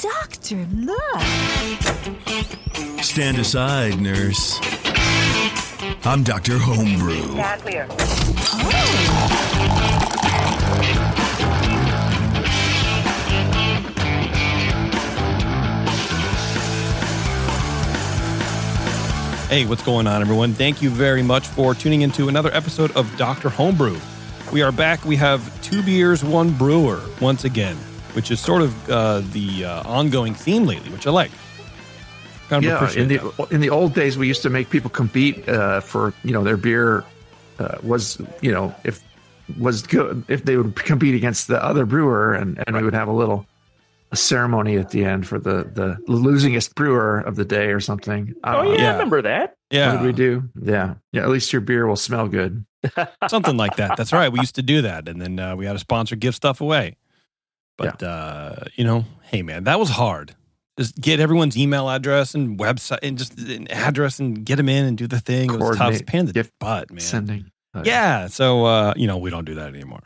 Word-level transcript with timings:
Doctor, 0.00 0.64
look. 0.74 1.20
Stand 3.02 3.38
aside, 3.38 4.00
nurse. 4.00 4.60
I'm 6.04 6.22
Dr. 6.22 6.56
Homebrew. 6.56 7.32
Stand 7.32 7.62
clear. 7.62 7.88
Hey, 19.48 19.64
what's 19.66 19.82
going 19.82 20.06
on, 20.06 20.20
everyone? 20.20 20.52
Thank 20.52 20.80
you 20.80 20.90
very 20.90 21.22
much 21.22 21.48
for 21.48 21.74
tuning 21.74 22.02
into 22.02 22.28
another 22.28 22.54
episode 22.54 22.92
of 22.92 23.16
Dr. 23.16 23.48
Homebrew. 23.48 23.98
We 24.52 24.62
are 24.62 24.70
back. 24.70 25.04
We 25.04 25.16
have 25.16 25.60
two 25.62 25.82
beers, 25.82 26.22
one 26.22 26.50
brewer 26.56 27.02
once 27.20 27.44
again, 27.44 27.76
which 28.18 28.32
is 28.32 28.40
sort 28.40 28.62
of 28.62 28.90
uh, 28.90 29.20
the 29.30 29.64
uh, 29.64 29.88
ongoing 29.88 30.34
theme 30.34 30.64
lately, 30.66 30.90
which 30.90 31.06
I 31.06 31.10
like. 31.10 31.30
Kind 32.48 32.64
of 32.64 32.68
yeah, 32.68 32.74
appreciate 32.78 33.02
in 33.02 33.08
the 33.10 33.18
that. 33.38 33.52
in 33.52 33.60
the 33.60 33.70
old 33.70 33.94
days, 33.94 34.18
we 34.18 34.26
used 34.26 34.42
to 34.42 34.50
make 34.50 34.70
people 34.70 34.90
compete 34.90 35.48
uh, 35.48 35.78
for 35.78 36.12
you 36.24 36.32
know 36.32 36.42
their 36.42 36.56
beer 36.56 37.04
uh, 37.60 37.78
was 37.84 38.20
you 38.40 38.50
know 38.50 38.74
if 38.82 39.00
was 39.56 39.82
good 39.82 40.24
if 40.26 40.44
they 40.44 40.56
would 40.56 40.74
compete 40.74 41.14
against 41.14 41.46
the 41.46 41.62
other 41.64 41.86
brewer, 41.86 42.34
and 42.34 42.60
and 42.66 42.74
we 42.74 42.82
would 42.82 42.92
have 42.92 43.06
a 43.06 43.12
little 43.12 43.46
a 44.10 44.16
ceremony 44.16 44.76
at 44.78 44.90
the 44.90 45.04
end 45.04 45.28
for 45.28 45.38
the 45.38 45.70
the 45.72 45.96
losingest 46.08 46.74
brewer 46.74 47.20
of 47.20 47.36
the 47.36 47.44
day 47.44 47.66
or 47.68 47.78
something. 47.78 48.34
Oh 48.42 48.58
Uh, 48.58 48.62
yeah, 48.64 48.78
Yeah. 48.78 48.88
I 48.88 48.92
remember 48.94 49.22
that. 49.22 49.50
What 49.70 49.78
yeah, 49.78 49.92
did 49.92 50.02
we 50.02 50.12
do? 50.12 50.42
Yeah, 50.60 50.94
yeah. 51.12 51.22
At 51.22 51.28
least 51.28 51.52
your 51.52 51.60
beer 51.60 51.86
will 51.86 51.94
smell 51.94 52.26
good. 52.26 52.64
something 53.28 53.56
like 53.56 53.76
that. 53.76 53.96
That's 53.96 54.12
right. 54.12 54.32
We 54.32 54.40
used 54.40 54.56
to 54.56 54.62
do 54.62 54.82
that, 54.82 55.06
and 55.06 55.22
then 55.22 55.38
uh, 55.38 55.54
we 55.54 55.66
had 55.66 55.76
a 55.76 55.78
sponsor 55.78 56.16
give 56.16 56.34
stuff 56.34 56.60
away. 56.60 56.96
But 57.78 58.02
uh, 58.02 58.56
you 58.74 58.84
know, 58.84 59.04
hey 59.22 59.42
man, 59.42 59.64
that 59.64 59.78
was 59.78 59.88
hard. 59.88 60.34
Just 60.78 61.00
get 61.00 61.18
everyone's 61.18 61.56
email 61.56 61.88
address 61.88 62.34
and 62.34 62.58
website 62.58 62.98
and 63.02 63.16
just 63.16 63.38
an 63.38 63.66
address 63.68 64.20
and 64.20 64.44
get 64.44 64.56
them 64.56 64.68
in 64.68 64.84
and 64.84 64.98
do 64.98 65.06
the 65.06 65.20
thing. 65.20 65.52
It 65.52 65.58
was 65.58 65.76
tough. 65.76 65.92
It's 65.92 66.00
a 66.00 66.04
Coordinate 66.04 66.06
pain 66.06 66.20
in 66.20 66.26
the 66.26 66.32
gift 66.32 66.52
butt, 66.60 66.90
man. 66.90 67.00
Sending. 67.00 67.50
Uh, 67.74 67.82
Yeah. 67.84 68.26
So 68.26 68.64
uh, 68.66 68.94
you 68.96 69.06
know, 69.06 69.16
we 69.16 69.30
don't 69.30 69.44
do 69.44 69.54
that 69.54 69.68
anymore. 69.74 70.02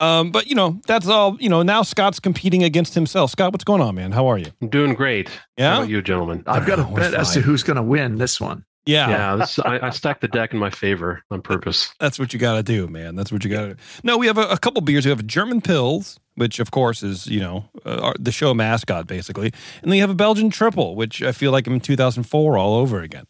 Um, 0.00 0.32
but 0.32 0.48
you 0.48 0.54
know, 0.54 0.80
that's 0.86 1.06
all. 1.06 1.36
You 1.40 1.48
know, 1.48 1.62
now 1.62 1.82
Scott's 1.82 2.20
competing 2.20 2.62
against 2.64 2.94
himself. 2.94 3.30
Scott, 3.30 3.52
what's 3.52 3.64
going 3.64 3.80
on, 3.80 3.94
man? 3.94 4.12
How 4.12 4.26
are 4.26 4.38
you? 4.38 4.46
I'm 4.60 4.68
doing 4.68 4.94
great. 4.94 5.30
Yeah? 5.56 5.70
How 5.70 5.76
about 5.78 5.88
you, 5.88 6.02
gentlemen? 6.02 6.42
I've 6.46 6.66
got 6.66 6.78
a 6.80 6.82
We're 6.90 6.98
bet 7.00 7.14
as 7.14 7.32
to 7.34 7.40
who's 7.40 7.62
going 7.62 7.76
to 7.76 7.82
win 7.82 8.16
this 8.16 8.40
one. 8.40 8.64
Yeah, 8.86 9.08
Yeah, 9.08 9.36
this, 9.36 9.58
I, 9.58 9.86
I 9.86 9.90
stacked 9.90 10.20
the 10.20 10.28
deck 10.28 10.52
in 10.52 10.58
my 10.58 10.70
favor 10.70 11.22
on 11.30 11.40
purpose. 11.40 11.94
that's 11.98 12.18
what 12.18 12.32
you 12.32 12.38
got 12.38 12.54
to 12.56 12.62
do, 12.62 12.86
man. 12.86 13.16
That's 13.16 13.32
what 13.32 13.42
you 13.44 13.50
got 13.50 13.62
to 13.62 13.74
do. 13.74 13.80
No, 14.02 14.18
we 14.18 14.26
have 14.26 14.36
a, 14.36 14.46
a 14.48 14.58
couple 14.58 14.82
beers. 14.82 15.06
We 15.06 15.10
have 15.10 15.26
German 15.26 15.62
Pils, 15.62 16.18
which 16.34 16.58
of 16.60 16.70
course 16.70 17.02
is 17.02 17.26
you 17.26 17.40
know 17.40 17.68
uh, 17.86 18.00
our, 18.00 18.14
the 18.18 18.32
show 18.32 18.52
mascot 18.52 19.06
basically, 19.06 19.52
and 19.82 19.90
then 19.90 19.94
you 19.94 20.02
have 20.02 20.10
a 20.10 20.14
Belgian 20.14 20.50
Triple, 20.50 20.96
which 20.96 21.22
I 21.22 21.32
feel 21.32 21.50
like 21.50 21.66
I'm 21.66 21.74
in 21.74 21.80
2004 21.80 22.58
all 22.58 22.74
over 22.76 23.00
again. 23.00 23.26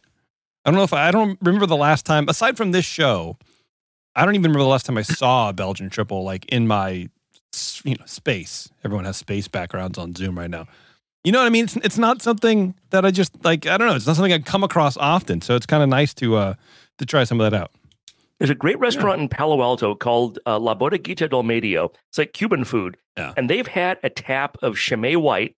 I 0.65 0.71
don't 0.71 0.77
know 0.77 0.83
if 0.83 0.93
I, 0.93 1.07
I 1.07 1.11
don't 1.11 1.37
remember 1.41 1.67
the 1.67 1.77
last 1.77 2.05
time 2.05 2.27
aside 2.27 2.57
from 2.57 2.71
this 2.71 2.85
show. 2.85 3.37
I 4.15 4.25
don't 4.25 4.35
even 4.35 4.43
remember 4.43 4.63
the 4.63 4.69
last 4.69 4.85
time 4.85 4.97
I 4.97 5.03
saw 5.03 5.49
a 5.49 5.53
Belgian 5.53 5.89
Triple 5.89 6.23
like 6.23 6.45
in 6.45 6.67
my 6.67 7.09
you 7.83 7.95
know 7.95 8.05
space. 8.05 8.69
Everyone 8.83 9.05
has 9.05 9.17
space 9.17 9.47
backgrounds 9.47 9.97
on 9.97 10.15
Zoom 10.15 10.37
right 10.37 10.49
now. 10.49 10.67
You 11.25 11.31
know 11.31 11.39
what 11.39 11.47
I 11.47 11.49
mean? 11.49 11.65
It's, 11.65 11.75
it's 11.77 11.97
not 11.97 12.21
something 12.21 12.75
that 12.91 13.03
I 13.05 13.11
just 13.11 13.43
like. 13.43 13.65
I 13.67 13.77
don't 13.77 13.87
know. 13.87 13.95
It's 13.95 14.05
not 14.07 14.15
something 14.15 14.31
I 14.31 14.39
come 14.39 14.63
across 14.63 14.95
often. 14.97 15.41
So 15.41 15.55
it's 15.55 15.65
kind 15.65 15.81
of 15.83 15.89
nice 15.89 16.13
to 16.15 16.35
uh 16.35 16.53
to 16.99 17.05
try 17.05 17.23
some 17.23 17.41
of 17.41 17.51
that 17.51 17.59
out. 17.59 17.71
There's 18.39 18.49
a 18.51 18.55
great 18.55 18.77
restaurant 18.79 19.21
in 19.21 19.29
Palo 19.29 19.61
Alto 19.61 19.95
called 19.95 20.39
uh, 20.45 20.59
La 20.59 20.75
Bodeguita 20.75 21.29
del 21.29 21.43
Medio. 21.43 21.91
It's 22.09 22.17
like 22.17 22.33
Cuban 22.33 22.63
food, 22.65 22.97
Yeah. 23.17 23.33
and 23.37 23.49
they've 23.49 23.65
had 23.67 23.97
a 24.03 24.09
tap 24.09 24.57
of 24.61 24.75
Chimay 24.77 25.15
White 25.15 25.55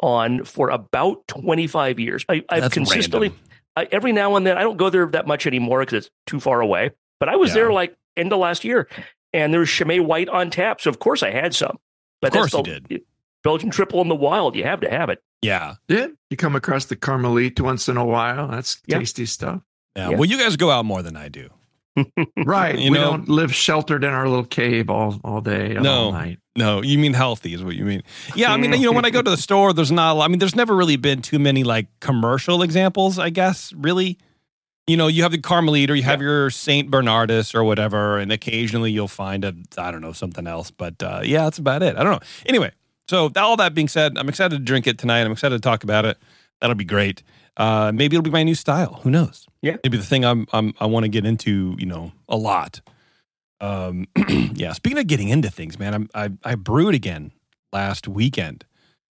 on 0.00 0.44
for 0.44 0.68
about 0.70 1.26
25 1.28 1.98
years. 1.98 2.24
I, 2.28 2.42
I've 2.50 2.62
That's 2.62 2.74
consistently. 2.74 3.32
I, 3.76 3.88
every 3.90 4.12
now 4.12 4.36
and 4.36 4.46
then, 4.46 4.58
I 4.58 4.62
don't 4.62 4.76
go 4.76 4.90
there 4.90 5.06
that 5.06 5.26
much 5.26 5.46
anymore 5.46 5.80
because 5.80 6.04
it's 6.06 6.10
too 6.26 6.40
far 6.40 6.60
away. 6.60 6.90
But 7.18 7.30
I 7.30 7.36
was 7.36 7.50
Yeah. 7.50 7.54
there 7.54 7.72
like 7.72 7.96
end 8.18 8.32
of 8.34 8.38
last 8.38 8.64
year, 8.64 8.86
and 9.32 9.50
there 9.52 9.60
was 9.60 9.70
Chimay 9.70 10.00
White 10.00 10.28
on 10.28 10.50
tap. 10.50 10.80
So 10.82 10.90
of 10.90 10.98
course 10.98 11.22
I 11.22 11.30
had 11.30 11.54
some. 11.54 11.78
But 12.20 12.28
Of 12.28 12.32
course 12.34 12.52
that's 12.52 12.68
you 12.68 12.80
the, 12.98 13.02
Belgian 13.42 13.70
triple 13.70 14.00
in 14.02 14.08
the 14.08 14.14
wild. 14.14 14.54
You 14.56 14.64
have 14.64 14.80
to 14.80 14.90
have 14.90 15.08
it. 15.10 15.22
Yeah. 15.42 15.76
Yeah, 15.88 16.08
you 16.28 16.36
come 16.36 16.54
across 16.56 16.84
the 16.86 16.96
Karmeliet 16.96 17.60
once 17.60 17.88
in 17.88 17.96
a 17.96 18.04
while. 18.04 18.48
That's 18.48 18.80
Yeah. 18.86 18.98
tasty 18.98 19.26
stuff. 19.26 19.62
Yeah. 19.96 20.10
Yeah. 20.10 20.16
Well, 20.16 20.28
you 20.28 20.38
guys 20.38 20.56
go 20.56 20.70
out 20.70 20.84
more 20.84 21.02
than 21.02 21.16
I 21.16 21.28
do. 21.28 21.48
Right. 22.36 22.78
You 22.78 22.92
we 22.92 22.98
know- 22.98 23.10
don't 23.12 23.28
live 23.28 23.54
sheltered 23.54 24.04
in 24.04 24.10
our 24.10 24.28
little 24.28 24.44
cave 24.44 24.88
all, 24.90 25.18
all 25.24 25.40
day, 25.40 25.74
and 25.74 25.82
No. 25.82 25.92
all 26.06 26.12
night. 26.12 26.38
No, 26.56 26.82
you 26.82 26.98
mean 26.98 27.14
healthy 27.14 27.54
is 27.54 27.62
what 27.62 27.74
you 27.76 27.84
mean. 27.84 28.02
Yeah, 28.34 28.52
I 28.52 28.56
mean, 28.56 28.72
you 28.74 28.86
know, 28.86 28.92
when 28.92 29.04
I 29.04 29.10
go 29.10 29.22
to 29.22 29.30
the 29.30 29.36
store, 29.48 29.72
there's 29.72 29.92
not. 29.92 30.12
a 30.12 30.14
lot- 30.14 30.24
I 30.24 30.28
mean, 30.28 30.38
there's 30.38 30.54
never 30.56 30.74
really 30.76 30.96
been 30.96 31.22
too 31.22 31.38
many 31.38 31.64
like 31.64 31.86
commercial 32.00 32.62
examples. 32.62 33.18
I 33.18 33.30
guess 33.30 33.72
really, 33.72 34.18
you 34.86 34.96
know, 34.96 35.06
you 35.06 35.22
have 35.22 35.32
the 35.32 35.38
Karmeliet 35.38 35.88
or 35.90 35.94
you 35.94 36.02
have 36.02 36.20
your 36.20 36.50
Saint 36.50 36.90
Bernardus 36.90 37.54
or 37.54 37.64
whatever, 37.64 38.18
and 38.18 38.30
occasionally 38.32 38.90
you'll 38.92 39.08
find 39.08 39.44
a 39.44 39.54
I 39.78 39.90
don't 39.90 40.00
know 40.02 40.12
something 40.12 40.46
else. 40.46 40.70
But 40.70 41.02
uh, 41.02 41.20
yeah, 41.24 41.44
that's 41.44 41.58
about 41.58 41.82
it. 41.82 41.96
I 41.96 42.02
don't 42.02 42.12
know. 42.12 42.26
Anyway, 42.46 42.72
so 43.10 43.28
all 43.34 43.56
that 43.56 43.74
being 43.74 43.88
said, 43.88 44.16
I'm 44.16 44.28
excited 44.28 44.56
to 44.56 44.62
drink 44.62 44.86
it 44.86 44.96
tonight. 44.96 45.22
I'm 45.22 45.32
excited 45.32 45.56
to 45.56 45.68
talk 45.68 45.82
about 45.82 46.04
it. 46.04 46.16
That'll 46.60 46.76
be 46.76 46.84
great. 46.84 47.24
Uh, 47.56 47.90
maybe 47.92 48.14
it'll 48.14 48.22
be 48.22 48.30
my 48.30 48.44
new 48.44 48.54
style. 48.54 49.00
Who 49.02 49.10
knows? 49.10 49.48
Yeah. 49.62 49.78
maybe 49.82 49.96
the 49.96 50.04
thing 50.04 50.24
I'm, 50.24 50.46
I'm 50.52 50.74
I 50.78 50.86
want 50.86 51.02
to 51.02 51.08
get 51.08 51.26
into. 51.26 51.74
You 51.76 51.86
know, 51.86 52.12
a 52.28 52.36
lot. 52.36 52.80
Um, 53.60 54.06
yeah. 54.54 54.74
Speaking 54.74 54.96
of 54.96 55.08
getting 55.08 55.28
into 55.28 55.50
things, 55.50 55.76
man, 55.76 55.92
I'm, 55.92 56.08
I 56.14 56.30
I 56.44 56.54
brewed 56.54 56.94
again 56.94 57.32
last 57.72 58.06
weekend. 58.06 58.64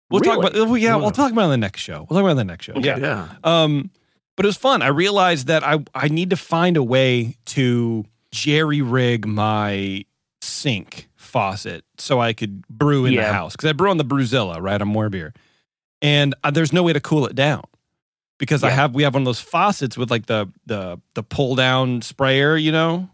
We'll 0.09 0.21
talk 0.21 0.39
about. 0.39 0.53
well, 0.53 0.77
Yeah, 0.77 0.95
we'll 0.95 1.11
talk 1.11 1.33
about 1.33 1.41
it 1.41 1.45
on 1.45 1.51
the 1.51 1.57
next 1.57 1.81
show. 1.81 2.07
We'll 2.09 2.17
talk 2.17 2.19
about 2.19 2.27
it 2.27 2.31
on 2.31 2.37
the 2.37 2.43
next 2.45 2.65
show. 2.67 2.73
Okay. 2.75 3.01
Yeah. 3.01 3.27
Um, 3.43 3.91
but 4.37 4.45
it 4.45 4.47
was 4.47 4.55
fun. 4.55 4.81
I 4.81 4.87
realized 4.87 5.47
that 5.47 5.65
I 5.65 5.83
I 5.93 6.07
need 6.07 6.29
to 6.29 6.37
find 6.37 6.77
a 6.77 6.83
way 6.83 7.35
to 7.47 8.05
jerry 8.31 8.81
rig 8.81 9.27
my 9.27 10.05
sink 10.41 11.08
faucet 11.29 11.83
so 11.97 12.19
I 12.19 12.33
could 12.33 12.67
brew 12.67 13.05
in 13.05 13.13
the 13.15 13.23
house 13.33 13.53
because 13.53 13.69
I 13.69 13.73
brew 13.73 13.89
on 13.89 13.97
the 13.97 14.05
Brewzilla, 14.05 14.61
right, 14.61 14.81
on 14.81 14.87
more 14.87 15.09
beer, 15.09 15.33
and 16.01 16.33
uh, 16.43 16.51
there's 16.51 16.73
no 16.73 16.83
way 16.83 16.93
to 16.93 16.99
cool 16.99 17.25
it 17.25 17.35
down 17.35 17.63
because 18.39 18.63
I 18.63 18.69
have 18.71 18.93
we 18.95 19.03
have 19.03 19.13
one 19.13 19.21
of 19.23 19.25
those 19.25 19.39
faucets 19.39 19.97
with 19.97 20.09
like 20.11 20.25
the 20.25 20.47
the 20.65 20.99
the 21.13 21.23
pull 21.23 21.55
down 21.55 22.01
sprayer, 22.01 22.57
you 22.57 22.71
know, 22.71 23.09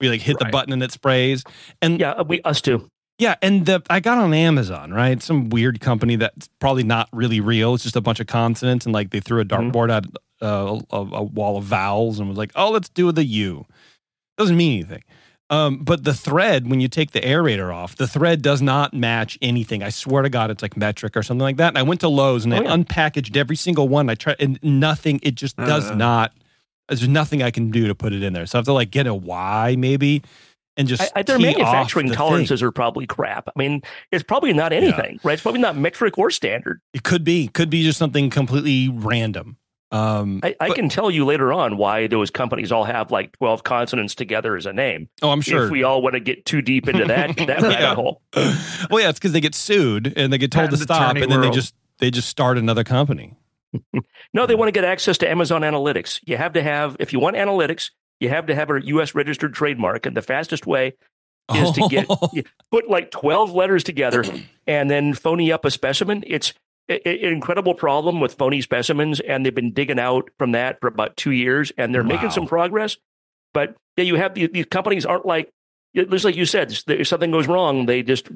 we 0.00 0.08
like 0.08 0.20
hit 0.20 0.38
the 0.38 0.46
button 0.46 0.72
and 0.72 0.82
it 0.82 0.92
sprays, 0.92 1.44
and 1.80 2.00
Yeah, 2.00 2.22
we 2.22 2.40
us 2.42 2.60
too. 2.60 2.88
yeah, 3.18 3.36
and 3.42 3.66
the 3.66 3.82
I 3.88 4.00
got 4.00 4.18
on 4.18 4.34
Amazon, 4.34 4.92
right? 4.92 5.22
Some 5.22 5.48
weird 5.50 5.80
company 5.80 6.16
that's 6.16 6.48
probably 6.58 6.82
not 6.84 7.08
really 7.12 7.40
real. 7.40 7.74
It's 7.74 7.82
just 7.84 7.96
a 7.96 8.00
bunch 8.00 8.18
of 8.20 8.26
consonants, 8.26 8.84
and 8.86 8.94
like 8.94 9.10
they 9.10 9.20
threw 9.20 9.40
a 9.40 9.44
Mhm. 9.44 9.72
dartboard 9.72 9.90
at 9.90 10.06
uh, 10.44 10.80
a, 10.90 10.96
a 10.96 11.22
wall 11.22 11.56
of 11.58 11.64
vowels 11.64 12.18
and 12.18 12.28
was 12.28 12.36
like, 12.38 12.50
"Oh, 12.56 12.70
let's 12.70 12.88
do 12.88 13.12
the 13.12 13.24
U." 13.24 13.64
Doesn't 14.38 14.56
mean 14.56 14.72
anything. 14.72 15.04
Um, 15.52 15.78
but 15.84 16.02
the 16.04 16.14
thread, 16.14 16.68
when 16.70 16.80
you 16.80 16.88
take 16.88 17.10
the 17.10 17.20
aerator 17.20 17.72
off, 17.74 17.94
the 17.96 18.06
thread 18.08 18.40
does 18.40 18.62
not 18.62 18.94
match 18.94 19.38
anything. 19.42 19.82
I 19.82 19.90
swear 19.90 20.22
to 20.22 20.30
God, 20.30 20.50
it's 20.50 20.62
like 20.62 20.78
metric 20.78 21.14
or 21.16 21.22
something 21.22 21.42
like 21.42 21.58
that. 21.58 21.68
And 21.68 21.78
I 21.78 21.82
went 21.82 22.00
to 22.00 22.08
Lowe's 22.08 22.44
and 22.46 22.54
Oh, 22.54 22.56
I 22.56 22.62
yeah. 22.62 22.70
unpackaged 22.74 23.36
every 23.36 23.56
single 23.56 23.86
one. 23.86 24.08
I 24.08 24.14
tried, 24.14 24.36
and 24.40 24.58
nothing. 24.62 25.20
It 25.22 25.34
just 25.34 25.56
does 25.58 25.90
Uh. 25.90 25.94
not. 25.94 26.32
There's 26.88 27.06
nothing 27.06 27.42
I 27.42 27.50
can 27.50 27.70
do 27.70 27.86
to 27.86 27.94
put 27.94 28.12
it 28.14 28.22
in 28.22 28.32
there. 28.32 28.46
So 28.46 28.56
I 28.56 28.60
have 28.60 28.64
to 28.66 28.72
like 28.72 28.90
get 28.90 29.06
a 29.06 29.14
Y 29.14 29.76
maybe, 29.78 30.22
and 30.78 30.88
just 30.88 31.02
I, 31.02 31.10
I, 31.16 31.22
their 31.22 31.38
manufacturing 31.38 32.06
the 32.06 32.12
thing. 32.14 32.18
tolerances 32.18 32.62
are 32.62 32.72
probably 32.72 33.06
crap. 33.06 33.46
I 33.48 33.52
mean, 33.56 33.82
it's 34.10 34.24
probably 34.24 34.54
not 34.54 34.72
anything, 34.72 35.20
right? 35.22 35.34
It's 35.34 35.42
probably 35.42 35.60
not 35.60 35.76
metric 35.76 36.16
or 36.18 36.30
standard. 36.30 36.80
It 36.94 37.02
could 37.02 37.24
be, 37.24 37.48
could 37.48 37.68
be 37.70 37.82
just 37.82 37.98
something 37.98 38.30
completely 38.30 38.88
random. 38.88 39.58
Um, 39.92 40.40
I, 40.42 40.56
I 40.58 40.68
but- 40.68 40.74
can 40.76 40.88
tell 40.88 41.10
you 41.10 41.24
later 41.24 41.52
on 41.52 41.76
why 41.76 42.06
those 42.06 42.30
companies 42.30 42.72
all 42.72 42.84
have 42.84 43.10
like 43.10 43.32
12 43.38 43.62
consonants 43.62 44.14
together 44.14 44.56
as 44.56 44.64
a 44.66 44.72
name. 44.72 45.08
oh, 45.22 45.30
I'm 45.30 45.40
sure. 45.42 45.64
If 45.66 45.70
we 45.70 45.82
all 45.84 46.00
want 46.02 46.14
to 46.14 46.20
get 46.20 46.44
too 46.46 46.62
deep 46.62 46.88
into 46.88 47.04
that, 47.04 47.36
that 47.46 47.62
Yeah. 47.62 47.94
hole. 47.94 48.22
well, 48.34 49.00
yeah, 49.00 49.08
it's 49.10 49.18
because 49.18 49.32
they 49.32 49.40
get 49.40 49.54
sued 49.54 50.12
and 50.16 50.32
they 50.32 50.38
get 50.38 50.50
told 50.50 50.70
to 50.70 50.76
stop, 50.78 51.16
and 51.16 51.30
then 51.30 51.40
they 51.42 51.50
just 51.50 51.74
they 51.98 52.10
just 52.10 52.28
start 52.28 52.58
another 52.58 52.84
company. 52.84 53.36
No, 54.34 54.46
they 54.46 54.54
want 54.54 54.68
to 54.68 54.72
get 54.72 54.84
access 54.84 55.18
to 55.18 55.30
Amazon 55.30 55.60
Analytics. 55.60 56.20
You 56.24 56.38
have 56.38 56.54
to 56.54 56.62
have, 56.62 56.96
if 56.98 57.12
you 57.12 57.20
want 57.20 57.36
analytics, 57.36 57.90
you 58.18 58.30
have 58.30 58.46
to 58.46 58.54
have 58.54 58.70
a 58.70 58.82
U.S. 58.86 59.14
registered 59.14 59.52
trademark. 59.52 60.06
And 60.06 60.16
the 60.16 60.22
fastest 60.22 60.66
way 60.66 60.94
is 61.54 61.70
to 61.72 61.86
get 61.90 62.06
put 62.70 62.88
like 62.88 63.10
12 63.10 63.52
letters 63.52 63.84
together 63.84 64.24
and 64.66 64.90
then 64.90 65.12
phony 65.12 65.52
up 65.52 65.64
a 65.66 65.70
specimen. 65.70 66.24
It's 66.26 66.50
a- 66.50 66.54
a- 66.54 66.54
an 66.54 66.61
incredible 67.04 67.74
problem 67.74 68.20
with 68.20 68.34
phony 68.34 68.60
specimens, 68.60 69.20
and 69.20 69.44
they've 69.44 69.54
been 69.54 69.72
digging 69.72 69.98
out 69.98 70.30
from 70.38 70.52
that 70.52 70.80
for 70.80 70.86
about 70.88 71.16
two 71.16 71.30
years, 71.32 71.72
and 71.76 71.94
they're 71.94 72.04
making 72.04 72.30
some 72.30 72.46
progress. 72.46 72.96
But 73.54 73.76
yeah, 73.96 74.04
you 74.04 74.16
have 74.16 74.34
these, 74.34 74.48
these 74.52 74.66
companies 74.66 75.04
aren't 75.06 75.26
like 75.26 75.50
just 75.94 76.24
like 76.24 76.36
you 76.36 76.46
said. 76.46 76.74
If 76.88 77.06
something 77.08 77.30
goes 77.30 77.46
wrong, 77.46 77.86
they 77.86 78.02
just 78.02 78.28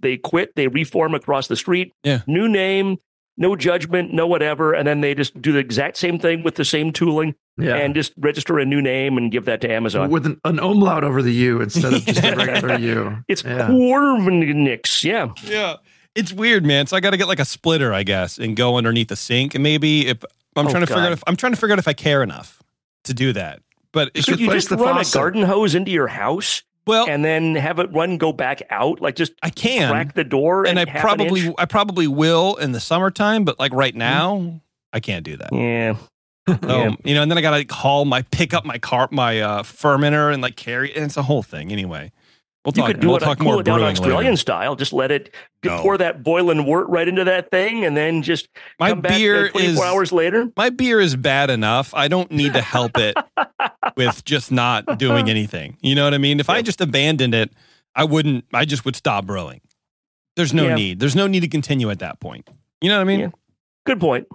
they 0.00 0.16
quit, 0.16 0.54
they 0.56 0.68
reform 0.68 1.14
across 1.14 1.48
the 1.48 1.56
street. 1.56 1.92
Yeah. 2.04 2.20
new 2.26 2.48
name, 2.48 2.98
no 3.36 3.56
judgment, 3.56 4.12
no 4.12 4.26
whatever, 4.26 4.74
and 4.74 4.86
then 4.86 5.00
they 5.00 5.14
just 5.14 5.40
do 5.40 5.52
the 5.52 5.58
exact 5.58 5.96
same 5.96 6.18
thing 6.18 6.42
with 6.42 6.56
the 6.56 6.64
same 6.64 6.92
tooling 6.92 7.34
Yeah. 7.56 7.76
and 7.76 7.94
just 7.94 8.12
register 8.18 8.58
a 8.58 8.66
new 8.66 8.82
name 8.82 9.16
and 9.16 9.30
give 9.32 9.44
that 9.46 9.60
to 9.62 9.72
Amazon. 9.72 10.10
with 10.10 10.26
an, 10.26 10.40
an 10.44 10.58
umlaut 10.58 11.04
over 11.04 11.22
the 11.22 11.32
U 11.32 11.60
instead 11.62 11.94
of 11.94 12.04
just 12.04 12.22
a 12.24 12.36
regular 12.36 12.78
U. 12.78 13.24
It's 13.28 13.42
yeah. 13.44 13.68
Corvinix, 13.68 15.04
yeah. 15.04 15.28
yeah. 15.44 15.76
It's 16.18 16.32
weird, 16.32 16.64
man. 16.66 16.86
So 16.86 16.96
I 16.96 17.00
got 17.00 17.10
to 17.10 17.16
get 17.16 17.28
like 17.28 17.38
a 17.40 17.44
splitter, 17.44 17.92
I 17.94 18.02
guess, 18.02 18.38
and 18.38 18.56
go 18.56 18.76
underneath 18.76 19.08
the 19.08 19.16
sink. 19.16 19.54
And 19.54 19.62
maybe 19.62 20.06
if 20.08 20.24
I'm 20.56 20.66
Oh, 20.66 20.70
trying 20.70 20.80
to 20.82 20.86
figure 20.86 21.02
out 21.02 21.12
if 21.12 21.22
I'm 21.26 21.36
trying 21.36 21.52
to 21.52 21.56
figure 21.58 21.72
out 21.74 21.78
if 21.78 21.86
I 21.88 21.92
care 21.92 22.22
enough 22.22 22.62
to 23.04 23.14
do 23.14 23.32
that. 23.34 23.60
But 23.92 24.08
it's 24.14 24.26
Just 24.26 24.28
Could 24.28 24.40
you 24.40 24.50
just 24.52 24.68
the 24.68 24.76
run 24.76 24.96
faucet. 24.96 25.14
a 25.14 25.18
garden 25.18 25.42
hose 25.44 25.74
into 25.74 25.90
your 25.90 26.08
house 26.08 26.62
well, 26.86 27.08
and 27.08 27.24
then 27.24 27.54
have 27.54 27.78
it 27.78 27.92
run 27.92 28.18
go 28.18 28.32
back 28.32 28.62
out? 28.70 29.00
Like 29.00 29.14
just 29.16 29.32
I 29.42 29.50
can, 29.50 29.90
crack 29.90 30.14
the 30.14 30.24
door 30.24 30.66
and 30.66 30.78
I 30.78 30.84
half 30.86 30.96
an 30.96 31.00
probably? 31.00 31.54
I 31.56 31.64
probably 31.64 32.06
will 32.08 32.56
in 32.56 32.72
the 32.72 32.80
summertime. 32.80 33.44
But 33.44 33.58
like 33.58 33.72
right 33.72 33.94
now, 33.94 34.60
I 34.92 35.00
can't 35.00 35.24
do 35.24 35.36
that. 35.38 35.50
Yeah. 35.52 35.96
So, 36.48 36.56
Yeah. 36.66 36.94
you 37.04 37.14
know, 37.14 37.22
and 37.22 37.30
then 37.30 37.36
I 37.38 37.42
got 37.42 37.68
to 37.68 37.74
haul 37.74 38.04
my 38.06 38.22
pick 38.22 38.52
up 38.54 38.64
my 38.64 38.78
car, 38.78 39.08
my 39.12 39.40
uh, 39.40 39.62
fermenter, 39.62 40.32
and 40.32 40.42
like 40.42 40.56
carry. 40.56 40.94
And 40.94 41.04
it's 41.04 41.16
a 41.18 41.22
whole 41.22 41.42
thing. 41.42 41.70
Anyway, 41.72 42.10
we'll 42.68 42.72
You 42.76 42.82
talk. 42.82 42.86
could 42.92 43.00
do 43.00 43.08
we'll 43.08 43.16
it, 43.16 43.20
talk 43.20 43.38
cool 43.38 43.46
more 43.52 43.60
it 43.60 43.64
down 43.64 43.82
Australian 43.82 44.24
later. 44.32 44.36
style. 44.36 44.76
Just 44.76 44.92
let 44.92 45.10
it 45.10 45.34
No. 45.64 45.80
pour 45.82 45.96
that 45.98 46.22
boiling 46.22 46.64
wort 46.66 46.88
right 46.88 47.08
into 47.08 47.24
that 47.24 47.50
thing, 47.50 47.84
and 47.84 47.96
then 47.96 48.22
just 48.22 48.48
My 48.78 48.90
come 48.90 49.00
back 49.00 49.12
beer 49.12 49.48
24 49.50 49.60
is 49.72 49.80
hours 49.80 50.12
later. 50.12 50.48
my 50.56 50.70
beer 50.70 51.00
is 51.00 51.16
bad 51.16 51.50
enough. 51.50 51.92
I 51.94 52.08
don't 52.08 52.30
need 52.30 52.52
to 52.54 52.60
help 52.62 52.96
it 52.98 53.16
with 53.96 54.24
just 54.24 54.52
not 54.52 54.98
doing 54.98 55.28
anything. 55.28 55.76
You 55.80 55.94
know 55.94 56.04
what 56.04 56.14
I 56.14 56.18
mean? 56.18 56.40
If 56.40 56.48
I 56.50 56.62
just 56.62 56.80
abandoned 56.80 57.34
it, 57.34 57.50
I 57.94 58.04
wouldn't. 58.04 58.44
I 58.54 58.64
just 58.64 58.84
would 58.84 58.94
stop 58.96 59.26
brewing. 59.26 59.60
There's 60.36 60.54
no 60.54 60.68
Yeah. 60.68 60.74
need. 60.76 61.00
There's 61.00 61.16
no 61.16 61.26
need 61.26 61.40
to 61.40 61.48
continue 61.48 61.90
at 61.90 61.98
that 61.98 62.20
point. 62.20 62.48
You 62.80 62.88
know 62.90 62.96
what 62.96 63.02
I 63.02 63.04
mean? 63.04 63.20
Yeah. 63.20 63.28
Good 63.86 63.98
point. 64.00 64.26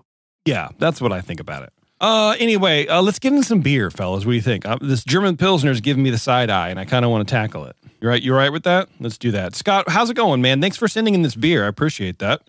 Yeah, 0.45 0.69
that's 0.79 1.00
what 1.00 1.13
I 1.13 1.21
think 1.21 1.39
about 1.39 1.63
it. 1.63 1.69
Uh, 2.01 2.36
anyway, 2.38 2.86
uh, 2.88 3.01
let's 3.01 3.18
get 3.19 3.31
into 3.31 3.47
some 3.47 3.62
beer, 3.62 3.89
fellas. 3.89 4.25
What 4.25 4.31
do 4.31 4.36
you 4.36 4.41
think? 4.41 4.65
Uh, 4.65 4.77
this 4.81 5.06
German 5.06 5.38
Pilsner 5.38 5.71
is 5.71 5.79
giving 5.79 6.03
me 6.03 6.09
the 6.09 6.18
side 6.18 6.50
eye, 6.50 6.68
and 6.68 6.77
I 6.77 6.83
kind 6.83 7.06
of 7.06 7.12
want 7.12 7.25
to 7.25 7.31
tackle 7.31 7.63
it. 7.65 7.77
You 8.03 8.09
right? 8.09 8.21
You're 8.21 8.35
right 8.35 8.51
with 8.51 8.63
that? 8.63 8.89
Let's 9.00 9.17
do 9.17 9.31
that. 9.31 9.55
Scott, 9.55 9.88
how's 9.88 10.09
it 10.09 10.15
going, 10.15 10.41
man? 10.41 10.59
Thanks 10.59 10.75
for 10.75 10.89
sending 10.89 11.13
in 11.13 11.21
this 11.21 11.35
beer. 11.35 11.63
I 11.63 11.69
appreciate 11.69 12.19
that. 12.19 12.41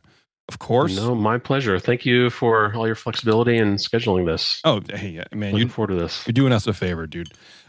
Of 0.48 0.58
course. 0.58 0.96
No, 0.96 1.14
my 1.14 1.38
pleasure. 1.38 1.78
Thank 1.78 2.04
you 2.04 2.28
for 2.28 2.74
all 2.74 2.88
your 2.88 2.96
flexibility 2.96 3.56
in 3.56 3.76
scheduling 3.76 4.26
this. 4.26 4.60
Oh, 4.64 4.80
hey, 4.92 5.22
man, 5.32 5.52
Looking 5.52 5.68
you, 5.68 5.72
forward 5.72 5.94
to 5.94 5.94
this. 5.94 6.26
you're 6.26 6.32
doing 6.32 6.52
us 6.52 6.66
a 6.66 6.72
favor, 6.72 7.06
dude. 7.06 7.28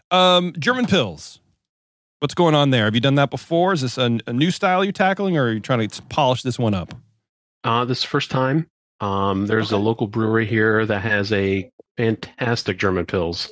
Um, 0.10 0.56
German 0.58 0.88
Pils. 0.88 1.38
What's 2.22 2.34
going 2.34 2.56
on 2.56 2.72
there? 2.72 2.86
Have 2.86 2.96
you 2.96 3.02
done 3.02 3.16
that 3.16 3.30
before? 3.30 3.74
Is 3.74 3.82
this 3.82 4.00
a, 4.00 4.18
a 4.26 4.34
new 4.34 4.50
style 4.50 4.84
you're 4.84 4.92
tackling, 4.92 5.38
or 5.38 5.44
are 5.44 5.52
you 5.52 5.60
trying 5.60 5.88
to 5.88 6.02
polish 6.04 6.42
this 6.42 6.58
one 6.58 6.74
up? 6.74 6.96
Uh, 7.64 7.86
this 7.86 8.00
is 8.00 8.04
the 8.04 8.10
first 8.10 8.32
time. 8.32 8.66
Um, 9.00 9.46
there's 9.46 9.72
a 9.72 9.78
local 9.78 10.08
brewery 10.08 10.48
here 10.48 10.88
that 10.88 11.02
has 11.02 11.32
a 11.32 11.70
fantastic 11.98 12.80
German 12.80 13.06
Pils. 13.06 13.48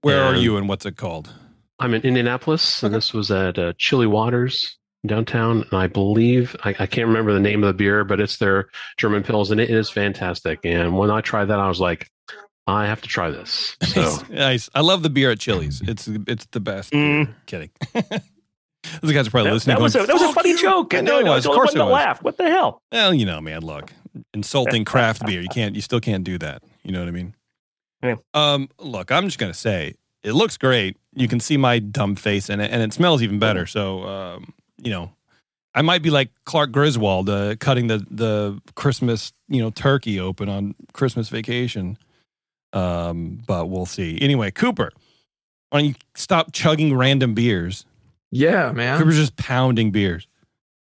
Where 0.00 0.24
are 0.24 0.34
you, 0.34 0.56
and 0.56 0.68
what's 0.68 0.86
it 0.86 0.96
called? 0.96 1.32
I'm 1.78 1.94
in 1.94 2.02
Indianapolis, 2.02 2.82
and 2.82 2.94
this 2.94 3.12
was 3.12 3.30
at 3.30 3.58
uh, 3.58 3.72
Chilly 3.78 4.06
Waters 4.06 4.78
downtown. 5.06 5.62
And 5.70 5.74
I 5.74 5.86
believe 5.86 6.56
I, 6.64 6.70
I 6.78 6.86
can't 6.86 7.06
remember 7.08 7.32
the 7.32 7.40
name 7.40 7.62
of 7.62 7.68
the 7.68 7.74
beer, 7.74 8.04
but 8.04 8.20
it's 8.20 8.38
their 8.38 8.68
German 8.96 9.22
Pils, 9.22 9.50
and 9.50 9.60
it 9.60 9.70
is 9.70 9.90
fantastic. 9.90 10.60
And 10.64 10.96
when 10.96 11.10
I 11.10 11.20
tried 11.20 11.46
that, 11.46 11.58
I 11.60 11.68
was 11.68 11.80
like, 11.80 12.08
I 12.66 12.86
have 12.86 13.00
to 13.02 13.08
try 13.08 13.30
this. 13.30 13.76
So 13.86 14.16
Nice. 14.30 14.68
I 14.74 14.80
love 14.80 15.02
the 15.02 15.10
beer 15.10 15.30
at 15.30 15.38
Chili's. 15.38 15.80
It's 15.82 16.08
it's 16.08 16.46
the 16.46 16.60
best. 16.60 16.92
Mm. 16.92 17.34
Kidding. 17.46 17.70
Those 19.02 19.12
guys 19.12 19.26
are 19.26 19.30
probably 19.30 19.50
That, 19.50 19.54
listening. 19.54 19.76
that 19.76 19.82
was 19.82 19.96
a 19.96 20.06
that 20.06 20.12
was 20.12 20.22
a 20.22 20.32
funny 20.32 20.50
you." 20.50 20.58
joke. 20.58 20.94
And 20.94 21.06
know 21.06 21.18
it 21.18 21.24
no, 21.24 21.32
was. 21.32 21.44
no, 21.44 21.50
Of 21.52 21.54
course 21.56 21.74
it 21.74 21.78
was. 21.78 21.90
laugh. 21.92 22.22
What 22.22 22.36
the 22.38 22.48
hell? 22.48 22.82
Well, 22.92 23.12
you 23.14 23.26
know, 23.26 23.40
man. 23.40 23.62
Look, 23.62 23.92
insulting 24.34 24.84
craft 24.84 25.24
beer. 25.26 25.40
You 25.40 25.48
can't. 25.48 25.74
You 25.74 25.80
still 25.80 26.00
can't 26.00 26.24
do 26.24 26.38
that. 26.38 26.62
You 26.84 26.92
know 26.92 27.00
what 27.00 27.08
I 27.08 27.12
mean? 27.12 27.34
Yeah. 28.02 28.16
Um. 28.34 28.68
Look, 28.78 29.10
I'm 29.10 29.24
just 29.24 29.38
gonna 29.38 29.54
say 29.54 29.94
it 30.26 30.34
looks 30.34 30.56
great. 30.56 30.96
You 31.14 31.28
can 31.28 31.38
see 31.38 31.56
my 31.56 31.78
dumb 31.78 32.16
face 32.16 32.50
in 32.50 32.60
it, 32.60 32.72
and 32.72 32.82
it 32.82 32.92
smells 32.92 33.22
even 33.22 33.38
better. 33.38 33.64
So, 33.64 34.02
um, 34.02 34.52
you 34.76 34.90
know, 34.90 35.12
I 35.72 35.82
might 35.82 36.02
be 36.02 36.10
like 36.10 36.30
Clark 36.44 36.72
Griswold, 36.72 37.30
uh, 37.30 37.54
cutting 37.56 37.86
the 37.86 38.04
the 38.10 38.60
Christmas 38.74 39.32
you 39.48 39.62
know 39.62 39.70
turkey 39.70 40.18
open 40.18 40.48
on 40.48 40.74
Christmas 40.92 41.28
vacation. 41.28 41.96
Um, 42.72 43.40
but 43.46 43.70
we'll 43.70 43.86
see. 43.86 44.18
Anyway, 44.20 44.50
Cooper, 44.50 44.90
why 45.70 45.80
don't 45.80 45.88
you 45.90 45.94
stop 46.16 46.52
chugging 46.52 46.94
random 46.96 47.32
beers? 47.32 47.86
Yeah, 48.32 48.72
man. 48.72 48.98
Cooper's 48.98 49.16
just 49.16 49.36
pounding 49.36 49.92
beers. 49.92 50.26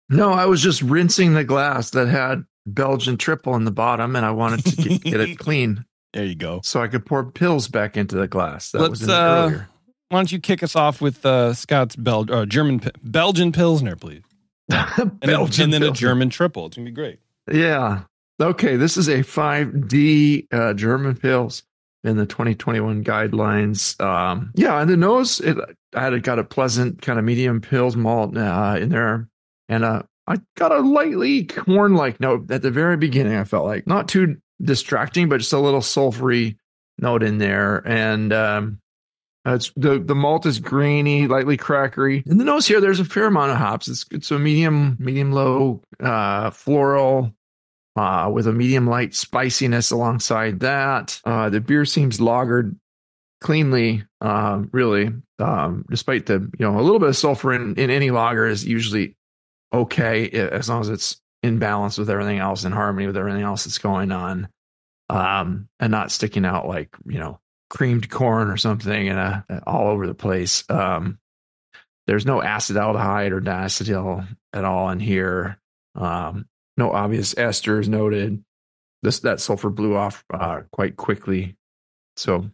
No, 0.09 0.31
I 0.31 0.45
was 0.45 0.61
just 0.61 0.83
rinsing 0.83 1.33
the 1.33 1.43
glass 1.43 1.89
that 1.89 2.07
had 2.07 2.45
Belgian 2.67 3.17
triple 3.17 3.55
in 3.55 3.65
the 3.65 3.71
bottom, 3.71 4.15
and 4.15 4.23
I 4.23 4.31
wanted 4.31 4.63
to 4.65 4.75
get, 4.75 5.03
get 5.03 5.19
it 5.19 5.39
clean 5.39 5.85
There 6.13 6.25
you 6.25 6.35
go. 6.35 6.61
so 6.63 6.81
I 6.81 6.87
could 6.87 7.05
pour 7.05 7.23
Pils 7.25 7.71
back 7.71 7.97
into 7.97 8.15
the 8.15 8.27
glass. 8.27 8.71
That 8.71 8.89
was 8.89 9.01
Let's, 9.01 9.03
in 9.03 9.09
it 9.09 9.13
uh, 9.13 9.45
earlier. 9.45 9.69
Why 10.09 10.19
don't 10.19 10.31
you 10.31 10.39
kick 10.39 10.61
us 10.61 10.75
off 10.75 11.01
with 11.01 11.25
uh, 11.25 11.53
Scott's 11.55 11.95
Bel- 11.95 12.31
uh, 12.31 12.45
German 12.45 12.79
Pi- 12.79 12.91
Belgian 13.01 13.51
Pilsner, 13.51 13.95
please, 13.95 14.21
and, 14.69 15.11
a- 15.23 15.27
Belgian 15.27 15.65
and 15.65 15.73
then 15.73 15.83
a 15.83 15.91
German 15.91 16.29
triple. 16.29 16.67
It's 16.67 16.75
gonna 16.77 16.85
be 16.85 16.91
great. 16.91 17.19
Yeah. 17.51 18.03
Okay. 18.41 18.75
This 18.75 18.95
is 18.97 19.07
a 19.07 19.19
5D 19.23 20.47
uh, 20.53 20.73
German 20.73 21.15
Pils 21.15 21.63
in 22.03 22.17
the 22.17 22.25
2021 22.25 23.03
guidelines. 23.03 23.99
Um, 24.01 24.51
yeah. 24.55 24.79
And 24.79 24.89
the 24.89 24.97
nose, 24.97 25.39
it, 25.39 25.57
I 25.95 26.03
had 26.03 26.23
got 26.23 26.39
a 26.39 26.43
pleasant 26.43 27.01
kind 27.01 27.17
of 27.17 27.25
medium 27.25 27.61
Pils 27.61 27.95
malt 27.95 28.35
uh, 28.37 28.77
in 28.79 28.89
there. 28.89 29.29
And 29.69 29.83
uh, 29.83 30.03
I 30.27 30.37
got 30.57 30.71
a 30.71 30.79
lightly 30.79 31.45
corn 31.45 31.95
like 31.95 32.19
note 32.19 32.49
at 32.51 32.61
the 32.61 32.71
very 32.71 32.97
beginning. 32.97 33.35
I 33.35 33.43
felt 33.45 33.65
like 33.65 33.87
not 33.87 34.07
too 34.07 34.37
distracting, 34.63 35.29
but 35.29 35.37
just 35.39 35.53
a 35.53 35.59
little 35.59 35.81
sulfury 35.81 36.57
note 36.97 37.23
in 37.23 37.37
there. 37.37 37.87
And, 37.87 38.31
um, 38.33 38.79
it's 39.45 39.71
the 39.75 39.99
the 39.99 40.15
malt 40.15 40.45
is 40.45 40.59
grainy, 40.59 41.27
lightly 41.27 41.57
crackery. 41.57 42.25
In 42.25 42.37
the 42.37 42.45
nose 42.45 42.65
here, 42.65 42.79
there's 42.79 43.01
a 43.01 43.05
fair 43.05 43.25
amount 43.25 43.51
of 43.51 43.57
hops. 43.57 43.87
It's 43.89 44.05
it's 44.11 44.31
a 44.31 44.39
medium 44.39 44.95
medium 44.99 45.33
low 45.33 45.81
uh, 45.99 46.49
floral 46.51 47.33
uh, 47.95 48.29
with 48.33 48.47
a 48.47 48.53
medium 48.53 48.87
light 48.87 49.13
spiciness 49.13 49.91
alongside 49.91 50.61
that. 50.61 51.19
Uh, 51.25 51.49
the 51.49 51.59
beer 51.59 51.83
seems 51.83 52.19
lagered 52.19 52.77
cleanly, 53.41 54.03
uh, 54.21 54.63
really, 54.71 55.11
um, 55.39 55.85
despite 55.89 56.25
the 56.27 56.39
you 56.57 56.65
know 56.65 56.79
a 56.79 56.81
little 56.81 56.99
bit 56.99 57.09
of 57.09 57.17
sulfur 57.17 57.53
in 57.53 57.75
in 57.75 57.89
any 57.89 58.11
lager 58.11 58.47
is 58.47 58.65
usually 58.65 59.15
okay 59.73 60.29
as 60.29 60.69
long 60.69 60.79
as 60.79 60.89
it's 60.89 61.19
in 61.41 61.59
balance 61.59 61.97
with 61.97 62.09
everything 62.09 62.39
else, 62.39 62.63
in 62.63 62.71
harmony 62.71 63.07
with 63.07 63.17
everything 63.17 63.41
else 63.41 63.65
that's 63.65 63.77
going 63.77 64.13
on, 64.13 64.47
um, 65.13 65.69
and 65.79 65.91
not 65.91 66.11
sticking 66.11 66.43
out 66.43 66.67
like 66.67 66.89
you 67.05 67.19
know 67.19 67.39
creamed 67.69 68.09
corn 68.09 68.49
or 68.49 68.57
something 68.57 69.09
and 69.09 69.19
uh, 69.19 69.41
all 69.65 69.89
over 69.89 70.07
the 70.07 70.15
place. 70.15 70.63
Um, 70.69 71.19
there's 72.07 72.25
no 72.25 72.39
acetaldehyde 72.39 73.31
or 73.31 73.39
diacetyl 73.39 74.27
at 74.51 74.65
all 74.65 74.89
in 74.89 74.99
here. 74.99 75.59
Um, 75.95 76.47
no 76.75 76.91
obvious 76.91 77.35
esters 77.35 77.87
noted. 77.87 78.43
This 79.03 79.19
that 79.19 79.39
sulfur 79.39 79.69
blew 79.69 79.95
off 79.95 80.25
uh, 80.33 80.61
quite 80.71 80.95
quickly. 80.95 81.57
So, 82.17 82.49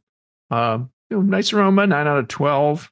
um, 0.52 0.92
you 1.10 1.18
know, 1.18 1.22
nice 1.22 1.54
aroma, 1.54 1.88
nine 1.88 2.08
out 2.08 2.20
of 2.20 2.28
twelve. 2.28 2.92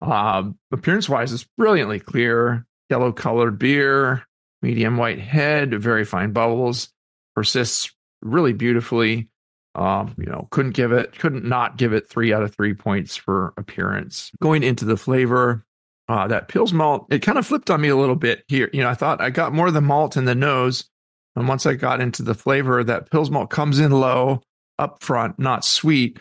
Um, 0.00 0.58
appearance 0.72 1.08
wise, 1.08 1.32
it's 1.32 1.46
brilliantly 1.58 1.98
clear, 1.98 2.64
yellow 2.88 3.12
colored 3.12 3.58
beer, 3.58 4.24
medium 4.62 4.96
white 4.96 5.18
head, 5.18 5.74
very 5.82 6.04
fine 6.04 6.32
bubbles, 6.32 6.90
persists 7.34 7.92
really 8.22 8.52
beautifully. 8.52 9.28
Um, 9.76 10.14
you 10.18 10.26
know, 10.26 10.48
couldn't 10.50 10.72
give 10.72 10.90
it, 10.90 11.16
couldn't 11.18 11.44
not 11.44 11.76
give 11.76 11.92
it 11.92 12.08
three 12.08 12.32
out 12.32 12.42
of 12.42 12.54
three 12.54 12.74
points 12.74 13.14
for 13.14 13.54
appearance. 13.56 14.32
Going 14.42 14.62
into 14.64 14.84
the 14.84 14.96
flavor, 14.96 15.64
uh, 16.08 16.26
that 16.26 16.48
Pils 16.48 16.72
malt, 16.72 17.06
it 17.10 17.20
kind 17.20 17.38
of 17.38 17.46
flipped 17.46 17.70
on 17.70 17.80
me 17.80 17.88
a 17.88 17.96
little 17.96 18.16
bit 18.16 18.42
here. 18.48 18.68
You 18.72 18.82
know, 18.82 18.88
I 18.88 18.94
thought 18.94 19.20
I 19.20 19.30
got 19.30 19.54
more 19.54 19.68
of 19.68 19.74
the 19.74 19.80
malt 19.80 20.16
in 20.16 20.24
the 20.24 20.34
nose. 20.34 20.84
And 21.36 21.46
once 21.46 21.66
I 21.66 21.74
got 21.74 22.00
into 22.00 22.24
the 22.24 22.34
flavor, 22.34 22.82
that 22.82 23.10
Pils 23.10 23.30
malt 23.30 23.50
comes 23.50 23.78
in 23.78 23.92
low 23.92 24.42
up 24.80 25.02
front, 25.02 25.38
not 25.38 25.64
sweet. 25.64 26.18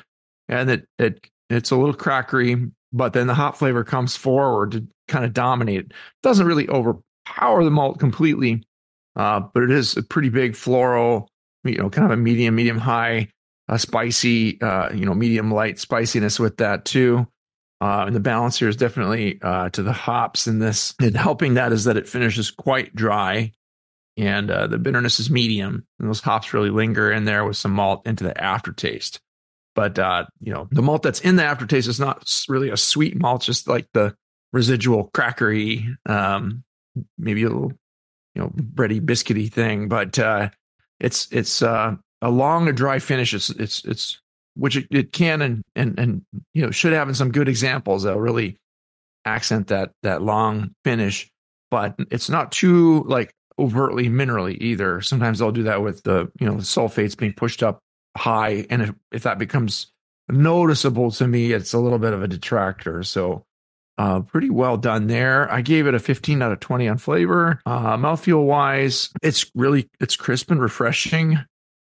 And 0.48 0.70
it, 0.70 0.88
it, 1.00 1.28
it's 1.50 1.72
a 1.72 1.76
little 1.76 1.96
crackery, 1.96 2.72
but 2.94 3.14
then 3.14 3.26
the 3.26 3.34
hot 3.34 3.58
flavor 3.58 3.84
comes 3.84 4.16
forward 4.16 4.74
to 4.74 4.88
kind 5.08 5.26
of 5.26 5.34
dominate. 5.34 5.86
It 5.86 5.94
Doesn't 6.22 6.46
really 6.46 6.70
overpower 6.70 7.64
the 7.64 7.72
malt 7.72 8.00
completely, 8.00 8.62
uh, 9.16 9.40
but 9.54 9.64
it 9.64 9.72
is 9.72 9.98
a 9.98 10.04
pretty 10.04 10.30
big 10.30 10.56
floral, 10.56 11.29
you 11.64 11.78
know, 11.78 11.90
kind 11.90 12.06
of 12.06 12.12
a 12.12 12.22
medium, 12.22 12.56
medium 12.56 12.78
high, 12.78 13.30
uh, 13.68 13.78
spicy, 13.78 14.60
uh, 14.62 14.92
you 14.94 15.06
know, 15.06 15.14
medium 15.14 15.52
light 15.52 15.80
spiciness 15.80 16.40
with 16.40 16.58
that 16.58 16.86
too. 16.86 17.28
Uh, 17.82 18.04
and 18.08 18.16
the 18.16 18.20
balance 18.20 18.60
here 18.60 18.68
is 18.68 18.76
definitely 18.76 19.40
uh, 19.42 19.70
to 19.70 19.82
the 19.84 19.94
hops 19.94 20.48
in 20.48 20.60
this. 20.60 20.94
And 21.02 21.16
helping 21.16 21.54
that 21.54 21.72
is 21.72 21.86
that 21.86 21.98
it 21.98 22.10
finishes 22.10 22.52
quite 22.52 22.94
dry, 22.94 23.54
and 24.18 24.52
uh, 24.52 24.68
the 24.68 24.78
bitterness 24.78 25.20
is 25.20 25.30
medium. 25.30 25.86
And 26.00 26.10
those 26.10 26.20
hops 26.20 26.54
really 26.54 26.72
linger 26.72 27.12
in 27.12 27.26
there 27.26 27.46
with 27.46 27.56
some 27.56 27.72
malt 27.72 28.06
into 28.06 28.26
the 28.26 28.44
aftertaste. 28.44 29.22
But 29.76 29.98
uh, 29.98 30.26
you 30.42 30.52
know, 30.52 30.68
the 30.72 30.82
malt 30.82 31.04
that's 31.04 31.22
in 31.22 31.38
the 31.38 31.44
aftertaste 31.44 31.88
is 31.88 32.00
not 32.00 32.30
really 32.50 32.70
a 32.70 32.76
sweet 32.76 33.16
malt, 33.16 33.44
just 33.44 33.68
like 33.68 33.88
the 33.94 34.14
residual 34.52 35.10
crackery, 35.14 35.96
um, 36.06 36.64
maybe 37.18 37.44
a 37.44 37.48
little, 37.48 37.72
you 38.36 38.42
know, 38.42 38.50
bready 38.50 39.00
biscuity 39.00 39.50
thing. 39.50 39.88
But 39.88 40.20
uh, 40.20 40.50
it's 41.00 41.28
it's 41.32 41.62
uh, 41.62 41.96
a 42.22 42.30
long, 42.30 42.68
a 42.68 42.74
dry 42.74 43.00
finish. 43.00 43.34
It's 43.34 43.50
it's 43.50 43.84
it's 43.86 44.20
which 44.56 44.76
it, 44.76 44.88
it 44.92 45.12
can 45.12 45.42
and 45.42 45.64
and 45.76 46.00
and 46.00 46.26
you 46.54 46.62
know 46.62 46.72
should 46.72 46.94
have 46.94 47.08
in 47.08 47.16
some 47.16 47.32
good 47.32 47.48
examples 47.48 48.04
that'll 48.04 48.20
really 48.20 48.58
accent 49.26 49.68
that 49.68 49.92
that 50.04 50.22
long 50.22 50.74
finish 50.84 51.30
but 51.72 51.96
it's 52.10 52.30
not 52.30 52.52
too 52.52 53.04
like 53.04 53.34
overtly 53.58 54.08
minerally 54.10 54.58
either. 54.62 55.02
Sometimes 55.02 55.40
they'll 55.40 55.52
do 55.52 55.64
that 55.64 55.82
with 55.82 56.04
the 56.04 56.32
you 56.40 56.48
know 56.48 56.56
the 56.56 56.64
sulfates 56.64 57.18
being 57.18 57.34
pushed 57.34 57.64
up 57.64 57.80
high, 58.18 58.66
and 58.70 58.82
if, 58.82 58.94
if 59.12 59.24
that 59.24 59.38
becomes 59.38 59.92
noticeable 60.30 61.12
to 61.12 61.28
me, 61.28 61.52
it's 61.52 61.74
a 61.74 61.80
little 61.80 62.00
bit 62.00 62.14
of 62.14 62.24
a 62.24 62.28
detractor. 62.28 63.04
So 63.04 63.44
uh, 64.00 64.22
pretty 64.22 64.50
well 64.50 64.78
done 64.78 65.08
there. 65.08 65.52
I 65.52 65.60
gave 65.62 65.86
it 65.86 65.94
a 65.94 66.00
15 66.00 66.42
out 66.42 66.54
of 66.54 66.62
20 66.62 66.88
on 66.88 66.98
flavor. 66.98 67.62
Uh, 67.66 67.98
mouthfeel 67.98 68.46
wise, 68.46 69.10
it's 69.22 69.52
really 69.54 69.90
it's 70.00 70.16
crisp 70.16 70.50
and 70.50 70.62
refreshing. 70.62 71.38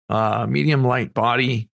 Uh, 0.10 0.48
medium 0.50 0.84
light 0.84 1.14
body, 1.14 1.70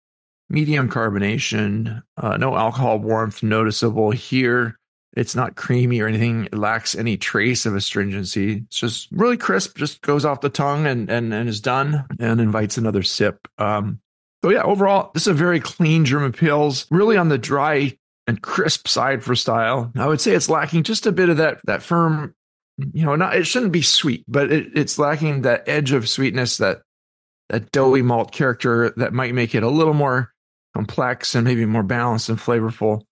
medium 0.51 0.91
carbonation, 0.91 2.03
uh, 2.17 2.37
no 2.39 2.57
alcohol 2.57 2.99
warmth 2.99 3.45
noticeable 3.45 4.11
here. 4.11 4.77
It's 5.15 5.37
not 5.37 5.55
creamy 5.55 6.01
or 6.01 6.09
anything. 6.09 6.47
It 6.47 6.59
lacks 6.59 6.97
any 6.97 7.17
trace 7.17 7.65
of 7.65 7.77
astringency. 7.77 8.65
It's 8.67 8.81
just 8.81 9.13
really 9.13 9.37
crisp. 9.37 9.77
Just 9.77 10.01
goes 10.01 10.25
off 10.25 10.41
the 10.41 10.49
tongue 10.49 10.87
and 10.87 11.09
and 11.09 11.33
and 11.33 11.49
is 11.49 11.61
done 11.61 12.05
and 12.19 12.41
invites 12.41 12.79
another 12.79 13.05
sip. 13.05 13.47
Um, 13.59 14.01
so 14.43 14.51
yeah, 14.51 14.63
overall, 14.63 15.13
this 15.15 15.25
is 15.25 15.29
a 15.29 15.35
very 15.35 15.61
clean 15.61 16.05
German 16.05 16.33
Pils. 16.33 16.87
Really 16.91 17.17
on 17.17 17.29
the 17.29 17.39
dry 17.39 17.97
and 18.27 18.41
crisp 18.41 18.89
side 18.89 19.23
for 19.23 19.35
style. 19.35 19.93
I 19.97 20.07
would 20.07 20.21
say 20.21 20.33
it's 20.33 20.49
lacking 20.49 20.85
just 20.85 21.07
a 21.07 21.13
bit 21.13 21.29
of 21.29 21.39
that 21.39 21.59
that 21.65 21.83
firm, 21.83 22.35
you 22.79 23.05
know, 23.05 23.17
not 23.17 23.37
it 23.37 23.47
shouldn't 23.47 23.73
be 23.73 23.83
sweet, 23.83 24.25
but 24.29 24.53
it, 24.53 24.69
it's 24.75 24.99
lacking 24.99 25.43
that 25.43 25.69
edge 25.69 25.93
of 25.93 26.09
sweetness, 26.09 26.59
that 26.59 26.83
that 27.49 27.71
doughy 27.73 28.03
malt 28.03 28.33
character 28.33 28.93
that 28.97 29.13
might 29.13 29.35
make 29.35 29.55
it 29.55 29.63
a 29.63 29.69
little 29.69 29.95
more 29.95 30.33
complex 30.75 31.35
and 31.35 31.45
maybe 31.45 31.67
more 31.67 31.83
balanced 31.83 32.29
and 32.29 32.39
flavorful. 32.39 33.03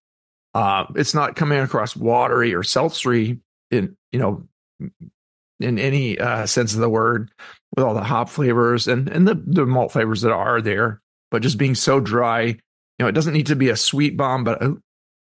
Uh, 0.55 0.87
it's 0.97 1.15
not 1.15 1.37
coming 1.37 1.61
across 1.61 1.95
watery 1.95 2.55
or 2.55 2.63
seltzery 2.63 3.41
in 3.71 3.97
you 4.13 4.19
know 4.19 4.43
in 5.61 5.79
any 5.79 6.19
uh, 6.19 6.47
sense 6.47 6.75
of 6.75 6.81
the 6.81 6.89
word 6.89 7.31
with 7.77 7.85
all 7.85 7.95
the 7.95 8.03
hop 8.03 8.29
flavors 8.29 8.89
and 8.89 9.09
and 9.09 9.29
the 9.29 9.35
the 9.47 9.67
malt 9.67 9.93
flavors 9.93 10.23
that 10.23 10.33
are 10.33 10.61
there, 10.61 11.01
but 11.31 11.43
just 11.43 11.59
being 11.59 11.75
so 11.75 12.01
dry. 12.01 12.43
You 12.43 13.05
know, 13.05 13.09
it 13.09 13.13
doesn't 13.13 13.33
need 13.33 13.47
to 13.47 13.57
be 13.57 13.71
a 13.71 13.77
sweet 13.77 14.17
bomb, 14.17 14.45
but 14.45 14.63
a, 14.63 14.77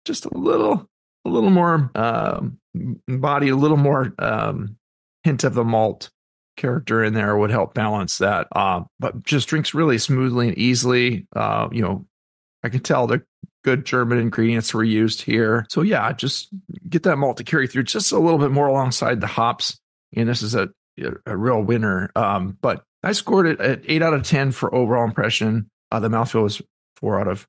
just 0.06 0.26
a 0.26 0.38
little 0.38 0.88
a 1.26 1.30
little 1.30 1.50
more 1.50 1.92
um, 1.96 2.60
body, 3.08 3.50
a 3.50 3.56
little 3.56 3.78
more 3.78 4.14
um, 4.20 4.78
hint 5.24 5.44
of 5.44 5.56
the 5.56 5.64
malt 5.64 6.10
character 6.56 7.04
in 7.04 7.14
there 7.14 7.36
would 7.36 7.50
help 7.50 7.74
balance 7.74 8.20
that. 8.20 8.48
Uh, 8.56 8.82
but 9.00 9.24
just 9.24 9.50
drinks 9.50 9.74
really 9.74 9.98
smoothly 9.98 10.50
and 10.50 10.58
easily. 10.58 11.28
Uh, 11.36 11.68
you 11.72 11.82
know, 11.82 12.06
I 12.64 12.70
can 12.70 12.82
tell 12.82 13.08
the 13.08 13.24
good 13.64 13.86
German 13.86 14.20
ingredients 14.20 14.74
were 14.74 14.84
used 14.84 15.22
here. 15.24 15.66
So 15.70 15.82
yeah, 15.82 16.14
just 16.14 16.50
get 16.88 17.04
that 17.04 17.18
malt 17.18 17.38
to 17.38 17.44
carry 17.44 17.68
through 17.68 17.84
just 17.84 18.12
a 18.12 18.20
little 18.20 18.40
bit 18.40 18.52
more 18.52 18.68
alongside 18.68 19.20
the 19.20 19.28
hops. 19.28 19.80
And 20.16 20.30
this 20.30 20.44
is 20.44 20.56
a 20.56 20.70
a 21.26 21.36
real 21.36 21.62
winner. 21.62 22.10
Um, 22.16 22.58
but 22.62 22.84
I 23.04 23.12
scored 23.12 23.48
it 23.48 23.60
at 23.60 23.82
eight 23.86 24.02
out 24.02 24.14
of 24.14 24.24
ten 24.24 24.52
for 24.52 24.74
overall 24.74 25.04
impression. 25.04 25.70
Uh, 25.92 26.00
the 26.00 26.08
mouthfeel 26.08 26.44
was 26.44 26.62
four 26.96 27.20
out 27.20 27.28
of 27.28 27.46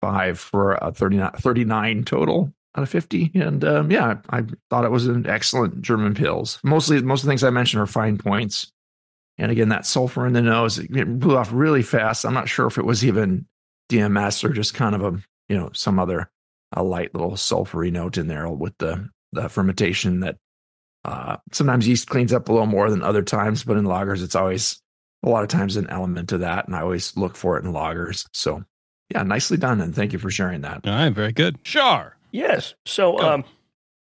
five 0.00 0.38
for 0.38 0.74
a 0.74 0.92
39, 0.92 1.32
39 1.32 2.04
total 2.04 2.52
out 2.76 2.82
of 2.82 2.88
50. 2.88 3.32
And 3.34 3.64
um, 3.64 3.90
yeah, 3.90 4.16
I 4.30 4.44
thought 4.70 4.84
it 4.84 4.90
was 4.90 5.06
an 5.06 5.26
excellent 5.26 5.82
German 5.82 6.14
Pils. 6.14 6.62
Mostly, 6.62 7.00
most 7.02 7.20
of 7.20 7.26
the 7.26 7.30
things 7.30 7.44
I 7.44 7.50
mentioned 7.50 7.82
are 7.82 7.86
fine 7.86 8.18
points. 8.18 8.72
And 9.38 9.52
again, 9.52 9.68
that 9.70 9.86
sulfur 9.86 10.26
in 10.26 10.32
the 10.32 10.42
nose, 10.42 10.78
it 10.78 11.18
blew 11.18 11.36
off 11.36 11.50
really 11.52 11.82
fast. 11.82 12.24
I'm 12.24 12.34
not 12.34 12.48
sure 12.48 12.66
if 12.66 12.78
it 12.78 12.86
was 12.86 13.04
even 13.04 13.46
DMS 13.90 14.42
or 14.44 14.52
just 14.52 14.74
kind 14.74 14.94
of 14.94 15.02
a, 15.02 15.22
you 15.48 15.56
know, 15.56 15.70
some 15.72 15.98
other 15.98 16.30
a 16.72 16.82
light 16.82 17.14
little 17.14 17.32
sulfury 17.32 17.92
note 17.92 18.18
in 18.18 18.26
there 18.26 18.48
with 18.48 18.76
the, 18.78 19.08
the 19.32 19.48
fermentation 19.48 20.20
that 20.20 20.36
uh, 21.04 21.36
sometimes 21.52 21.86
yeast 21.86 22.08
cleans 22.08 22.32
up 22.32 22.48
a 22.48 22.52
little 22.52 22.66
more 22.66 22.90
than 22.90 23.02
other 23.02 23.22
times, 23.22 23.62
but 23.62 23.76
in 23.76 23.84
lagers, 23.84 24.24
it's 24.24 24.34
always 24.34 24.82
a 25.22 25.28
lot 25.28 25.42
of 25.42 25.48
times 25.48 25.76
an 25.76 25.88
element 25.88 26.32
of 26.32 26.40
that. 26.40 26.66
And 26.66 26.74
I 26.74 26.80
always 26.80 27.16
look 27.16 27.36
for 27.36 27.56
it 27.56 27.64
in 27.64 27.72
lagers. 27.72 28.26
So 28.32 28.64
yeah, 29.10 29.22
nicely 29.22 29.56
done. 29.56 29.80
And 29.80 29.94
thank 29.94 30.12
you 30.12 30.18
for 30.18 30.30
sharing 30.30 30.62
that. 30.62 30.86
All 30.86 30.92
right, 30.92 31.10
very 31.10 31.32
good. 31.32 31.62
Char. 31.64 32.16
Yes. 32.32 32.74
So, 32.84 33.18
um, 33.20 33.44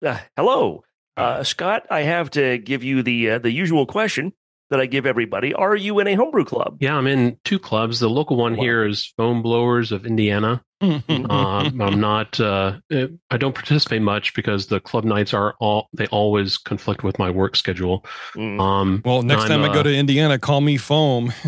uh, 0.05 0.19
hello, 0.37 0.85
uh, 1.17 1.43
Scott. 1.43 1.87
I 1.91 2.03
have 2.03 2.31
to 2.33 2.59
give 2.59 2.85
you 2.85 3.03
the 3.03 3.31
uh, 3.31 3.39
the 3.39 3.51
usual 3.51 3.87
question 3.87 4.33
that 4.71 4.81
I 4.81 4.87
give 4.87 5.05
everybody. 5.05 5.53
Are 5.53 5.75
you 5.75 5.99
in 5.99 6.07
a 6.07 6.15
homebrew 6.15 6.45
club? 6.45 6.77
Yeah, 6.81 6.97
I'm 6.97 7.07
in 7.07 7.37
two 7.45 7.59
clubs. 7.59 7.99
The 7.99 8.09
local 8.09 8.37
one 8.37 8.57
Wow. 8.57 8.63
here 8.63 8.87
is 8.87 9.13
Foam 9.17 9.43
Blowers 9.43 9.93
of 9.93 10.07
Indiana. 10.07 10.63
Um, 10.81 11.79
I'm 11.83 12.01
not. 12.01 12.41
Uh, 12.41 12.79
I 12.91 13.37
don't 13.37 13.55
participate 13.55 14.01
much 14.01 14.33
because 14.33 14.69
the 14.69 14.81
club 14.81 15.05
nights 15.05 15.35
are 15.35 15.55
all. 15.61 15.91
They 15.93 16.07
always 16.07 16.57
conflict 16.57 17.05
with 17.05 17.19
my 17.19 17.29
work 17.29 17.55
schedule. 17.55 18.03
Mm. 18.35 18.59
Um, 18.59 19.03
well, 19.05 19.21
next 19.21 19.43
I'm, 19.43 19.49
time 19.49 19.63
I 19.63 19.75
go 19.75 19.81
uh, 19.81 19.83
to 19.83 19.95
Indiana, 19.95 20.39
call 20.39 20.63
me 20.63 20.79
foam. 20.79 21.35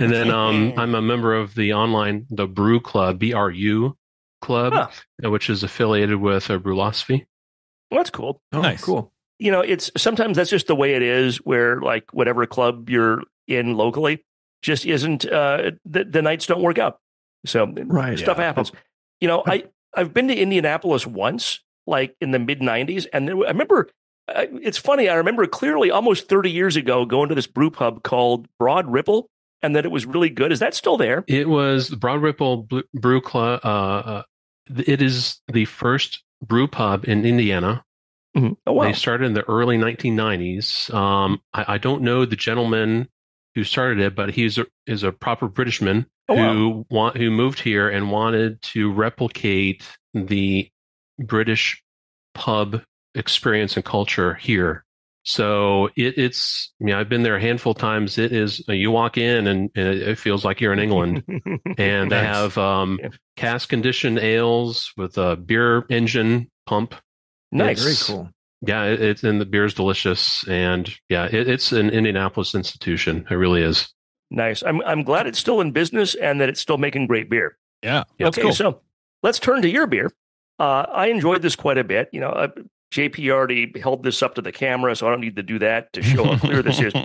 and 0.00 0.12
then 0.12 0.30
um, 0.30 0.72
I'm 0.76 0.94
a 0.94 1.02
member 1.02 1.34
of 1.34 1.54
the 1.54 1.72
online 1.74 2.26
the 2.30 2.46
Brew 2.46 2.80
Club 2.80 3.18
BRU 3.20 3.96
Club, 4.42 4.72
Huh. 4.72 4.88
uh, 5.24 5.30
which 5.30 5.48
is 5.50 5.62
affiliated 5.62 6.16
with 6.16 6.50
uh, 6.50 6.58
Brülosophy. 6.58 7.26
Well, 7.90 7.98
that's 8.00 8.10
cool. 8.10 8.40
Oh, 8.52 8.60
Nice. 8.62 8.82
Cool. 8.82 9.12
You 9.38 9.50
know, 9.50 9.60
it's 9.60 9.90
sometimes 9.96 10.36
that's 10.36 10.50
just 10.50 10.66
the 10.68 10.76
way 10.76 10.94
it 10.94 11.02
is. 11.02 11.38
Where 11.38 11.80
like 11.80 12.12
whatever 12.12 12.46
club 12.46 12.88
you're 12.88 13.22
in 13.48 13.76
locally 13.76 14.24
just 14.62 14.86
isn't. 14.86 15.24
Uh, 15.26 15.72
the, 15.84 16.04
the 16.04 16.22
nights 16.22 16.46
don't 16.46 16.62
work 16.62 16.78
out. 16.78 17.00
So 17.46 17.66
Right. 17.66 18.18
stuff 18.18 18.38
yeah. 18.38 18.44
happens. 18.44 18.72
You 19.20 19.28
know, 19.28 19.42
I 19.46 19.64
I've 19.94 20.14
been 20.14 20.28
to 20.28 20.34
Indianapolis 20.36 21.06
once, 21.06 21.60
like 21.86 22.16
in 22.20 22.30
the 22.30 22.38
mid 22.38 22.60
'90s, 22.60 23.06
and 23.12 23.28
there, 23.28 23.36
I 23.44 23.48
remember. 23.48 23.88
Uh, 24.26 24.46
it's 24.62 24.78
funny. 24.78 25.06
I 25.10 25.16
remember 25.16 25.46
clearly 25.46 25.90
almost 25.90 26.30
30 26.30 26.50
years 26.50 26.76
ago 26.76 27.04
going 27.04 27.28
to 27.28 27.34
this 27.34 27.46
brew 27.46 27.70
pub 27.70 28.02
called 28.02 28.48
Broad 28.58 28.90
Ripple, 28.90 29.28
and 29.64 29.74
that 29.76 29.84
it 29.84 29.90
was 29.90 30.06
really 30.06 30.28
good. 30.30 30.52
Is 30.52 30.60
that 30.60 30.74
still 30.74 30.96
there? 30.96 31.24
It 31.26 31.48
was 31.48 31.88
the 31.88 31.96
Broad 31.96 32.22
Ripple 32.22 32.68
Brew 32.94 33.20
Club. 33.20 33.60
Uh, 33.64 33.68
uh, 33.68 34.22
it 34.86 35.02
is 35.02 35.40
the 35.52 35.64
first 35.64 36.22
brew 36.42 36.66
pub 36.68 37.04
in 37.08 37.24
Indiana. 37.24 37.84
Oh 38.36 38.56
wow! 38.66 38.84
They 38.84 38.92
started 38.92 39.26
in 39.26 39.34
the 39.34 39.48
early 39.48 39.78
1990s. 39.78 40.92
Um, 40.92 41.40
I, 41.52 41.74
I 41.74 41.78
don't 41.78 42.02
know 42.02 42.24
the 42.24 42.34
gentleman 42.36 43.08
who 43.54 43.62
started 43.62 44.00
it, 44.00 44.16
but 44.16 44.30
he's 44.30 44.58
a, 44.58 44.66
is 44.86 45.04
a 45.04 45.12
proper 45.12 45.46
Britishman 45.48 46.06
Oh, 46.28 46.34
wow. 46.34 46.52
who 46.52 46.86
want 46.90 47.16
who 47.16 47.30
moved 47.30 47.60
here 47.60 47.88
and 47.88 48.10
wanted 48.10 48.60
to 48.62 48.90
replicate 48.92 49.84
the 50.14 50.68
British 51.18 51.80
pub 52.34 52.82
experience 53.14 53.76
and 53.76 53.84
culture 53.84 54.34
here. 54.34 54.83
So 55.24 55.86
it, 55.96 56.18
it's, 56.18 56.72
I 56.80 56.84
mean, 56.84 56.94
I've 56.94 57.08
been 57.08 57.22
there 57.22 57.36
a 57.36 57.40
handful 57.40 57.72
of 57.72 57.78
times. 57.78 58.18
It 58.18 58.32
is, 58.32 58.62
you 58.68 58.90
walk 58.90 59.16
in 59.16 59.46
and, 59.46 59.70
and 59.74 59.88
it 59.88 60.02
it 60.08 60.18
feels 60.18 60.44
like 60.44 60.60
you're 60.60 60.72
in 60.72 60.78
England. 60.78 61.22
and 61.78 62.10
they 62.12 62.20
Nice. 62.22 62.34
have 62.36 62.58
um, 62.58 63.00
Yeah. 63.02 63.08
cask 63.36 63.68
conditioned 63.70 64.18
ales 64.18 64.92
with 64.96 65.16
a 65.18 65.36
beer 65.36 65.86
engine 65.88 66.50
pump. 66.66 66.94
nice. 67.52 67.82
Very 67.82 68.18
cool. 68.18 68.30
Yeah, 68.66 68.84
it, 68.84 69.00
it's 69.02 69.24
and 69.24 69.40
the 69.40 69.44
beer's 69.44 69.74
delicious, 69.74 70.42
and 70.48 70.88
yeah, 71.10 71.26
it, 71.26 71.48
it's 71.48 71.70
an 71.72 71.90
Indianapolis 71.90 72.54
institution. 72.54 73.26
It 73.30 73.34
really 73.34 73.62
is. 73.62 73.92
Nice. 74.30 74.62
I'm 74.62 74.80
I'm 74.82 75.02
glad 75.02 75.26
it's 75.26 75.38
still 75.38 75.60
in 75.60 75.72
business 75.72 76.14
and 76.14 76.40
that 76.40 76.48
it's 76.48 76.60
still 76.60 76.78
making 76.78 77.06
great 77.06 77.28
beer. 77.28 77.58
yeah, 77.82 78.04
that's 78.18 78.38
okay, 78.38 78.42
cool. 78.46 78.54
so 78.54 78.80
let's 79.22 79.38
turn 79.38 79.60
to 79.62 79.68
your 79.68 79.86
beer. 79.86 80.10
Uh, 80.58 80.86
I 80.90 81.08
enjoyed 81.08 81.42
this 81.42 81.56
quite 81.56 81.76
a 81.76 81.84
bit. 81.84 82.08
You 82.12 82.20
know, 82.20 82.30
uh, 82.30 82.48
JP 82.94 83.28
already 83.30 83.80
held 83.80 84.04
this 84.04 84.22
up 84.22 84.36
to 84.36 84.42
the 84.42 84.52
camera, 84.52 84.94
so 84.94 85.08
I 85.08 85.10
don't 85.10 85.20
need 85.20 85.34
to 85.36 85.42
do 85.42 85.58
that 85.58 85.92
to 85.94 86.02
show 86.02 86.24
how 86.24 86.38
clear 86.38 86.62
this 86.62 86.80
is. 86.80 86.92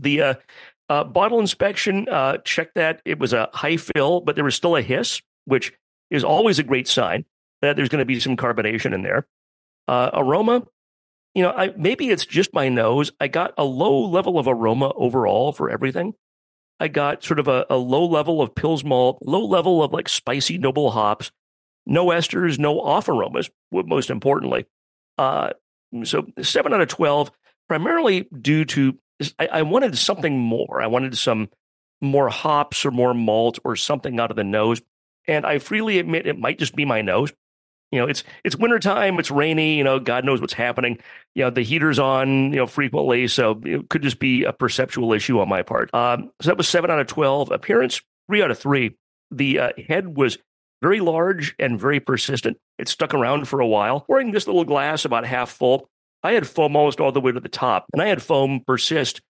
The 0.00 0.22
uh, 0.22 0.34
uh, 0.88 1.02
bottle 1.02 1.40
inspection, 1.40 2.08
uh, 2.08 2.38
check 2.38 2.74
that. 2.74 3.02
It 3.04 3.18
was 3.18 3.32
a 3.32 3.48
high 3.52 3.76
fill, 3.76 4.20
but 4.20 4.36
there 4.36 4.44
was 4.44 4.54
still 4.54 4.76
a 4.76 4.82
hiss, 4.82 5.20
which 5.44 5.72
is 6.08 6.22
always 6.22 6.60
a 6.60 6.62
great 6.62 6.86
sign 6.86 7.24
that 7.62 7.74
there's 7.74 7.88
going 7.88 7.98
to 7.98 8.04
be 8.04 8.20
some 8.20 8.36
carbonation 8.36 8.94
in 8.94 9.02
there. 9.02 9.26
Uh, 9.88 10.10
aroma, 10.12 10.64
you 11.34 11.42
know, 11.42 11.50
I, 11.50 11.74
maybe 11.76 12.10
it's 12.10 12.24
just 12.24 12.54
my 12.54 12.68
nose. 12.68 13.10
I 13.20 13.26
got 13.26 13.54
a 13.58 13.64
low 13.64 14.06
level 14.06 14.38
of 14.38 14.46
aroma 14.46 14.92
overall 14.94 15.52
for 15.52 15.68
everything. 15.68 16.14
I 16.78 16.86
got 16.86 17.24
sort 17.24 17.40
of 17.40 17.48
a, 17.48 17.66
a 17.68 17.76
low 17.76 18.06
level 18.06 18.40
of 18.40 18.54
Pils 18.54 18.84
malt, 18.84 19.18
low 19.22 19.44
level 19.44 19.82
of 19.82 19.92
like 19.92 20.08
spicy 20.08 20.58
noble 20.58 20.92
hops, 20.92 21.32
no 21.86 22.06
esters, 22.06 22.56
no 22.56 22.80
off 22.80 23.08
aromas, 23.08 23.50
most 23.72 24.10
importantly. 24.10 24.66
Uh, 25.18 25.50
so 26.04 26.26
seven 26.42 26.72
out 26.72 26.80
of 26.80 26.88
12, 26.88 27.30
primarily 27.68 28.28
due 28.40 28.64
to 28.66 28.98
I, 29.38 29.46
I 29.46 29.62
wanted 29.62 29.96
something 29.98 30.38
more. 30.38 30.80
I 30.80 30.86
wanted 30.86 31.16
some 31.16 31.48
more 32.00 32.28
hops 32.28 32.84
or 32.84 32.90
more 32.90 33.14
malt 33.14 33.58
or 33.64 33.76
something 33.76 34.18
out 34.20 34.30
of 34.30 34.36
the 34.36 34.44
nose. 34.44 34.80
And 35.26 35.44
I 35.44 35.58
freely 35.58 35.98
admit 35.98 36.26
it 36.26 36.38
might 36.38 36.58
just 36.58 36.76
be 36.76 36.84
my 36.84 37.02
nose. 37.02 37.32
You 37.90 38.00
know, 38.00 38.06
it's 38.06 38.22
it's 38.44 38.54
wintertime, 38.54 39.18
it's 39.18 39.30
rainy, 39.30 39.76
you 39.78 39.84
know, 39.84 39.98
God 39.98 40.24
knows 40.24 40.42
what's 40.42 40.52
happening. 40.52 40.98
You 41.34 41.44
know, 41.44 41.50
the 41.50 41.62
heater's 41.62 41.98
on, 41.98 42.52
you 42.52 42.58
know, 42.58 42.66
frequently. 42.66 43.26
So 43.28 43.60
it 43.64 43.88
could 43.88 44.02
just 44.02 44.18
be 44.18 44.44
a 44.44 44.52
perceptual 44.52 45.12
issue 45.14 45.40
on 45.40 45.48
my 45.48 45.62
part. 45.62 45.92
Um, 45.94 46.30
so 46.40 46.48
that 46.48 46.58
was 46.58 46.68
seven 46.68 46.90
out 46.90 47.00
of 47.00 47.06
12. 47.06 47.50
Appearance, 47.50 48.02
three 48.28 48.42
out 48.42 48.50
of 48.50 48.58
three. 48.58 48.96
The 49.30 49.58
uh, 49.58 49.70
head 49.88 50.16
was 50.16 50.36
very 50.82 51.00
large 51.00 51.54
and 51.58 51.80
very 51.80 52.00
persistent. 52.00 52.58
It 52.78 52.88
stuck 52.88 53.14
around 53.14 53.48
for 53.48 53.60
a 53.60 53.66
while. 53.66 54.04
wearing 54.08 54.30
this 54.30 54.46
little 54.46 54.64
glass 54.64 55.04
about 55.04 55.26
half 55.26 55.50
full, 55.50 55.88
I 56.22 56.32
had 56.32 56.46
foam 56.46 56.76
almost 56.76 57.00
all 57.00 57.12
the 57.12 57.20
way 57.20 57.32
to 57.32 57.40
the 57.40 57.48
top, 57.48 57.86
and 57.92 58.02
I 58.02 58.06
had 58.06 58.22
foam 58.22 58.62
persist, 58.66 59.20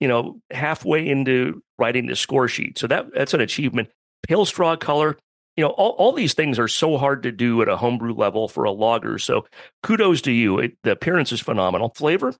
you 0.00 0.08
know, 0.08 0.40
halfway 0.50 1.08
into 1.08 1.62
writing 1.78 2.06
the 2.06 2.16
score 2.16 2.48
sheet. 2.48 2.78
So 2.78 2.86
that 2.86 3.12
that's 3.14 3.34
an 3.34 3.40
achievement. 3.40 3.90
Pale 4.26 4.46
straw 4.46 4.76
color, 4.76 5.16
you 5.56 5.64
know, 5.64 5.70
all, 5.70 5.90
all 5.92 6.12
these 6.12 6.34
things 6.34 6.58
are 6.58 6.68
so 6.68 6.98
hard 6.98 7.22
to 7.24 7.32
do 7.32 7.62
at 7.62 7.68
a 7.68 7.76
homebrew 7.76 8.14
level 8.14 8.48
for 8.48 8.64
a 8.64 8.72
lager. 8.72 9.18
So 9.18 9.46
kudos 9.82 10.20
to 10.22 10.32
you. 10.32 10.58
It, 10.58 10.76
the 10.82 10.92
appearance 10.92 11.32
is 11.32 11.40
phenomenal. 11.40 11.92
Flavor, 11.94 12.34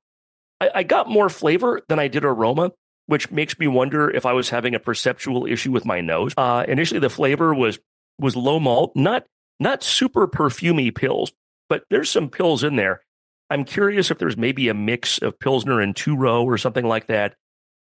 I, 0.60 0.70
I 0.76 0.82
got 0.82 1.08
more 1.08 1.28
flavor 1.28 1.82
than 1.88 1.98
I 1.98 2.08
did 2.08 2.24
aroma 2.24 2.72
which 3.06 3.30
makes 3.30 3.58
me 3.58 3.66
wonder 3.66 4.10
if 4.10 4.26
I 4.26 4.32
was 4.32 4.50
having 4.50 4.74
a 4.74 4.80
perceptual 4.80 5.46
issue 5.46 5.70
with 5.70 5.84
my 5.84 6.00
nose. 6.00 6.34
Uh, 6.36 6.64
initially, 6.68 7.00
the 7.00 7.10
flavor 7.10 7.54
was 7.54 7.78
was 8.18 8.36
low 8.36 8.58
malt, 8.58 8.92
not 8.94 9.26
not 9.58 9.82
super 9.82 10.26
perfumy 10.28 10.92
Pils, 10.92 11.32
but 11.68 11.84
there's 11.90 12.10
some 12.10 12.28
Pils 12.28 12.62
in 12.62 12.76
there. 12.76 13.02
I'm 13.48 13.64
curious 13.64 14.10
if 14.10 14.18
there's 14.18 14.36
maybe 14.36 14.68
a 14.68 14.74
mix 14.74 15.18
of 15.18 15.38
Pilsner 15.38 15.80
and 15.80 15.94
two 15.94 16.16
row 16.16 16.44
or 16.44 16.58
something 16.58 16.84
like 16.84 17.06
that. 17.06 17.34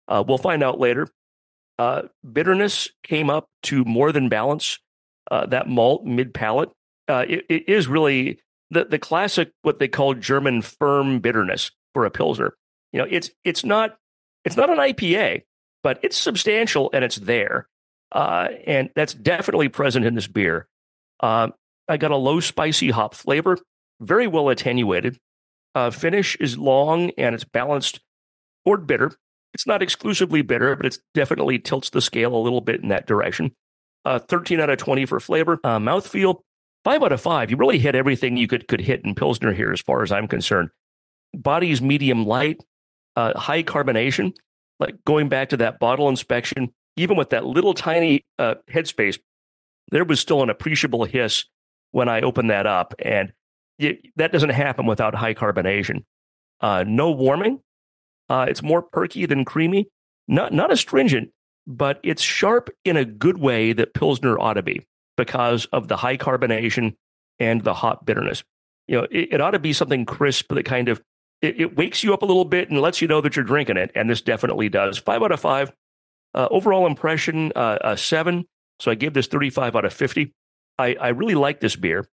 Uh, 0.07 0.23
we'll 0.25 0.37
find 0.37 0.61
out 0.61 0.79
later. 0.79 1.07
Uh, 1.79 2.03
bitterness 2.29 2.89
came 3.03 3.29
up 3.29 3.47
to 3.63 3.83
more 3.85 4.11
than 4.11 4.29
balance 4.29 4.79
uh, 5.31 5.45
that 5.47 5.67
malt 5.67 6.05
mid 6.05 6.33
palate. 6.33 6.69
Uh, 7.07 7.25
it, 7.27 7.45
it 7.49 7.69
is 7.69 7.87
really 7.87 8.39
the 8.69 8.85
the 8.85 8.99
classic 8.99 9.51
what 9.61 9.79
they 9.79 9.87
call 9.87 10.13
German 10.13 10.61
firm 10.61 11.19
bitterness 11.19 11.71
for 11.93 12.05
a 12.05 12.11
Pilsner. 12.11 12.55
You 12.91 12.99
know, 12.99 13.07
it's 13.09 13.31
it's 13.43 13.63
not 13.65 13.97
it's 14.45 14.57
not 14.57 14.69
an 14.69 14.77
IPA, 14.77 15.43
but 15.81 15.99
it's 16.03 16.17
substantial 16.17 16.89
and 16.93 17.03
it's 17.03 17.15
there. 17.15 17.67
Uh, 18.13 18.49
and 18.65 18.89
that's 18.95 19.13
definitely 19.13 19.67
present 19.67 20.05
in 20.05 20.13
this 20.13 20.27
beer. 20.27 20.67
Uh, 21.19 21.49
I 21.87 21.97
got 21.97 22.11
a 22.11 22.17
low 22.17 22.39
spicy 22.39 22.91
hop 22.91 23.15
flavor, 23.15 23.57
very 23.99 24.27
well 24.27 24.49
attenuated. 24.49 25.19
Uh, 25.75 25.89
finish 25.89 26.35
is 26.35 26.57
long 26.57 27.09
and 27.17 27.33
it's 27.33 27.43
balanced 27.43 27.99
or 28.65 28.77
bitter. 28.77 29.11
It's 29.53 29.67
not 29.67 29.81
exclusively 29.81 30.41
bitter, 30.41 30.75
but 30.75 30.85
it 30.85 30.97
definitely 31.13 31.59
tilts 31.59 31.89
the 31.89 32.01
scale 32.01 32.35
a 32.35 32.41
little 32.41 32.61
bit 32.61 32.81
in 32.81 32.89
that 32.89 33.07
direction. 33.07 33.55
Uh, 34.05 34.19
13 34.19 34.59
out 34.59 34.69
of 34.69 34.77
20 34.77 35.05
for 35.05 35.19
flavor. 35.19 35.59
Uh, 35.63 35.79
mouthfeel, 35.79 36.41
5 36.83 37.03
out 37.03 37.11
of 37.11 37.21
5. 37.21 37.51
You 37.51 37.57
really 37.57 37.79
hit 37.79 37.95
everything 37.95 38.37
you 38.37 38.47
could, 38.47 38.67
could 38.67 38.81
hit 38.81 39.03
in 39.05 39.15
Pilsner 39.15 39.53
here, 39.53 39.71
as 39.71 39.81
far 39.81 40.03
as 40.03 40.11
I'm 40.11 40.27
concerned. 40.27 40.69
Body's 41.33 41.81
medium 41.81 42.25
light, 42.25 42.63
uh, 43.15 43.37
high 43.39 43.63
carbonation, 43.63 44.33
like 44.79 44.95
going 45.05 45.29
back 45.29 45.49
to 45.49 45.57
that 45.57 45.79
bottle 45.79 46.09
inspection, 46.09 46.73
even 46.95 47.17
with 47.17 47.29
that 47.31 47.45
little 47.45 47.73
tiny 47.73 48.25
uh, 48.39 48.55
headspace, 48.71 49.19
there 49.89 50.05
was 50.05 50.19
still 50.19 50.43
an 50.43 50.49
appreciable 50.49 51.05
hiss 51.05 51.45
when 51.91 52.09
I 52.09 52.21
opened 52.21 52.49
that 52.49 52.65
up. 52.65 52.93
And 52.99 53.33
it, 53.79 54.05
that 54.15 54.31
doesn't 54.31 54.49
happen 54.49 54.85
without 54.85 55.15
high 55.15 55.33
carbonation. 55.33 56.03
Uh, 56.61 56.83
no 56.87 57.11
warming. 57.11 57.59
Uh, 58.29 58.45
it's 58.47 58.63
more 58.63 58.81
perky 58.81 59.25
than 59.25 59.45
creamy. 59.45 59.89
Not, 60.27 60.53
not 60.53 60.71
astringent, 60.71 61.31
but 61.67 61.99
it's 62.03 62.21
sharp 62.21 62.69
in 62.85 62.95
a 62.95 63.05
good 63.05 63.37
way 63.37 63.73
that 63.73 63.93
Pilsner 63.93 64.39
ought 64.39 64.53
to 64.53 64.63
be 64.63 64.85
because 65.17 65.65
of 65.67 65.87
the 65.87 65.97
high 65.97 66.17
carbonation 66.17 66.95
and 67.39 67.63
the 67.63 67.73
hot 67.73 68.05
bitterness. 68.05 68.43
You 68.87 68.99
know, 69.01 69.07
it, 69.11 69.33
it 69.33 69.41
ought 69.41 69.51
to 69.51 69.59
be 69.59 69.73
something 69.73 70.05
crisp 70.05 70.53
that 70.53 70.65
kind 70.65 70.89
of 70.89 71.01
it, 71.41 71.59
it, 71.59 71.75
wakes 71.75 72.03
you 72.03 72.13
up 72.13 72.21
a 72.21 72.25
little 72.25 72.45
bit 72.45 72.69
and 72.69 72.79
lets 72.79 73.01
you 73.01 73.07
know 73.07 73.19
that 73.21 73.35
you're 73.35 73.43
drinking 73.43 73.77
it. 73.77 73.91
And 73.95 74.09
this 74.09 74.21
definitely 74.21 74.69
does. 74.69 74.97
Five 74.97 75.21
out 75.21 75.31
of 75.31 75.39
five. 75.39 75.71
Uh, 76.33 76.47
overall 76.51 76.85
impression, 76.87 77.51
uh, 77.55 77.77
a 77.81 77.97
seven. 77.97 78.45
So 78.79 78.91
I 78.91 78.95
gave 78.95 79.13
this 79.13 79.27
35 79.27 79.75
out 79.75 79.85
of 79.85 79.93
50. 79.93 80.33
I, 80.77 80.95
I 80.99 81.07
really 81.09 81.35
like 81.35 81.59
this 81.59 81.75
beer. 81.75 82.07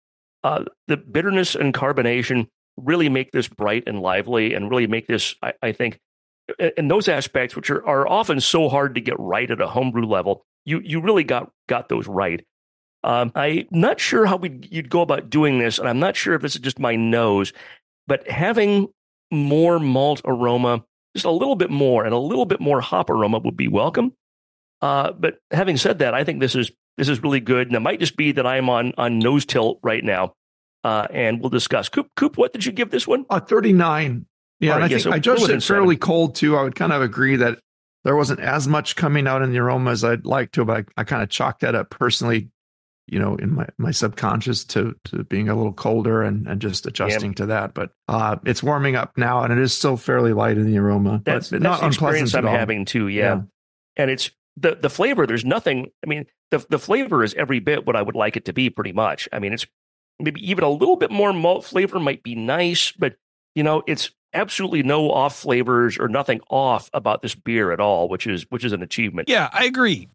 Uh, 0.43 0.65
the 0.87 0.97
bitterness 0.97 1.55
and 1.55 1.73
carbonation 1.73 2.47
really 2.77 3.09
make 3.09 3.31
this 3.31 3.47
bright 3.47 3.83
and 3.87 4.01
lively 4.01 4.53
and 4.53 4.69
really 4.69 4.87
make 4.87 5.07
this, 5.07 5.35
I, 5.41 5.53
I 5.61 5.71
think, 5.71 5.99
in 6.77 6.87
those 6.87 7.07
aspects, 7.07 7.55
which 7.55 7.69
are, 7.69 7.85
are 7.85 8.07
often 8.07 8.39
so 8.39 8.69
hard 8.69 8.95
to 8.95 9.01
get 9.01 9.19
right 9.19 9.49
at 9.49 9.61
a 9.61 9.67
homebrew 9.67 10.05
level, 10.05 10.45
you, 10.65 10.79
you 10.79 11.01
really 11.01 11.23
got, 11.23 11.51
got 11.67 11.89
those 11.89 12.07
right. 12.07 12.43
Um, 13.03 13.31
I'm 13.35 13.67
not 13.71 13.99
sure 13.99 14.25
how 14.25 14.37
we 14.37 14.59
you'd 14.69 14.89
go 14.89 15.01
about 15.01 15.29
doing 15.29 15.59
this, 15.59 15.79
and 15.79 15.87
I'm 15.87 15.99
not 15.99 16.15
sure 16.15 16.33
if 16.33 16.41
this 16.41 16.55
is 16.55 16.61
just 16.61 16.79
my 16.79 16.95
nose, 16.95 17.53
but 18.07 18.27
having 18.29 18.87
more 19.31 19.79
malt 19.79 20.21
aroma, 20.25 20.83
just 21.15 21.25
a 21.25 21.31
little 21.31 21.55
bit 21.55 21.69
more, 21.69 22.05
and 22.05 22.13
a 22.13 22.17
little 22.17 22.45
bit 22.45 22.59
more 22.59 22.81
hop 22.81 23.09
aroma 23.09 23.39
would 23.39 23.57
be 23.57 23.67
welcome. 23.67 24.13
Uh, 24.81 25.11
but 25.11 25.39
having 25.51 25.77
said 25.77 25.99
that, 25.99 26.13
I 26.13 26.23
think 26.23 26.39
this 26.39 26.55
is 26.55 26.71
this 26.97 27.09
is 27.09 27.21
really 27.23 27.39
good, 27.39 27.67
and 27.67 27.75
it 27.75 27.79
might 27.79 27.99
just 27.99 28.17
be 28.17 28.31
that 28.33 28.45
I'm 28.45 28.69
on 28.69 28.93
on 28.97 29.19
nose 29.19 29.45
tilt 29.45 29.79
right 29.83 30.03
now. 30.03 30.33
Uh, 30.83 31.07
and 31.11 31.41
we'll 31.41 31.49
discuss. 31.49 31.89
Coop, 31.89 32.07
Coop, 32.15 32.37
what 32.37 32.53
did 32.53 32.65
you 32.65 32.71
give 32.71 32.91
this 32.91 33.05
one? 33.07 33.25
Uh, 33.29 33.39
39. 33.41 34.25
Yeah, 34.59 34.71
right, 34.71 34.83
I 34.83 34.87
think 34.87 35.01
so 35.01 35.11
I 35.11 35.19
judged 35.19 35.49
it 35.49 35.61
fairly 35.61 35.95
seven. 35.95 35.99
cold 35.99 36.35
too. 36.35 36.55
I 36.55 36.63
would 36.63 36.75
kind 36.75 36.93
of 36.93 37.01
agree 37.01 37.35
that 37.35 37.59
there 38.05 38.15
wasn't 38.15 38.39
as 38.39 38.67
much 38.67 38.95
coming 38.95 39.27
out 39.27 39.41
in 39.41 39.51
the 39.51 39.59
aroma 39.59 39.91
as 39.91 40.03
I'd 40.03 40.25
like 40.25 40.51
to, 40.53 40.63
but 40.63 40.85
I, 40.97 41.01
I 41.01 41.03
kind 41.03 41.21
of 41.21 41.29
chalked 41.29 41.61
that 41.61 41.75
up 41.75 41.89
personally 41.89 42.49
you 43.07 43.19
know 43.19 43.35
in 43.35 43.53
my 43.53 43.67
my 43.77 43.91
subconscious 43.91 44.63
to 44.63 44.95
to 45.05 45.23
being 45.23 45.49
a 45.49 45.55
little 45.55 45.73
colder 45.73 46.21
and 46.21 46.47
and 46.47 46.61
just 46.61 46.85
adjusting 46.85 47.31
yeah. 47.31 47.35
to 47.35 47.45
that 47.47 47.73
but 47.73 47.91
uh 48.07 48.35
it's 48.45 48.61
warming 48.61 48.95
up 48.95 49.17
now 49.17 49.43
and 49.43 49.51
it 49.53 49.59
is 49.59 49.73
still 49.73 49.97
fairly 49.97 50.33
light 50.33 50.57
in 50.57 50.65
the 50.65 50.77
aroma 50.77 51.21
that's, 51.23 51.49
but 51.49 51.61
that's 51.61 51.63
not 51.63 51.81
the 51.81 51.87
experience 51.87 52.35
i'm 52.35 52.45
having 52.45 52.85
too 52.85 53.07
yeah. 53.07 53.35
yeah. 53.35 53.41
and 53.95 54.11
it's 54.11 54.31
the 54.57 54.75
the 54.75 54.89
flavor 54.89 55.25
there's 55.25 55.45
nothing 55.45 55.87
i 56.03 56.07
mean 56.07 56.25
the 56.51 56.63
the 56.69 56.79
flavor 56.79 57.23
is 57.23 57.33
every 57.35 57.59
bit 57.59 57.85
what 57.85 57.95
i 57.95 58.01
would 58.01 58.15
like 58.15 58.35
it 58.35 58.45
to 58.45 58.53
be 58.53 58.69
pretty 58.69 58.91
much 58.93 59.27
i 59.31 59.39
mean 59.39 59.53
it's 59.53 59.65
maybe 60.19 60.41
even 60.47 60.63
a 60.63 60.69
little 60.69 60.95
bit 60.95 61.11
more 61.11 61.31
malt 61.33 61.63
flavor 61.63 61.99
might 61.99 62.23
be 62.23 62.35
nice 62.35 62.91
but 62.91 63.15
you 63.55 63.63
know 63.63 63.83
it's 63.87 64.11
absolutely 64.33 64.83
no 64.83 65.09
off 65.09 65.37
flavors 65.37 65.97
or 65.97 66.09
nothing 66.09 66.41
off 66.49 66.89
about 66.93 67.21
this 67.21 67.33
beer 67.33 67.71
at 67.71 67.79
all 67.79 68.09
which 68.09 68.27
is 68.27 68.45
which 68.49 68.65
is 68.65 68.73
an 68.73 68.81
achievement 68.81 69.29
yeah 69.29 69.49
i 69.53 69.63
agree 69.63 70.09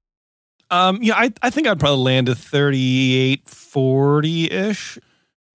um, 0.73 0.99
yeah, 1.03 1.15
I, 1.17 1.33
I 1.43 1.51
think 1.51 1.67
I'd 1.67 1.79
probably 1.79 2.03
land 2.03 2.31
a 2.31 2.35
38 2.35 3.47
40 3.49 4.51
ish. 4.51 4.99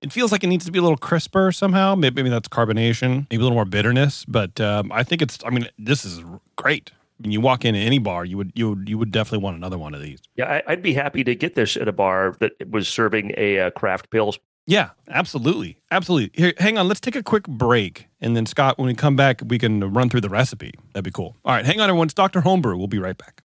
It 0.02 0.14
feels 0.14 0.32
like 0.32 0.44
it 0.44 0.48
needs 0.48 0.64
to 0.66 0.72
be 0.72 0.78
a 0.78 0.82
little 0.84 0.98
crisper 0.98 1.52
somehow. 1.52 1.96
Maybe, 1.96 2.18
maybe 2.18 2.30
that's 2.30 2.48
carbonation, 2.48 3.26
maybe 3.32 3.38
a 3.38 3.40
little 3.40 3.56
more 3.56 3.66
bitterness. 3.66 4.26
But 4.26 4.62
um, 4.62 4.92
I 4.92 5.04
think 5.04 5.24
it's. 5.24 5.40
I 5.44 5.50
mean, 5.50 5.68
this 5.80 6.06
is 6.06 6.22
great. 6.56 6.92
When 7.18 7.32
you 7.32 7.42
walk 7.42 7.66
into 7.66 7.80
any 7.80 7.98
bar, 7.98 8.26
you 8.26 8.38
would 8.38 8.52
you 8.54 8.70
would 8.70 8.88
you 8.88 8.98
would 9.00 9.12
definitely 9.12 9.44
want 9.44 9.58
another 9.58 9.80
one 9.80 9.96
of 9.96 10.02
these. 10.04 10.20
Yeah, 10.36 10.62
I, 10.68 10.72
would 10.74 10.84
be 10.84 10.94
happy 10.94 11.24
to 11.24 11.34
get 11.34 11.56
this 11.56 11.76
at 11.76 11.88
a 11.88 11.92
bar 11.92 12.36
that 12.40 12.52
was 12.70 12.88
serving 12.88 13.32
a 13.38 13.60
uh, 13.60 13.70
craft 13.72 14.12
Pils. 14.12 14.38
Yeah, 14.68 14.90
absolutely, 15.10 15.80
absolutely. 15.90 16.30
Here, 16.40 16.54
hang 16.60 16.78
on. 16.78 16.88
Let's 16.88 17.00
take 17.00 17.16
a 17.16 17.24
quick 17.24 17.48
break, 17.48 18.08
and 18.22 18.36
then 18.36 18.46
Scott, 18.46 18.78
when 18.78 18.86
we 18.86 18.94
come 18.94 19.16
back, 19.16 19.42
we 19.48 19.58
can 19.58 19.80
run 19.94 20.12
through 20.12 20.22
the 20.22 20.30
recipe. 20.30 20.74
That'd 20.94 21.06
be 21.06 21.12
cool. 21.12 21.36
All 21.44 21.56
right, 21.56 21.66
hang 21.66 21.80
on, 21.80 21.90
everyone. 21.90 22.06
It's 22.06 22.14
Doctor 22.14 22.42
Homebrew. 22.42 22.78
We'll 22.78 22.86
be 22.86 23.00
right 23.00 23.18
back. 23.18 23.42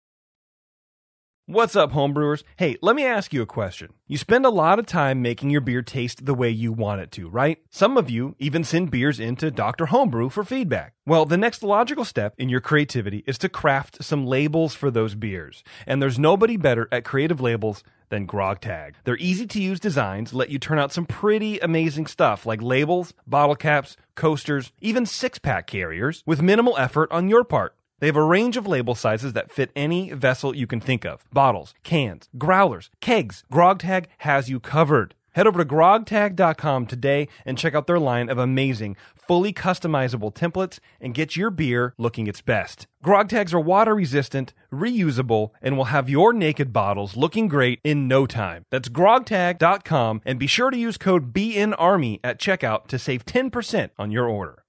What's 1.49 1.77
up, 1.77 1.93
homebrewers? 1.93 2.43
Hey, 2.57 2.75
let 2.81 2.93
me 2.93 3.05
ask 3.05 3.31
you 3.31 3.41
a 3.41 3.45
question. 3.45 3.93
You 4.05 4.17
spend 4.17 4.45
a 4.45 4.49
lot 4.49 4.79
of 4.79 4.85
time 4.85 5.21
making 5.21 5.49
your 5.49 5.61
beer 5.61 5.81
taste 5.81 6.25
the 6.25 6.33
way 6.33 6.49
you 6.49 6.73
want 6.73 6.99
it 6.99 7.09
to, 7.13 7.29
right? 7.29 7.57
Some 7.69 7.95
of 7.95 8.09
you 8.09 8.35
even 8.37 8.65
send 8.65 8.91
beers 8.91 9.17
into 9.17 9.49
Dr. 9.49 9.85
Homebrew 9.85 10.27
for 10.27 10.43
feedback. 10.43 10.95
Well, 11.05 11.23
the 11.23 11.37
next 11.37 11.63
logical 11.63 12.03
step 12.03 12.33
in 12.37 12.49
your 12.49 12.59
creativity 12.59 13.23
is 13.25 13.37
to 13.37 13.47
craft 13.47 14.03
some 14.03 14.25
labels 14.25 14.73
for 14.73 14.91
those 14.91 15.15
beers. 15.15 15.63
And 15.85 16.01
there's 16.01 16.19
nobody 16.19 16.57
better 16.57 16.89
at 16.91 17.05
creative 17.05 17.39
labels 17.39 17.81
than 18.09 18.27
GrogTag. 18.27 18.95
Their 19.05 19.15
easy 19.15 19.47
to 19.47 19.61
use 19.61 19.79
designs 19.79 20.33
let 20.33 20.49
you 20.49 20.59
turn 20.59 20.79
out 20.79 20.91
some 20.91 21.05
pretty 21.05 21.59
amazing 21.59 22.07
stuff 22.07 22.45
like 22.45 22.61
labels, 22.61 23.13
bottle 23.25 23.55
caps, 23.55 23.95
coasters, 24.15 24.73
even 24.81 25.05
six 25.05 25.39
pack 25.39 25.65
carriers 25.65 26.23
with 26.25 26.41
minimal 26.41 26.75
effort 26.77 27.09
on 27.09 27.29
your 27.29 27.45
part. 27.45 27.76
They 27.99 28.07
have 28.07 28.15
a 28.15 28.23
range 28.23 28.57
of 28.57 28.67
label 28.67 28.93
sizes 28.93 29.33
that 29.33 29.51
fit 29.51 29.71
any 29.75 30.11
vessel 30.11 30.55
you 30.55 30.67
can 30.67 30.79
think 30.79 31.03
of 31.03 31.23
bottles, 31.33 31.73
cans, 31.83 32.29
growlers, 32.37 32.91
kegs. 33.01 33.43
GrogTag 33.51 34.05
has 34.19 34.49
you 34.49 34.59
covered. 34.59 35.15
Head 35.31 35.45
over 35.45 35.63
to 35.63 35.69
grogtag.com 35.69 36.87
today 36.87 37.27
and 37.45 37.57
check 37.57 37.75
out 37.75 37.85
their 37.85 37.99
line 37.99 38.29
of 38.29 38.39
amazing, 38.39 38.97
fully 39.15 39.53
customizable 39.53 40.33
templates 40.33 40.79
and 40.99 41.13
get 41.13 41.35
your 41.35 41.51
beer 41.51 41.93
looking 41.97 42.27
its 42.27 42.41
best. 42.41 42.87
Grog 43.03 43.29
tags 43.29 43.53
are 43.53 43.59
water 43.59 43.93
resistant, 43.93 44.53
reusable, 44.71 45.51
and 45.61 45.77
will 45.77 45.85
have 45.85 46.09
your 46.09 46.33
naked 46.33 46.73
bottles 46.73 47.15
looking 47.15 47.47
great 47.47 47.79
in 47.83 48.07
no 48.07 48.25
time. 48.25 48.63
That's 48.71 48.89
grogtag.com 48.89 50.21
and 50.25 50.39
be 50.39 50.47
sure 50.47 50.71
to 50.71 50.77
use 50.77 50.97
code 50.97 51.33
BNARMY 51.33 52.19
at 52.23 52.39
checkout 52.39 52.87
to 52.87 52.97
save 52.97 53.25
10% 53.25 53.89
on 53.99 54.11
your 54.11 54.27
order. 54.27 54.63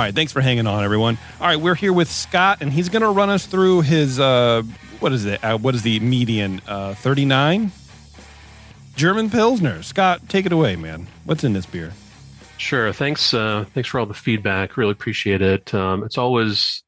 All 0.00 0.06
right, 0.06 0.14
thanks 0.14 0.32
for 0.32 0.40
hanging 0.40 0.66
on, 0.66 0.82
everyone. 0.82 1.18
All 1.42 1.46
right, 1.46 1.60
we're 1.60 1.74
here 1.74 1.92
with 1.92 2.10
Scott, 2.10 2.62
and 2.62 2.72
he's 2.72 2.88
going 2.88 3.02
to 3.02 3.10
run 3.10 3.28
us 3.28 3.44
through 3.44 3.82
his 3.82 4.18
uh, 4.18 4.62
what 4.98 5.12
is 5.12 5.26
it? 5.26 5.44
Uh, 5.44 5.58
what 5.58 5.74
is 5.74 5.82
the 5.82 6.00
median? 6.00 6.62
Uh, 6.66 6.94
Thirty 6.94 7.26
nine. 7.26 7.70
German 8.96 9.28
Pilsner. 9.28 9.82
Scott, 9.82 10.26
take 10.30 10.46
it 10.46 10.52
away, 10.52 10.74
man. 10.74 11.06
What's 11.26 11.44
in 11.44 11.52
this 11.52 11.66
beer? 11.66 11.92
Sure. 12.56 12.94
Thanks. 12.94 13.34
Uh, 13.34 13.66
thanks 13.74 13.90
for 13.90 14.00
all 14.00 14.06
the 14.06 14.14
feedback. 14.14 14.78
Really 14.78 14.92
appreciate 14.92 15.42
it. 15.42 15.74
Um, 15.74 16.02
it's 16.02 16.16
always 16.16 16.82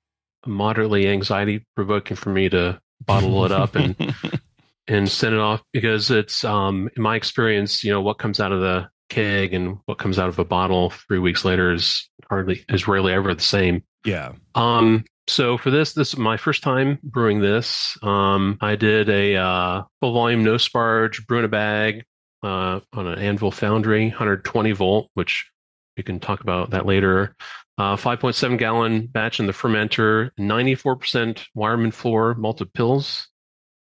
moderately 0.46 1.06
anxiety 1.06 1.66
provoking 1.76 2.16
for 2.16 2.30
me 2.30 2.48
to 2.48 2.80
bottle 3.04 3.44
it 3.44 3.52
up 3.52 3.74
and 3.74 3.94
and 4.88 5.06
send 5.06 5.34
it 5.34 5.38
off 5.38 5.62
because 5.70 6.10
it's 6.10 6.44
um, 6.44 6.88
in 6.96 7.02
my 7.02 7.16
experience, 7.16 7.84
you 7.84 7.92
know, 7.92 8.00
what 8.00 8.16
comes 8.16 8.40
out 8.40 8.52
of 8.52 8.62
the 8.62 8.88
keg 9.12 9.54
and 9.54 9.78
what 9.86 9.98
comes 9.98 10.18
out 10.18 10.28
of 10.28 10.38
a 10.38 10.44
bottle 10.44 10.90
three 10.90 11.18
weeks 11.18 11.44
later 11.44 11.72
is 11.72 12.08
hardly 12.28 12.64
is 12.68 12.88
rarely 12.88 13.12
ever 13.12 13.34
the 13.34 13.42
same. 13.42 13.82
yeah. 14.04 14.32
Um, 14.54 15.04
so 15.28 15.56
for 15.56 15.70
this, 15.70 15.92
this 15.92 16.12
is 16.12 16.18
my 16.18 16.36
first 16.36 16.62
time 16.62 16.98
brewing 17.02 17.40
this. 17.40 17.96
Um, 18.02 18.58
I 18.60 18.74
did 18.74 19.08
a 19.08 19.36
uh, 19.36 19.82
full 20.00 20.12
volume 20.12 20.42
no 20.42 20.54
sparge 20.54 21.24
brew 21.26 21.38
in 21.38 21.44
a 21.44 21.48
bag 21.48 22.04
uh, 22.42 22.80
on 22.92 23.06
an 23.06 23.18
Anvil 23.18 23.52
Foundry, 23.52 24.08
120 24.08 24.72
volt, 24.72 25.10
which 25.14 25.48
we 25.96 26.02
can 26.02 26.18
talk 26.18 26.40
about 26.40 26.70
that 26.70 26.86
later. 26.86 27.36
Uh, 27.78 27.96
5.7 27.96 28.58
gallon 28.58 29.06
batch 29.06 29.40
in 29.40 29.46
the 29.46 29.52
fermenter, 29.52 30.30
94% 30.38 31.46
Weyermann 31.56 31.94
floor 31.94 32.34
malted 32.34 32.72
Pils, 32.72 33.26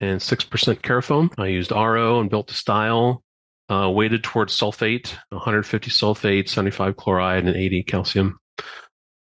and 0.02 0.20
6% 0.20 0.82
carafoam. 0.82 1.32
I 1.38 1.48
used 1.48 1.72
RO 1.72 2.20
and 2.20 2.30
built 2.30 2.48
to 2.50 2.54
style, 2.54 3.24
uh, 3.70 3.90
weighted 3.90 4.24
towards 4.24 4.58
sulfate, 4.58 5.14
150 5.30 5.90
sulfate, 5.92 6.50
75 6.50 6.96
chloride, 6.96 7.46
and 7.46 7.56
80 7.56 7.84
calcium. 7.84 8.40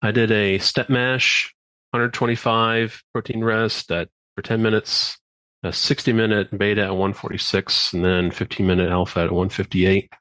I 0.00 0.12
did 0.12 0.30
a 0.30 0.58
step 0.58 0.88
mash, 0.88 1.52
125 1.90 3.02
protein 3.12 3.42
rest 3.42 3.90
at 3.90 4.08
for 4.36 4.42
10 4.42 4.62
minutes, 4.62 5.18
a 5.62 5.72
60 5.72 6.12
minute 6.12 6.56
beta 6.56 6.82
at 6.82 6.90
146, 6.90 7.92
and 7.94 8.04
then 8.04 8.30
15 8.30 8.66
minute 8.66 8.90
alpha 8.90 9.20
at 9.20 9.32
158. 9.32 10.12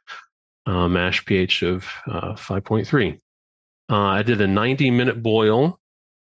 Uh, 0.66 0.88
mash 0.90 1.24
pH 1.24 1.62
of 1.64 1.88
uh, 2.08 2.34
5.3. 2.34 3.20
Uh, 3.90 3.96
I 3.96 4.22
did 4.24 4.42
a 4.42 4.48
90 4.48 4.92
minute 4.92 5.24
boil 5.24 5.80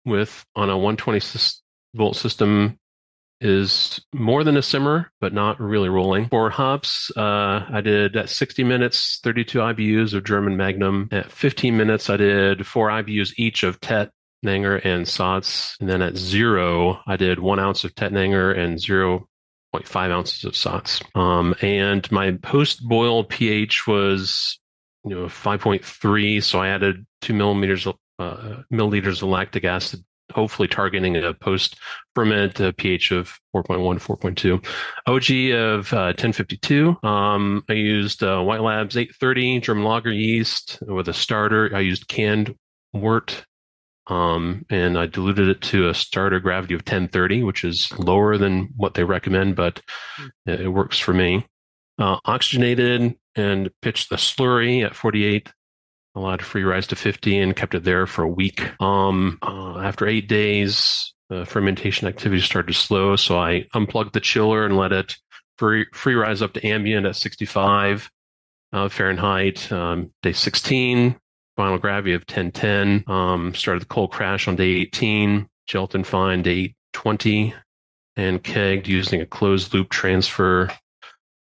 with 0.04 0.44
on 0.56 0.70
a 0.70 0.76
120 0.76 1.20
sys- 1.20 1.60
volt 1.94 2.16
system 2.16 2.78
is 3.44 4.00
more 4.14 4.42
than 4.42 4.56
a 4.56 4.62
simmer, 4.62 5.12
but 5.20 5.34
not 5.34 5.60
really 5.60 5.90
rolling. 5.90 6.28
For 6.28 6.48
hops, 6.48 7.12
uh, 7.16 7.66
I 7.70 7.82
did 7.82 8.16
at 8.16 8.30
60 8.30 8.64
minutes, 8.64 9.20
32 9.22 9.58
IBUs 9.58 10.14
of 10.14 10.24
German 10.24 10.56
Magnum. 10.56 11.08
At 11.12 11.30
15 11.30 11.76
minutes, 11.76 12.08
I 12.08 12.16
did 12.16 12.66
four 12.66 12.88
IBUs 12.88 13.34
each 13.36 13.62
of 13.62 13.78
Tet, 13.80 14.10
Nanger, 14.44 14.82
and 14.84 15.04
Saaz. 15.04 15.78
And 15.78 15.88
then 15.88 16.00
at 16.00 16.16
zero, 16.16 17.00
I 17.06 17.16
did 17.16 17.38
one 17.38 17.60
ounce 17.60 17.84
of 17.84 17.94
Tettnanger 17.94 18.56
and 18.58 18.78
0.5 18.78 20.10
ounces 20.10 20.44
of 20.44 20.54
Saaz. 20.54 21.02
Um, 21.14 21.54
and 21.60 22.10
my 22.10 22.32
post 22.42 22.82
boil 22.88 23.24
pH 23.24 23.86
was, 23.86 24.58
you 25.04 25.14
know, 25.14 25.26
5.3. 25.26 26.42
So 26.42 26.60
I 26.60 26.68
added 26.68 27.04
two 27.20 27.34
millimeters, 27.34 27.86
uh, 27.86 28.62
milliliters 28.72 29.22
of 29.22 29.28
lactic 29.28 29.64
acid 29.64 30.02
hopefully 30.32 30.68
targeting 30.68 31.16
a 31.16 31.34
post 31.34 31.76
ferment 32.14 32.60
uh, 32.60 32.72
pH 32.76 33.10
of 33.10 33.38
4.1 33.54 34.00
4.2. 34.00 34.64
OG 35.06 35.54
of 35.54 35.92
uh, 35.92 36.14
1052. 36.14 36.96
Um, 37.02 37.64
I 37.68 37.74
used 37.74 38.22
uh, 38.22 38.40
White 38.42 38.62
Labs 38.62 38.96
830 38.96 39.60
German 39.60 39.84
lager 39.84 40.12
yeast 40.12 40.78
with 40.86 41.08
a 41.08 41.14
starter. 41.14 41.70
I 41.74 41.80
used 41.80 42.08
canned 42.08 42.54
wort. 42.92 43.44
Um, 44.06 44.66
and 44.68 44.98
I 44.98 45.06
diluted 45.06 45.48
it 45.48 45.62
to 45.62 45.88
a 45.88 45.94
starter 45.94 46.38
gravity 46.38 46.74
of 46.74 46.80
1030, 46.80 47.42
which 47.42 47.64
is 47.64 47.90
lower 47.98 48.36
than 48.36 48.68
what 48.76 48.92
they 48.92 49.04
recommend, 49.04 49.56
but 49.56 49.80
it, 50.44 50.60
it 50.60 50.68
works 50.68 50.98
for 50.98 51.14
me. 51.14 51.46
Uh, 51.98 52.18
oxygenated 52.26 53.14
and 53.34 53.70
pitched 53.80 54.10
the 54.10 54.16
slurry 54.16 54.84
at 54.84 54.94
48 54.94 55.50
allowed 56.14 56.40
a 56.40 56.44
free 56.44 56.62
rise 56.62 56.86
to 56.88 56.96
50 56.96 57.38
and 57.38 57.56
kept 57.56 57.74
it 57.74 57.84
there 57.84 58.06
for 58.06 58.22
a 58.22 58.28
week. 58.28 58.70
Um, 58.80 59.38
uh, 59.42 59.78
after 59.78 60.06
eight 60.06 60.28
days, 60.28 61.12
fermentation 61.44 62.06
activity 62.06 62.40
started 62.40 62.72
to 62.72 62.78
slow, 62.78 63.16
so 63.16 63.38
I 63.38 63.66
unplugged 63.74 64.12
the 64.12 64.20
chiller 64.20 64.64
and 64.64 64.76
let 64.76 64.92
it 64.92 65.16
free, 65.58 65.86
free 65.92 66.14
rise 66.14 66.42
up 66.42 66.52
to 66.54 66.66
ambient 66.66 67.06
at 67.06 67.16
65 67.16 68.10
uh, 68.72 68.88
Fahrenheit. 68.88 69.70
Um, 69.72 70.10
day 70.22 70.32
16, 70.32 71.16
final 71.56 71.78
gravity 71.78 72.14
of 72.14 72.22
1010. 72.22 73.04
Um, 73.06 73.54
started 73.54 73.82
the 73.82 73.86
cold 73.86 74.12
crash 74.12 74.48
on 74.48 74.56
day 74.56 74.70
18, 74.70 75.48
gelatin 75.66 76.04
fine 76.04 76.42
day 76.42 76.74
20, 76.92 77.54
and 78.16 78.42
kegged 78.42 78.86
using 78.86 79.20
a 79.20 79.26
closed 79.26 79.72
loop 79.74 79.90
transfer 79.90 80.70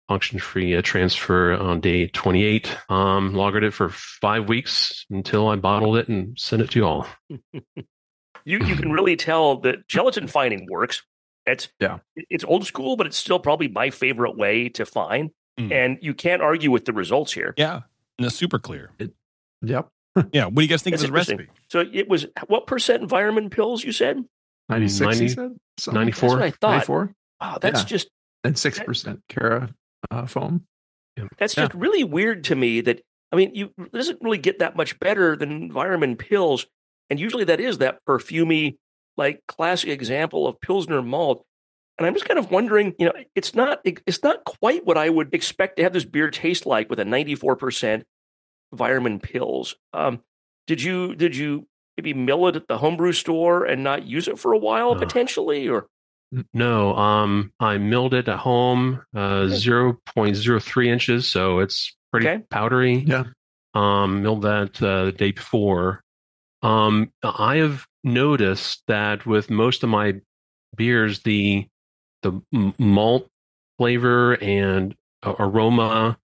function 0.08 0.40
free 0.40 0.76
uh, 0.76 0.82
transfer 0.82 1.54
on 1.54 1.80
day 1.80 2.08
28. 2.08 2.78
Um, 2.90 3.34
lagered 3.34 3.64
it 3.64 3.72
for 3.74 3.90
five 3.90 4.48
weeks 4.50 5.06
until 5.10 5.48
I 5.48 5.56
bottled 5.56 5.98
it 5.98 6.08
and 6.10 6.38
sent 6.40 6.62
it 6.62 6.72
to 6.72 6.80
you 6.80 6.86
all. 6.86 7.08
You 8.46 8.60
you 8.60 8.76
can 8.76 8.92
really 8.92 9.16
tell 9.16 9.58
that 9.62 9.88
gelatin 9.88 10.28
finding 10.28 10.68
works. 10.70 11.02
It's 11.46 11.70
Yeah. 11.80 12.00
it's 12.16 12.44
old 12.44 12.66
school, 12.66 12.98
but 12.98 13.08
it's 13.08 13.16
still 13.16 13.40
probably 13.40 13.70
my 13.70 13.90
favorite 13.90 14.36
way 14.36 14.68
to 14.68 14.86
find. 14.86 15.32
Mm. 15.58 15.72
And 15.72 15.98
you 16.02 16.14
can't 16.14 16.42
argue 16.42 16.70
with 16.70 16.84
the 16.84 16.92
results 16.92 17.32
here. 17.32 17.54
Yeah. 17.56 17.82
And 18.18 18.28
it's 18.28 18.36
super 18.36 18.60
clear. 18.60 18.92
Yep. 19.62 19.88
Yeah. 20.34 20.46
What 20.46 20.56
do 20.56 20.62
you 20.62 20.68
guys 20.68 20.82
think 20.82 20.96
That's 20.96 21.04
of 21.06 21.10
the 21.12 21.14
recipe? 21.14 21.48
So 21.70 21.86
it 21.92 22.10
was 22.10 22.26
what 22.48 22.68
percent 22.68 23.10
Weyermann 23.10 23.50
Pils 23.50 23.82
you 23.84 23.94
said? 23.94 24.22
96, 24.68 25.00
he 25.00 25.06
90 25.06 25.58
said? 25.80 25.94
94. 25.94 26.30
That's 26.30 26.36
what 26.36 26.42
I 26.44 26.52
thought. 26.52 26.70
94? 26.90 27.16
Wow, 27.40 27.58
that's 27.62 27.80
Yeah. 27.82 27.86
just 27.86 28.10
And 28.44 28.56
6% 28.56 29.22
Cara 29.30 29.74
uh, 30.12 30.26
foam. 30.26 30.66
that's 31.38 31.56
Yeah. 31.58 31.66
just 31.66 31.74
really 31.76 32.04
weird 32.04 32.44
to 32.46 32.56
me. 32.56 32.82
That 32.82 33.02
I 33.32 33.36
mean, 33.36 33.54
you 33.56 33.72
it 33.78 33.92
doesn't 33.92 34.22
really 34.22 34.38
get 34.38 34.60
that 34.60 34.76
much 34.76 35.00
better 35.00 35.36
than 35.36 35.72
Weyermann 35.72 36.16
Pils, 36.18 36.66
and 37.10 37.20
usually 37.20 37.44
that 37.46 37.60
is 37.60 37.78
that 37.80 38.00
perfumey, 38.08 38.78
like 39.18 39.42
classic 39.48 39.90
example 39.90 40.48
of 40.48 40.60
pilsner 40.62 41.02
malt. 41.02 41.46
And 42.00 42.08
I'm 42.08 42.14
just 42.16 42.26
kind 42.26 42.40
of 42.40 42.50
wondering, 42.50 42.96
you 42.98 43.06
know, 43.06 43.14
it's 43.36 43.54
not 43.54 43.82
it's 43.86 44.24
not 44.24 44.44
quite 44.46 44.86
what 44.86 44.98
I 44.98 45.10
would 45.10 45.34
expect 45.34 45.78
to 45.78 45.84
have 45.84 45.94
this 45.94 46.06
beer 46.06 46.30
taste 46.32 46.66
like 46.66 46.90
with 46.90 47.00
a 47.00 47.04
94% 47.06 48.04
Weyermann 48.76 49.22
Pils. 49.22 49.76
Um, 49.94 50.22
did 50.68 50.82
you 50.82 51.16
did 51.16 51.36
you 51.36 51.68
maybe 51.98 52.14
mill 52.16 52.48
it 52.48 52.56
at 52.56 52.68
the 52.68 52.80
homebrew 52.80 53.12
store 53.14 53.66
and 53.66 53.84
not 53.84 54.08
use 54.08 54.28
it 54.28 54.40
for 54.40 54.52
a 54.54 54.58
while 54.58 54.92
Uh. 54.94 55.00
potentially, 55.00 55.68
or 55.70 55.86
No, 56.54 56.96
um, 56.96 57.52
I 57.60 57.78
milled 57.78 58.14
it 58.14 58.28
at 58.28 58.40
home, 58.40 59.02
uh, 59.16 59.48
0.03 59.50 60.88
inches, 60.88 61.28
so 61.28 61.60
it's 61.60 61.96
pretty 62.12 62.28
Okay. 62.28 62.44
powdery. 62.50 62.96
Yeah. 62.98 63.26
Um, 63.74 64.22
milled 64.24 64.44
that 64.44 64.82
uh, 64.82 65.06
the 65.06 65.12
day 65.12 65.32
before. 65.32 66.02
Um, 66.62 67.12
I 67.24 67.58
have 67.58 67.86
noticed 68.04 68.84
that 68.88 69.26
with 69.26 69.50
most 69.50 69.84
of 69.84 69.90
my 69.90 70.16
beers, 70.76 71.20
the 71.22 71.68
the 72.22 72.42
malt 72.80 73.28
flavor 73.78 74.42
and 74.42 74.96
a- 75.24 75.36
aroma 75.40 76.18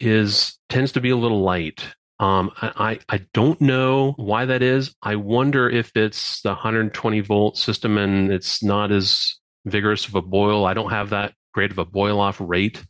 is 0.00 0.58
tends 0.68 0.92
to 0.92 1.00
be 1.00 1.10
a 1.10 1.16
little 1.16 1.42
light. 1.42 1.84
Um, 2.20 2.50
I, 2.60 2.98
I 3.08 3.16
I 3.16 3.26
don't 3.34 3.60
know 3.60 4.12
why 4.16 4.46
that 4.46 4.62
is. 4.62 4.94
I 5.02 5.16
wonder 5.16 5.68
if 5.70 5.92
it's 5.94 6.42
the 6.42 6.50
120 6.50 7.20
volt 7.20 7.56
system 7.56 7.96
and 7.98 8.32
it's 8.32 8.62
not 8.62 8.90
as 8.90 9.37
vigorous 9.64 10.06
of 10.06 10.14
a 10.14 10.22
boil. 10.22 10.64
I 10.66 10.74
don't 10.74 10.90
have 10.90 11.10
that 11.10 11.34
great 11.52 11.70
of 11.70 11.78
a 11.78 11.84
boil 11.84 12.20
off 12.20 12.40
rate. 12.40 12.84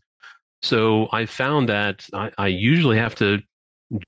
So 0.62 1.08
I 1.12 1.26
found 1.26 1.68
that 1.68 2.06
I, 2.12 2.30
I 2.36 2.46
usually 2.48 2.98
have 2.98 3.14
to 3.16 3.38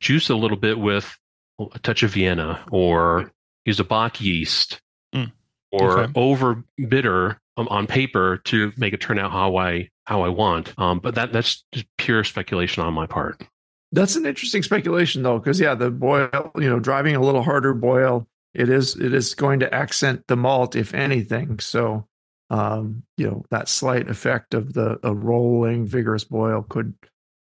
juice 0.01 0.29
a 0.31 0.35
little 0.37 0.57
bit 0.57 0.79
with 0.79 1.17
a 1.61 1.79
touch 1.81 2.03
of 2.03 2.11
Vienna 2.13 2.65
or 2.71 3.31
use 3.65 3.81
a 3.81 3.85
Bock 3.85 4.21
yeast 4.21 4.81
Mm. 5.15 5.33
or 5.73 6.01
Okay. 6.01 6.13
over 6.15 6.63
bitter 6.89 7.41
um, 7.57 7.67
on 7.69 7.87
paper 7.87 8.39
to 8.45 8.73
make 8.77 8.95
it 8.95 9.01
turn 9.01 9.19
out 9.19 9.33
how 9.33 9.57
I 9.57 9.89
how 10.07 10.23
I 10.23 10.29
want. 10.29 10.73
Um, 10.79 11.01
but 11.01 11.15
that 11.17 11.33
that's 11.33 11.65
just 11.73 11.87
pure 11.99 12.23
speculation 12.25 12.83
on 12.83 12.95
my 12.95 13.07
part. 13.07 13.43
That's 13.93 14.15
an 14.15 14.25
interesting 14.25 14.63
speculation, 14.63 15.23
though, 15.25 15.39
because 15.41 15.59
yeah, 15.59 15.75
the 15.75 15.91
boil, 15.91 16.53
you 16.57 16.69
know, 16.71 16.79
driving 16.79 17.17
a 17.17 17.21
little 17.21 17.43
harder 17.43 17.75
boil, 17.75 18.29
it 18.55 18.69
is 18.69 18.97
it 18.97 19.13
is 19.13 19.35
going 19.35 19.61
to 19.61 19.75
accent 19.75 20.25
the 20.29 20.37
malt, 20.37 20.77
if 20.77 20.95
anything. 20.95 21.59
So, 21.59 22.07
um, 22.51 23.05
you 23.17 23.27
know, 23.27 23.45
that 23.51 23.69
slight 23.69 24.09
effect 24.09 24.55
of 24.55 24.73
the 24.73 24.99
a 25.03 25.15
rolling 25.15 25.87
vigorous 25.87 26.25
boil 26.25 26.63
could 26.69 26.95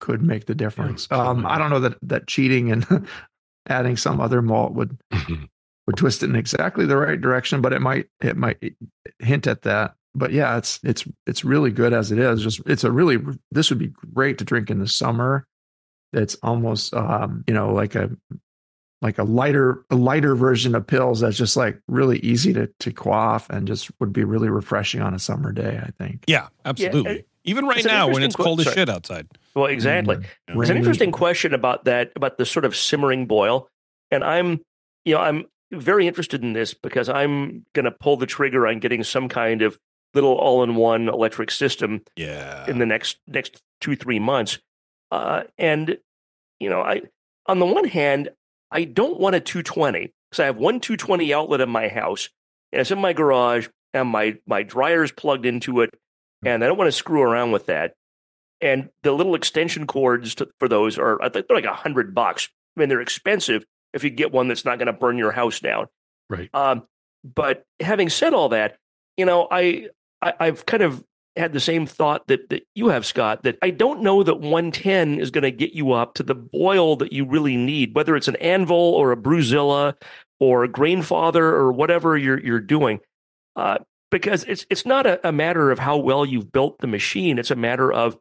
could 0.00 0.22
make 0.22 0.46
the 0.46 0.54
difference. 0.54 1.08
um. 1.10 1.46
I 1.46 1.58
don't 1.58 1.70
know 1.70 1.80
that 1.80 1.98
that 2.02 2.26
cheating 2.26 2.70
and 2.72 3.08
adding 3.68 3.96
some 3.96 4.20
other 4.20 4.42
malt 4.42 4.72
would 4.72 4.98
would 5.86 5.96
twist 5.96 6.22
it 6.22 6.30
in 6.30 6.36
exactly 6.36 6.86
the 6.86 6.96
right 6.96 7.20
direction, 7.20 7.60
but 7.60 7.72
it 7.72 7.80
might 7.80 8.06
it 8.20 8.36
might 8.36 8.58
hint 9.18 9.46
at 9.46 9.62
that. 9.62 9.94
But 10.14 10.32
yeah, 10.32 10.56
it's 10.56 10.78
it's 10.84 11.04
it's 11.26 11.44
really 11.44 11.70
good 11.70 11.92
as 11.92 12.12
it 12.12 12.18
is. 12.18 12.42
Just 12.42 12.60
it's 12.66 12.84
a 12.84 12.92
really 12.92 13.18
this 13.50 13.70
would 13.70 13.78
be 13.78 13.92
great 14.14 14.38
to 14.38 14.44
drink 14.44 14.70
in 14.70 14.78
the 14.78 14.88
summer. 14.88 15.46
It's 16.12 16.36
almost 16.42 16.94
um, 16.94 17.42
you 17.48 17.54
know 17.54 17.72
like 17.72 17.94
a 17.94 18.10
like 19.02 19.18
a 19.18 19.24
lighter 19.24 19.84
a 19.90 19.96
lighter 19.96 20.34
version 20.34 20.74
of 20.74 20.86
Pils 20.86 21.20
that's 21.20 21.36
just 21.36 21.56
like 21.56 21.78
really 21.88 22.18
easy 22.20 22.52
to 22.54 22.66
to 22.80 22.92
quaff 22.92 23.50
and 23.50 23.66
just 23.66 23.90
would 24.00 24.12
be 24.12 24.24
really 24.24 24.48
refreshing 24.48 25.02
on 25.02 25.12
a 25.12 25.18
summer 25.18 25.52
day. 25.52 25.80
I 25.84 25.90
think. 25.90 26.24
Yeah, 26.26 26.42
Yeah, 26.42 26.48
absolutely. 26.64 27.10
and, 27.10 27.24
Even 27.44 27.66
right 27.66 27.84
now 27.84 28.08
when 28.08 28.22
it's 28.22 28.36
que- 28.36 28.44
cold 28.44 28.60
as 28.60 28.66
sorry. 28.66 28.76
shit 28.76 28.88
outside. 28.88 29.26
Well, 29.54 29.66
exactly. 29.66 30.16
Mm. 30.16 30.60
It's 30.62 30.70
an 30.70 30.76
interesting 30.78 31.12
question 31.12 31.52
about 31.52 31.84
that, 31.84 32.12
about 32.16 32.38
the 32.38 32.46
sort 32.46 32.64
of 32.64 32.74
simmering 32.74 33.26
boil. 33.26 33.68
And 34.10 34.22
I'm, 34.24 34.60
you 35.04 35.14
know, 35.14 35.20
I'm 35.20 35.44
very 35.72 36.06
interested 36.06 36.42
in 36.42 36.52
this 36.54 36.72
because 36.72 37.08
I'm 37.08 37.66
going 37.74 37.84
to 37.84 37.90
pull 37.90 38.16
the 38.16 38.26
trigger 38.26 38.66
on 38.66 38.78
getting 38.78 39.02
some 39.04 39.28
kind 39.28 39.60
of 39.62 39.78
little 40.14 40.34
all-in-one 40.34 41.08
electric 41.08 41.50
system 41.50 42.02
Yeah. 42.16 42.66
in 42.68 42.78
the 42.78 42.86
next 42.86 43.18
next 43.26 43.60
two 43.80 43.96
three 43.96 44.18
months. 44.20 44.58
Uh, 45.10 45.42
and 45.58 45.98
you 46.60 46.70
know, 46.70 46.80
I 46.82 47.02
on 47.46 47.58
the 47.58 47.66
one 47.66 47.88
hand, 47.88 48.28
I 48.72 48.84
don't 48.84 49.20
want 49.20 49.36
a 49.36 49.40
220 49.40 50.12
because 50.30 50.40
I 50.40 50.46
have 50.46 50.56
one 50.56 50.80
220 50.80 51.32
outlet 51.32 51.60
in 51.60 51.68
my 51.68 51.88
house, 51.88 52.30
and 52.72 52.80
it's 52.80 52.90
in 52.90 52.98
my 52.98 53.12
garage, 53.12 53.68
and 53.92 54.08
my 54.08 54.38
my 54.46 54.62
dryer 54.62 55.04
is 55.04 55.12
plugged 55.12 55.46
into 55.46 55.82
it, 55.82 55.94
and 56.44 56.64
I 56.64 56.66
don't 56.66 56.78
want 56.78 56.88
to 56.88 56.92
screw 56.92 57.22
around 57.22 57.52
with 57.52 57.66
that. 57.66 57.94
And 58.60 58.88
the 59.02 59.12
little 59.12 59.34
extension 59.34 59.86
cords 59.86 60.36
to, 60.36 60.48
for 60.58 60.68
those 60.68 60.98
are 60.98 61.20
I 61.22 61.28
think 61.28 61.46
they're 61.46 61.56
like 61.56 61.64
a 61.64 61.74
hundred 61.74 62.14
bucks. 62.14 62.48
I 62.76 62.80
mean, 62.80 62.88
they're 62.88 63.00
expensive 63.00 63.64
if 63.92 64.04
you 64.04 64.10
get 64.10 64.32
one 64.32 64.48
that's 64.48 64.64
not 64.64 64.78
going 64.78 64.86
to 64.86 64.92
burn 64.92 65.18
your 65.18 65.32
house 65.32 65.60
down. 65.60 65.86
Right. 66.30 66.48
Um, 66.54 66.84
but 67.22 67.64
having 67.80 68.08
said 68.08 68.32
all 68.32 68.48
that, 68.50 68.78
you 69.16 69.26
know, 69.26 69.46
I, 69.50 69.88
I 70.22 70.32
I've 70.40 70.64
kind 70.64 70.82
of 70.82 71.04
had 71.36 71.52
the 71.52 71.60
same 71.60 71.86
thought 71.86 72.26
that 72.26 72.48
that 72.50 72.66
you 72.74 72.88
have, 72.88 73.06
Scott. 73.06 73.42
That 73.42 73.58
I 73.62 73.70
don't 73.70 74.02
know 74.02 74.22
that 74.22 74.40
110 74.40 75.18
is 75.18 75.30
going 75.30 75.42
to 75.42 75.50
get 75.50 75.72
you 75.72 75.92
up 75.92 76.14
to 76.14 76.22
the 76.22 76.34
boil 76.34 76.96
that 76.96 77.12
you 77.12 77.24
really 77.24 77.56
need, 77.56 77.94
whether 77.94 78.16
it's 78.16 78.28
an 78.28 78.36
anvil 78.36 78.76
or 78.76 79.12
a 79.12 79.16
Brewzilla 79.16 79.94
or 80.40 80.64
a 80.64 80.68
Grainfather 80.68 81.36
or 81.36 81.72
whatever 81.72 82.16
you're 82.16 82.40
you're 82.40 82.60
doing. 82.60 83.00
Uh, 83.56 83.78
because 84.10 84.44
it's 84.44 84.66
it's 84.70 84.86
not 84.86 85.06
a, 85.06 85.26
a 85.26 85.32
matter 85.32 85.70
of 85.70 85.78
how 85.78 85.96
well 85.96 86.24
you've 86.24 86.52
built 86.52 86.78
the 86.78 86.86
machine. 86.86 87.38
It's 87.38 87.50
a 87.50 87.56
matter 87.56 87.92
of 87.92 88.16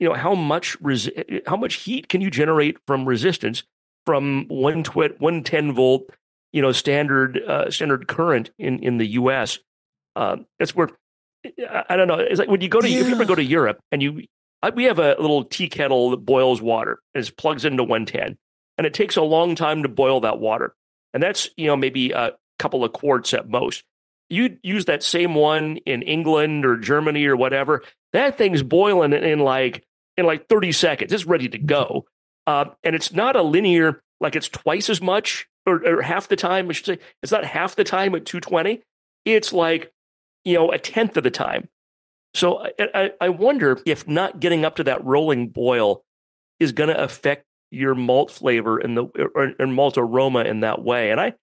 you 0.00 0.08
know 0.08 0.14
how 0.14 0.34
much 0.34 0.80
resi- 0.80 1.46
how 1.46 1.56
much 1.56 1.74
heat 1.74 2.08
can 2.08 2.20
you 2.20 2.30
generate 2.30 2.78
from 2.86 3.06
resistance 3.06 3.62
from 4.06 4.46
one 4.48 4.82
twit 4.82 5.20
110 5.20 5.74
volt 5.74 6.10
you 6.52 6.62
know 6.62 6.72
standard 6.72 7.38
uh, 7.38 7.70
standard 7.70 8.08
current 8.08 8.50
in 8.58 8.78
in 8.80 8.98
the 8.98 9.06
U.S. 9.06 9.58
Uh, 10.16 10.38
that's 10.58 10.74
where 10.74 10.88
I, 11.88 11.96
don't 11.96 12.08
know. 12.08 12.18
It's 12.18 12.38
like 12.38 12.48
when 12.48 12.60
you 12.60 12.68
go 12.68 12.80
to 12.80 12.88
if 12.88 13.06
you 13.06 13.14
ever 13.14 13.24
go 13.24 13.34
to 13.34 13.42
Europe 13.42 13.78
and 13.92 14.02
you 14.02 14.24
I, 14.62 14.70
we 14.70 14.84
have 14.84 14.98
a 14.98 15.16
little 15.20 15.44
tea 15.44 15.68
kettle 15.68 16.10
that 16.10 16.18
boils 16.18 16.60
water 16.60 17.00
and 17.14 17.24
it 17.24 17.36
plugs 17.36 17.64
into 17.64 17.84
110 17.84 18.36
and 18.76 18.86
it 18.86 18.94
takes 18.94 19.16
a 19.16 19.22
long 19.22 19.54
time 19.54 19.82
to 19.84 19.88
boil 19.88 20.20
that 20.20 20.40
water 20.40 20.74
and 21.14 21.22
that's 21.22 21.48
you 21.56 21.66
know 21.66 21.76
maybe 21.76 22.10
a 22.12 22.32
couple 22.58 22.84
of 22.84 22.92
quarts 22.92 23.32
at 23.34 23.48
most. 23.48 23.84
You 24.30 24.58
use 24.62 24.86
that 24.86 25.02
same 25.02 25.34
one 25.34 25.78
in 25.78 26.02
England 26.02 26.66
or 26.66 26.76
Germany 26.76 27.24
or 27.26 27.36
whatever. 27.36 27.82
That 28.12 28.36
thing's 28.36 28.62
boiling 28.62 29.12
in, 29.12 29.24
in 29.24 29.38
like 29.38 29.84
in 30.16 30.26
like 30.26 30.48
30 30.48 30.72
seconds. 30.72 31.12
It's 31.12 31.24
ready 31.24 31.48
to 31.48 31.58
go. 31.58 32.04
Uh, 32.46 32.66
and 32.82 32.94
it's 32.94 33.12
not 33.12 33.36
a 33.36 33.42
linear, 33.42 34.02
like 34.20 34.34
it's 34.34 34.48
twice 34.48 34.90
as 34.90 35.00
much 35.00 35.46
or, 35.66 35.86
or 35.86 36.02
half 36.02 36.28
the 36.28 36.36
time, 36.36 36.68
I 36.68 36.72
should 36.72 36.86
say. 36.86 36.98
It's 37.22 37.32
not 37.32 37.44
half 37.44 37.76
the 37.76 37.84
time 37.84 38.14
at 38.14 38.26
220. 38.26 38.82
It's 39.24 39.52
like, 39.52 39.92
you 40.48 40.54
know, 40.54 40.70
a 40.72 40.78
tenth 40.78 41.16
of 41.16 41.24
the 41.24 41.30
time. 41.30 41.68
So 42.34 42.58
I, 42.58 42.70
I, 42.94 43.10
I 43.20 43.28
wonder 43.28 43.78
if 43.86 44.06
not 44.08 44.40
getting 44.40 44.64
up 44.64 44.76
to 44.76 44.84
that 44.84 45.04
rolling 45.04 45.48
boil 45.48 46.04
is 46.60 46.72
going 46.72 46.88
to 46.88 47.02
affect 47.02 47.44
your 47.70 47.94
malt 47.94 48.30
flavor 48.30 48.78
and 48.78 48.96
the 48.96 49.04
or, 49.34 49.52
or 49.58 49.66
malt 49.66 49.98
aroma 49.98 50.40
in 50.44 50.60
that 50.60 50.82
way. 50.82 51.10
And 51.10 51.20
I, 51.20 51.34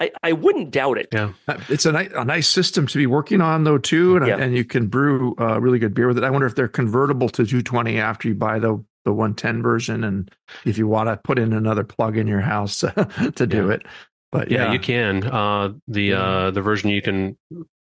I, 0.00 0.10
I 0.22 0.32
wouldn't 0.32 0.70
doubt 0.70 0.98
it. 0.98 1.08
Yeah. 1.12 1.32
Uh, 1.46 1.58
It's 1.68 1.86
a 1.86 1.92
nice, 1.92 2.10
a 2.14 2.24
nice 2.24 2.48
system 2.48 2.86
to 2.88 2.98
be 2.98 3.06
working 3.06 3.40
on, 3.40 3.64
though, 3.64 3.78
too, 3.78 4.16
and, 4.16 4.26
Yeah. 4.26 4.36
and 4.38 4.54
you 4.56 4.64
can 4.64 4.88
brew 4.88 5.34
uh, 5.38 5.60
really 5.60 5.78
good 5.78 5.94
beer 5.94 6.08
with 6.08 6.18
it. 6.18 6.24
I 6.24 6.30
wonder 6.30 6.46
if 6.46 6.54
they're 6.56 6.68
convertible 6.68 7.28
to 7.30 7.44
220 7.44 7.98
after 7.98 8.28
you 8.28 8.34
buy 8.34 8.58
the 8.58 8.84
the 9.04 9.12
110 9.12 9.62
version, 9.62 10.02
and 10.02 10.30
if 10.64 10.78
you 10.78 10.88
want 10.88 11.08
to 11.10 11.18
put 11.18 11.38
in 11.38 11.52
another 11.52 11.84
plug 11.84 12.16
in 12.16 12.26
your 12.26 12.40
house 12.40 12.78
to 13.34 13.46
do 13.46 13.68
it. 13.68 13.84
But 14.32 14.50
Yeah, 14.50 14.64
yeah, 14.64 14.72
you 14.72 14.78
can. 14.78 15.24
Uh, 15.24 15.74
the 15.86 16.14
uh, 16.14 16.50
the 16.52 16.62
version 16.62 16.88
you 16.90 17.02
can 17.02 17.36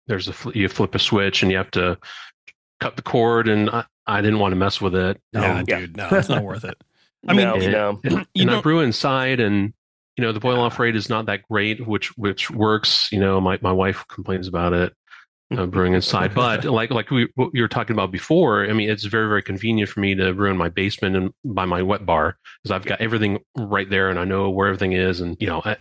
there's 0.08 0.28
a 0.28 0.34
you 0.54 0.68
flip 0.70 0.96
a 0.96 1.00
switch 1.00 1.42
and 1.44 1.52
you 1.52 1.58
have 1.58 1.72
to 1.72 1.98
cut 2.80 2.96
the 2.96 3.02
cord, 3.02 3.48
and 3.48 3.70
I, 3.70 3.86
I 4.08 4.22
didn't 4.22 4.39
want 4.39 4.52
to 4.52 4.56
mess 4.58 4.82
with 4.82 4.96
it. 4.96 5.20
yeah, 5.34 5.60
Um, 5.60 5.66
yeah. 5.68 5.80
dude. 5.80 5.98
No, 5.98 6.08
it's 6.12 6.30
not 6.30 6.44
worth 6.44 6.63
it. 6.66 6.76
I 7.28 7.34
mean, 7.34 7.46
no, 7.48 7.56
it- 7.56 7.72
no. 7.72 8.00
and, 8.04 8.13
You 8.34 8.42
and 8.44 8.52
I 8.52 8.56
know- 8.56 8.62
brew 8.62 8.80
inside, 8.82 9.39
and 9.39 9.74
you 10.18 10.24
know 10.24 10.32
the 10.32 10.39
boil 10.39 10.60
off 10.60 10.78
rate 10.80 10.96
is 10.96 11.10
not 11.10 11.26
that 11.28 11.42
great, 11.50 11.88
which 11.88 12.16
which 12.18 12.52
works. 12.52 13.12
You 13.12 13.20
know, 13.20 13.39
my 13.42 13.58
my 13.62 13.72
wife 13.72 14.06
complains 14.10 14.48
about 14.48 14.74
it. 14.74 14.94
Uh, 15.56 15.66
brewing 15.68 15.94
inside, 15.94 16.34
but 16.34 16.66
like 16.66 16.89
like 16.89 17.12
we 17.12 17.28
what 17.36 17.52
you 17.54 17.62
were 17.62 17.68
talking 17.68 17.94
about 17.94 18.12
before, 18.12 18.66
I 18.68 18.74
mean, 18.74 18.89
it's 18.89 19.04
very 19.04 19.28
very 19.28 19.44
convenient 19.44 19.89
for 19.89 20.00
me 20.00 20.16
to 20.16 20.34
brew 20.34 20.50
in 20.50 20.58
my 20.58 20.70
basement 20.70 21.16
and 21.16 21.32
by 21.46 21.66
my 21.66 21.82
wet 21.84 22.06
bar 22.08 22.38
because 22.63 22.72
I've 22.72 22.86
got 22.86 23.02
everything 23.02 23.39
right 23.56 23.88
there 23.88 24.10
and 24.10 24.18
I 24.18 24.24
know 24.24 24.50
where 24.50 24.68
everything 24.68 24.94
is, 24.94 25.20
and 25.22 25.38
you 25.39 25.48
know, 25.48 25.62
I 25.63 25.78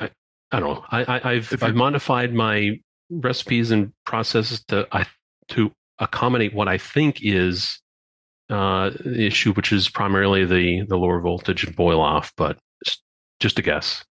I, 0.00 0.10
I 0.50 0.60
don't 0.60 0.74
know, 0.74 0.84
I, 0.90 1.04
I 1.04 1.30
I've 1.32 1.62
I've 1.62 1.74
modified 1.74 2.32
my 2.32 2.80
recipes 3.20 3.70
and 3.70 3.92
processes 4.04 4.64
to 4.68 4.86
I 4.92 5.06
to 5.48 5.70
accommodate 5.98 6.54
what 6.54 6.68
I 6.68 6.78
think 6.78 7.20
is 7.22 7.80
uh, 8.50 8.90
the 8.90 9.26
issue, 9.26 9.52
which 9.54 9.72
is 9.72 9.88
primarily 9.88 10.44
the 10.44 10.84
the 10.86 10.96
lower 10.96 11.20
voltage 11.20 11.64
and 11.64 11.74
boil 11.74 12.00
off, 12.00 12.32
but 12.36 12.58
just, 12.84 13.02
just 13.40 13.58
a 13.58 13.62
guess. 13.62 14.04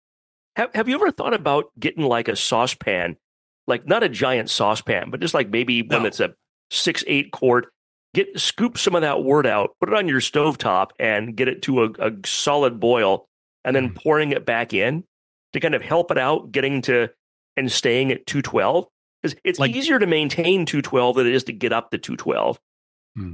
Have 0.55 0.73
Have 0.73 0.89
you 0.89 0.95
ever 0.95 1.11
thought 1.11 1.33
about 1.33 1.65
getting 1.79 2.03
like 2.03 2.27
a 2.27 2.35
saucepan, 2.35 3.17
like 3.67 3.87
not 3.87 4.03
a 4.03 4.09
giant 4.09 4.49
saucepan, 4.49 5.09
but 5.09 5.19
just 5.19 5.33
like 5.33 5.49
maybe 5.49 5.81
one 5.81 6.03
that's 6.03 6.19
a 6.19 6.33
six 6.69 7.03
eight 7.07 7.31
quart? 7.31 7.67
Get 8.13 8.37
scoop 8.39 8.77
some 8.77 8.95
of 8.95 9.03
that 9.03 9.23
wort 9.23 9.45
out, 9.45 9.69
put 9.79 9.87
it 9.87 9.95
on 9.95 10.09
your 10.09 10.19
stovetop, 10.19 10.87
and 10.99 11.35
get 11.35 11.47
it 11.47 11.61
to 11.63 11.83
a, 11.83 11.89
a 11.99 12.11
solid 12.25 12.77
boil, 12.77 13.29
and 13.63 13.73
then 13.73 13.93
pouring 13.93 14.31
it 14.31 14.45
back 14.45 14.73
in 14.73 15.05
to 15.53 15.59
kind 15.61 15.75
of 15.75 15.81
help 15.81 16.11
it 16.11 16.17
out, 16.17 16.51
getting 16.51 16.81
to 16.83 17.09
and 17.57 17.71
staying 17.71 18.11
at 18.11 18.25
two 18.25 18.41
twelve. 18.41 18.87
Because 19.21 19.37
it's 19.43 19.59
Like- 19.59 19.75
easier 19.75 19.99
to 19.99 20.07
maintain 20.07 20.65
two 20.65 20.81
twelve 20.81 21.15
than 21.17 21.27
it 21.27 21.33
is 21.33 21.43
to 21.45 21.53
get 21.53 21.71
up 21.73 21.91
to 21.91 21.97
two 21.97 22.15
twelve. 22.17 22.59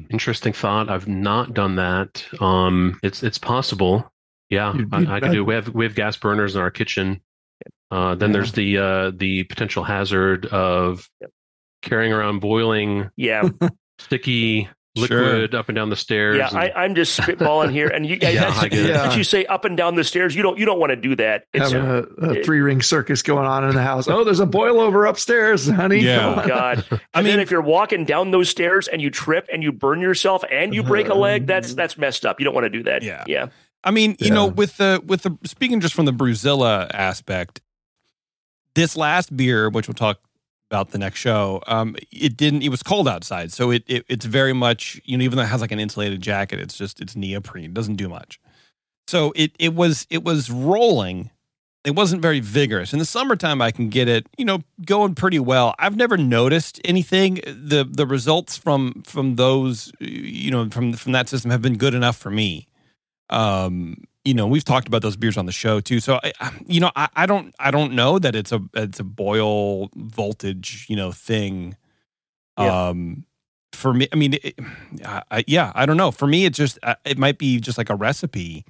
Interesting 0.10 0.54
thought. 0.54 0.90
I've 0.90 1.08
not 1.08 1.54
done 1.54 1.76
that. 1.76 2.26
Um, 2.42 3.00
it's 3.04 3.22
it's 3.24 3.38
possible. 3.38 4.12
Yeah, 4.50 4.74
You'd 4.74 4.94
I, 4.94 5.00
be 5.02 5.08
I 5.08 5.20
could 5.20 5.28
bad. 5.28 5.32
do. 5.34 5.46
We 5.46 5.54
have 5.54 5.70
we 5.70 5.86
have 5.86 5.94
gas 5.96 6.18
burners 6.18 6.56
in 6.56 6.62
our 6.62 6.72
kitchen. 6.72 7.22
Uh, 7.92 8.16
then 8.16 8.30
Yeah. 8.30 8.34
there's 8.34 8.52
the 8.54 8.78
uh, 8.78 9.12
the 9.16 9.44
potential 9.44 9.84
hazard 9.84 10.46
of 10.48 11.08
Yep. 11.22 11.30
carrying 11.84 12.12
around 12.12 12.40
boiling 12.40 13.10
Yeah, 13.16 13.48
sticky 14.00 14.68
Sure. 15.06 15.24
liquid 15.24 15.56
up 15.56 15.70
and 15.70 15.76
down 15.76 15.90
the 15.90 15.96
stairs. 15.96 16.38
yeah. 16.38 16.50
and- 16.50 16.58
I, 16.58 16.72
I'm 16.76 16.96
just 16.96 17.20
spitballing 17.20 17.72
here, 17.72 17.88
and 17.88 18.06
you 18.06 18.16
guys, 18.18 18.34
Yeah, 18.36 18.54
I 18.56 18.68
get. 18.68 18.86
Yeah. 18.90 19.16
you 19.16 19.24
say 19.24 19.46
up 19.46 19.64
and 19.66 19.78
down 19.78 19.96
the 19.96 20.04
stairs. 20.04 20.36
You 20.36 20.44
don't 20.44 20.58
you 20.58 20.66
don't 20.66 20.80
want 20.80 20.90
to 20.92 20.96
do 20.96 21.16
that. 21.18 21.46
It's 21.54 21.72
having 21.72 21.88
a, 21.90 22.30
a 22.40 22.44
three 22.44 22.60
ring 22.60 22.82
circus 22.82 23.22
going 23.22 23.46
on 23.46 23.64
in 23.68 23.76
the 23.76 23.82
house. 23.82 24.08
Oh, 24.08 24.24
there's 24.24 24.40
a 24.40 24.46
boil 24.46 24.80
over 24.80 25.06
upstairs, 25.06 25.68
honey. 25.70 26.00
Yeah. 26.00 26.28
Oh 26.36 26.40
on. 26.42 26.48
God! 26.48 26.86
I 26.92 27.00
and 27.20 27.28
mean, 27.28 27.40
if 27.40 27.52
you're 27.52 27.62
walking 27.62 28.06
down 28.06 28.32
those 28.32 28.50
stairs 28.50 28.88
and 28.88 29.02
you 29.02 29.10
trip 29.10 29.48
and 29.54 29.64
you 29.64 29.72
burn 29.72 30.02
yourself 30.02 30.44
and 30.52 30.74
you 30.74 30.84
break 30.84 31.08
a 31.10 31.14
leg, 31.14 31.48
that's 31.48 31.74
that's 31.76 31.98
messed 31.98 32.26
up. 32.26 32.40
You 32.40 32.44
don't 32.46 32.54
want 32.56 32.66
to 32.66 32.70
do 32.70 32.84
that. 32.84 33.04
Yeah. 33.04 33.24
yeah. 33.28 33.48
I 33.84 33.92
mean, 33.92 34.18
you 34.20 34.32
know, 34.32 34.48
with 34.48 34.78
the 34.78 35.02
with 35.06 35.22
the 35.22 35.38
speaking 35.46 35.80
just 35.80 35.94
from 35.94 36.06
the 36.06 36.12
Brewzilla 36.12 36.90
aspect, 36.94 37.62
this 38.76 38.98
last 38.98 39.36
beer, 39.36 39.70
which 39.70 39.88
we'll 39.88 39.96
talk 39.96 40.20
about 40.70 40.92
the 40.92 40.98
next 40.98 41.20
show, 41.20 41.62
um, 41.68 41.96
it 42.12 42.38
didn't. 42.38 42.62
It 42.64 42.70
was 42.70 42.84
cold 42.84 43.08
outside, 43.08 43.52
so 43.52 43.72
it, 43.72 43.84
it 43.88 44.06
it's 44.10 44.26
very 44.26 44.54
much 44.54 45.02
you 45.06 45.18
know 45.18 45.24
even 45.24 45.38
though 45.38 45.44
it 45.44 45.48
has 45.48 45.62
like 45.62 45.72
an 45.72 45.80
insulated 45.80 46.22
jacket, 46.22 46.60
it's 46.60 46.78
just 46.78 47.00
it's 47.02 47.16
neoprene. 47.16 47.66
It 47.66 47.74
doesn't 47.74 47.96
do 47.96 48.10
much. 48.10 48.40
So 49.08 49.34
it 49.36 49.52
it 49.60 49.74
was 49.74 50.06
it 50.10 50.24
was 50.24 50.50
rolling. 50.50 51.32
It 51.86 51.96
wasn't 51.96 52.22
very 52.22 52.42
vigorous. 52.42 52.92
In 52.92 53.00
the 53.00 53.06
summertime, 53.06 53.62
I 53.62 53.72
can 53.72 53.88
get 53.88 54.10
it, 54.10 54.28
you 54.38 54.44
know, 54.44 54.64
going 54.86 55.16
pretty 55.16 55.40
well. 55.40 55.74
I've 55.80 55.96
never 55.96 56.18
noticed 56.18 56.82
anything. 56.84 57.36
the 57.46 57.88
The 57.90 58.06
results 58.06 58.58
from 58.58 59.04
from 59.04 59.36
those, 59.38 59.92
you 60.00 60.52
know, 60.52 60.70
from 60.70 60.94
from 60.94 61.14
that 61.14 61.30
system 61.30 61.52
have 61.52 61.62
been 61.62 61.78
good 61.78 61.94
enough 61.94 62.18
for 62.18 62.30
me 62.30 62.68
um 63.30 64.04
you 64.28 64.34
know 64.34 64.46
we've 64.48 64.64
talked 64.66 64.88
about 64.88 65.02
those 65.02 65.16
beers 65.16 65.38
on 65.38 65.46
the 65.46 65.52
show 65.52 65.80
too 65.80 66.00
so 66.00 66.20
I, 66.24 66.52
you 66.68 66.80
know 66.80 66.92
I, 66.96 67.08
I 67.16 67.26
don't 67.26 67.54
i 67.60 67.72
don't 67.72 67.94
know 67.94 68.20
that 68.20 68.36
it's 68.36 68.52
a 68.52 68.60
it's 68.74 69.00
a 69.00 69.04
boil 69.04 69.90
voltage 69.96 70.86
you 70.90 70.96
know 70.96 71.12
thing 71.12 71.76
Yeah. 72.60 72.90
um 72.90 73.26
for 73.74 73.94
me 73.94 74.08
i 74.12 74.16
mean 74.16 74.34
it, 74.44 74.56
I, 75.06 75.22
I- 75.32 75.44
yeah 75.48 75.72
i 75.76 75.86
don't 75.86 75.98
know 75.98 76.12
for 76.12 76.28
me 76.28 76.46
it 76.46 76.54
just 76.54 76.78
it 77.06 77.18
might 77.18 77.38
be 77.38 77.60
just 77.60 77.78
like 77.78 77.90
a 77.90 77.96
recipe 77.96 78.66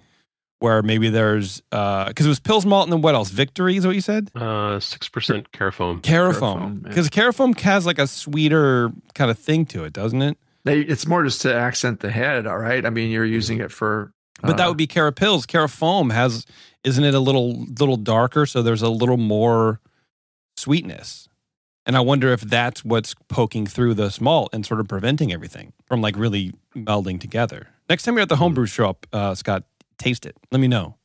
where 0.59 0.81
maybe 0.81 1.09
there's 1.09 1.61
uh 1.71 2.05
because 2.07 2.25
it 2.25 2.29
was 2.29 2.39
Pils 2.39 2.65
malt 2.65 2.85
and 2.87 2.93
then 2.93 3.01
what 3.01 3.15
else 3.15 3.29
victory 3.29 3.77
is 3.77 3.85
what 3.85 3.95
you 3.95 4.01
said 4.01 4.29
uh 4.35 4.79
six 4.79 5.07
percent 5.09 5.51
carafoam. 5.51 6.01
carafoam 6.01 6.81
because 6.83 7.09
carafoam 7.09 7.57
has 7.61 7.85
like 7.85 7.99
a 7.99 8.07
sweeter 8.07 8.91
kind 9.15 9.31
of 9.31 9.37
thing 9.39 9.65
to 9.67 9.83
it 9.85 9.93
doesn't 9.93 10.21
it 10.21 10.37
They, 10.65 10.81
it's 10.81 11.07
more 11.07 11.23
just 11.23 11.41
to 11.43 11.53
accent 11.53 12.01
the 12.01 12.11
head. 12.11 12.45
All 12.45 12.57
right. 12.57 12.85
I 12.85 12.89
mean, 12.89 13.09
you're 13.09 13.23
using 13.39 13.61
it 13.61 13.71
for. 13.71 14.11
But 14.41 14.57
that 14.57 14.65
uh, 14.65 14.69
would 14.69 14.77
be 14.77 14.87
Carapils. 14.87 15.45
Carafoam 15.45 16.11
has, 16.13 16.45
isn't 16.83 17.03
it 17.03 17.13
a 17.13 17.19
little 17.19 17.63
little 17.79 17.97
darker? 17.97 18.45
So 18.45 18.61
there's 18.61 18.81
a 18.83 18.89
little 18.89 19.17
more 19.17 19.79
sweetness. 20.55 21.27
And 21.85 21.95
I 21.95 22.01
wonder 22.01 22.33
if 22.33 22.41
that's 22.41 22.83
what's 22.83 23.13
poking 23.29 23.65
through 23.65 23.93
the 23.93 24.15
malt 24.19 24.49
and 24.51 24.65
sort 24.65 24.79
of 24.81 24.87
preventing 24.89 25.31
everything 25.31 25.71
from 25.85 26.01
like 26.01 26.17
really 26.17 26.53
melding 26.75 27.19
together. 27.19 27.67
Next 27.89 28.03
time 28.03 28.15
you're 28.15 28.23
at 28.23 28.29
the 28.29 28.35
homebrew 28.35 28.65
shop, 28.65 29.07
uh, 29.13 29.33
Scott, 29.35 29.63
taste 29.97 30.25
it. 30.25 30.35
Let 30.51 30.59
me 30.59 30.67
know 30.67 30.95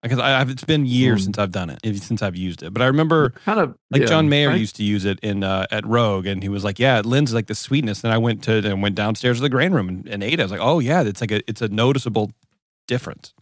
because 0.00 0.20
I, 0.20 0.38
have 0.38 0.48
it's 0.48 0.62
been 0.62 0.86
years 0.86 1.22
Mm. 1.22 1.24
since 1.24 1.38
I've 1.38 1.50
done 1.50 1.70
it, 1.70 1.80
since 2.00 2.22
I've 2.22 2.36
used 2.36 2.62
it. 2.62 2.72
But 2.72 2.82
I 2.82 2.86
remember 2.86 3.30
Kind 3.44 3.58
of 3.58 3.76
like 3.90 4.02
yeah, 4.02 4.06
John 4.06 4.28
Maier 4.30 4.50
I- 4.52 4.54
used 4.54 4.76
to 4.76 4.84
use 4.84 5.04
it 5.04 5.18
in 5.24 5.42
uh, 5.42 5.66
at 5.72 5.84
Rogue, 5.84 6.26
and 6.26 6.40
he 6.40 6.48
was 6.48 6.62
like, 6.62 6.78
"Yeah, 6.78 7.00
it 7.00 7.04
lends 7.06 7.34
like 7.34 7.48
the 7.48 7.56
sweetness." 7.56 8.04
And 8.04 8.12
I 8.12 8.18
went 8.18 8.44
to 8.44 8.58
and 8.58 8.80
went 8.80 8.94
downstairs 8.94 9.38
to 9.38 9.42
the 9.42 9.48
grain 9.48 9.72
room 9.72 9.88
and, 9.88 10.06
and 10.08 10.22
ate 10.22 10.34
it. 10.34 10.40
I 10.40 10.44
was 10.44 10.52
like, 10.52 10.60
"Oh 10.62 10.78
yeah, 10.78 11.02
it's 11.02 11.20
like 11.20 11.32
a 11.32 11.40
it's 11.50 11.62
a 11.62 11.68
noticeable 11.68 12.30
difference." 12.88 13.32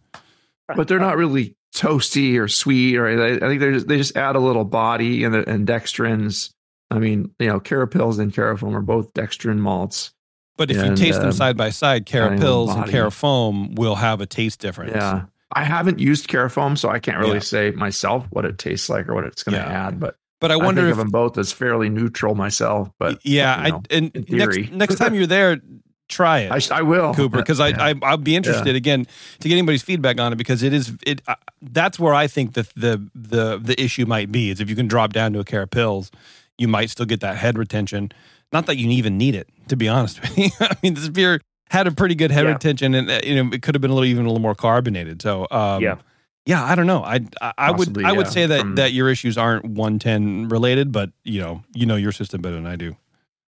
but 0.75 0.87
they're 0.87 0.99
not 0.99 1.17
really 1.17 1.55
toasty 1.73 2.37
or 2.39 2.47
sweet 2.47 2.97
or 2.97 3.07
I 3.07 3.35
I 3.35 3.39
think 3.39 3.59
they 3.61 3.71
just 3.71 3.87
they 3.87 3.97
just 3.97 4.15
add 4.17 4.35
a 4.35 4.39
little 4.39 4.65
body 4.65 5.23
and 5.23 5.33
the, 5.33 5.49
and 5.49 5.67
dextrins. 5.67 6.51
I 6.91 6.99
mean, 6.99 7.31
you 7.39 7.47
know, 7.47 7.59
Carapils 7.59 8.19
and 8.19 8.31
Carafoam 8.33 8.73
are 8.75 8.81
both 8.81 9.13
dextrin 9.13 9.57
malts. 9.57 10.11
But 10.57 10.71
if 10.71 10.77
you 10.77 10.83
And, 10.83 10.97
taste 10.97 11.19
them 11.19 11.27
um, 11.27 11.33
side 11.33 11.55
by 11.57 11.69
side, 11.69 12.05
Carapils 12.05 12.73
and. 12.75 12.85
Carafoam 12.91 13.75
will 13.77 13.95
have 13.95 14.21
a 14.21 14.25
taste 14.25 14.59
difference. 14.59 14.93
Yeah. 14.95 15.23
I 15.53 15.63
haven't 15.63 15.99
used 15.99 16.27
Carafoam, 16.29 16.77
so 16.77 16.89
I 16.89 16.99
can't 16.99 17.17
really 17.19 17.33
Yeah. 17.35 17.39
say 17.39 17.71
myself 17.71 18.25
what 18.31 18.43
it 18.45 18.57
tastes 18.57 18.89
like 18.89 19.07
or 19.07 19.13
what 19.15 19.23
it's 19.25 19.43
going 19.43 19.53
to 19.61 19.61
Yeah. 19.61 19.87
add. 19.87 19.99
But 19.99 20.15
But 20.41 20.51
I 20.51 20.55
I, 20.55 20.57
wonder 20.57 20.81
think 20.81 20.87
if 20.87 20.93
of 20.93 20.97
them 20.97 21.09
both 21.09 21.37
as 21.37 21.51
fairly 21.53 21.89
neutral 21.89 22.35
myself. 22.35 22.89
But 22.99 23.19
yeah, 23.25 23.65
you 23.65 23.71
know, 23.71 23.77
I 23.77 23.95
and 23.95 24.15
in 24.15 24.37
next 24.37 24.71
next 24.71 24.95
time 24.95 25.13
you're 25.13 25.27
there, 25.27 25.59
try 26.07 26.39
it. 26.39 26.71
I, 26.71 26.77
I 26.79 26.81
will, 26.81 27.13
Cooper 27.13 27.37
because 27.37 27.59
I, 27.59 27.69
Yeah. 27.69 27.83
I 27.83 27.93
I'll 28.03 28.17
be 28.17 28.35
interested 28.35 28.75
again 28.75 29.05
to 29.39 29.47
get 29.49 29.53
anybody's 29.55 29.83
feedback 29.83 30.19
on 30.19 30.31
it 30.33 30.37
because 30.37 30.63
it 30.63 30.73
is 30.73 30.93
it 31.05 31.21
uh, 31.27 31.35
that's 31.61 31.99
where 31.99 32.13
I 32.13 32.27
think 32.27 32.53
the 32.53 32.67
the 32.75 33.09
the 33.15 33.57
the 33.61 33.81
issue 33.81 34.05
might 34.05 34.31
be 34.31 34.49
is 34.49 34.59
if 34.61 34.69
you 34.69 34.75
can 34.75 34.87
drop 34.87 35.13
down 35.13 35.33
to 35.33 35.39
a 35.39 35.43
Carapils, 35.45 36.09
you 36.57 36.67
might 36.67 36.89
still 36.89 37.05
get 37.05 37.19
that 37.21 37.37
head 37.37 37.57
retention. 37.57 38.11
Not 38.53 38.65
that 38.67 38.77
you 38.77 38.89
even 38.91 39.17
need 39.17 39.35
it, 39.35 39.49
to 39.67 39.75
be 39.75 39.87
honest 39.89 40.21
with 40.21 40.37
you. 40.37 40.49
I 40.61 40.75
mean, 40.81 40.93
this 40.93 41.09
beer 41.09 41.41
had 41.69 41.85
a 41.87 41.91
pretty 41.91 42.15
good 42.15 42.31
head 42.31 42.45
Yeah. 42.45 42.53
retention, 42.53 42.93
and 42.95 43.09
uh, 43.11 43.19
you 43.23 43.35
know 43.43 43.49
it 43.53 43.61
could 43.61 43.75
have 43.75 43.81
been 43.81 43.91
a 43.91 43.93
little 43.93 44.07
even 44.09 44.25
a 44.25 44.29
little 44.29 44.41
more 44.41 44.55
carbonated. 44.55 45.21
So 45.21 45.47
um, 45.51 45.83
Yeah. 45.83 45.97
yeah, 46.45 46.63
I 46.63 46.75
don't 46.75 46.87
know. 46.87 47.03
I 47.03 47.19
I, 47.41 47.53
I 47.57 47.71
would 47.71 48.01
I 48.05 48.13
would 48.13 48.27
say 48.27 48.45
that 48.45 48.59
from- 48.61 48.75
that 48.75 48.93
your 48.93 49.09
issues 49.09 49.37
aren't 49.37 49.65
one 49.65 49.99
ten 49.99 50.47
related, 50.47 50.93
but 50.93 51.11
you 51.25 51.41
know 51.41 51.63
you 51.73 51.85
know 51.85 51.97
your 51.97 52.13
system 52.13 52.41
better 52.41 52.55
than 52.55 52.65
I 52.65 52.77
do. 52.77 52.85
You 52.85 52.95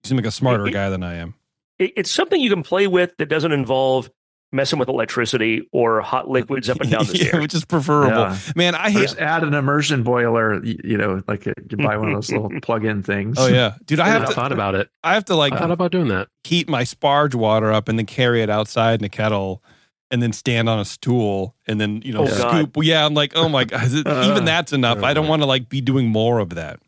seem 0.08 0.16
like 0.16 0.26
a 0.26 0.30
smarter 0.32 0.68
guy 0.70 0.90
than 0.90 1.02
I 1.04 1.14
am. 1.16 1.34
It, 1.80 1.92
it's 1.96 2.10
something 2.12 2.40
you 2.40 2.50
can 2.50 2.62
play 2.62 2.86
with 2.86 3.16
that 3.16 3.26
doesn't 3.26 3.50
involve 3.52 4.08
messing 4.52 4.78
with 4.80 4.88
electricity 4.88 5.68
or 5.72 6.00
hot 6.00 6.28
liquids 6.36 6.68
up 6.68 6.80
and 6.80 6.90
down 6.90 7.06
the 7.06 7.16
Yeah, 7.16 7.24
stairs. 7.28 7.40
which 7.42 7.54
is 7.54 7.64
preferable. 7.64 8.16
Yeah. 8.16 8.36
Man, 8.56 8.74
I 8.74 8.88
Or 8.88 8.90
hate 8.90 9.00
just 9.02 9.18
add 9.18 9.42
an 9.44 9.54
immersion 9.54 10.02
boiler. 10.02 10.62
You, 10.64 10.78
you 10.84 10.96
know, 10.98 11.22
like 11.26 11.46
a, 11.46 11.54
you 11.70 11.76
buy 11.76 11.96
one 11.96 12.08
of 12.08 12.14
those 12.14 12.30
little 12.30 12.50
plug-in 12.62 13.02
things. 13.02 13.36
Oh 13.38 13.46
yeah, 13.46 13.74
dude! 13.84 13.98
I 14.00 14.06
I, 14.06 14.08
have 14.10 14.26
to. 14.28 14.34
thought 14.34 14.52
about 14.52 14.74
it. 14.74 14.88
I 15.02 15.14
have 15.14 15.24
to 15.26 15.34
like 15.36 15.52
I 15.52 15.58
thought 15.58 15.70
about 15.70 15.90
doing 15.92 16.08
that. 16.08 16.28
heat 16.44 16.68
my 16.68 16.82
sparge 16.82 17.34
water 17.34 17.72
up 17.72 17.88
and 17.88 17.98
then 17.98 18.06
carry 18.06 18.42
it 18.42 18.50
outside 18.50 19.00
in 19.00 19.04
a 19.04 19.08
kettle, 19.08 19.62
and 20.10 20.20
then 20.20 20.32
stand 20.32 20.68
on 20.68 20.80
a 20.80 20.84
stool 20.84 21.54
and 21.68 21.80
then 21.80 22.02
you 22.04 22.12
know 22.12 22.24
Oh, 22.24 22.26
God. 22.26 22.38
scoop. 22.72 22.76
Yeah, 22.84 23.06
I'm 23.06 23.14
like, 23.14 23.32
oh 23.36 23.48
my 23.48 23.62
god, 23.64 23.84
it- 23.84 23.94
even 24.00 24.08
uh, 24.08 24.40
that's 24.40 24.72
enough. 24.72 25.02
I 25.04 25.14
don't 25.14 25.28
want 25.28 25.42
to 25.42 25.46
like 25.46 25.68
be 25.68 25.80
doing 25.80 26.08
more 26.08 26.40
of 26.40 26.50
that. 26.56 26.80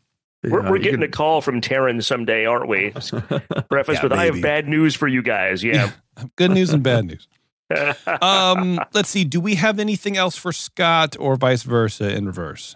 We're, 0.43 0.69
we're 0.69 0.77
getting 0.77 0.99
can- 1.01 1.09
a 1.09 1.11
call 1.11 1.41
from 1.41 1.61
Taryn 1.61 2.03
someday, 2.03 2.45
aren't 2.45 2.67
we? 2.67 2.89
Preface 3.69 3.97
Yeah, 3.97 4.03
with, 4.03 4.11
I 4.13 4.25
have 4.25 4.41
bad 4.41 4.67
news 4.67 4.95
for 4.95 5.07
you 5.07 5.21
guys. 5.21 5.63
Yeah. 5.63 5.91
Good 6.35 6.51
news 6.51 6.71
and 6.71 6.83
bad 6.83 7.05
news. 7.05 7.27
Um, 8.21 8.79
let's 8.93 9.09
see. 9.09 9.23
Do 9.23 9.39
we 9.39 9.55
have 9.55 9.79
anything 9.79 10.15
else 10.15 10.35
for 10.35 10.51
Scott 10.51 11.15
or 11.19 11.35
vice 11.37 11.63
versa 11.63 12.15
in 12.15 12.27
reverse? 12.27 12.75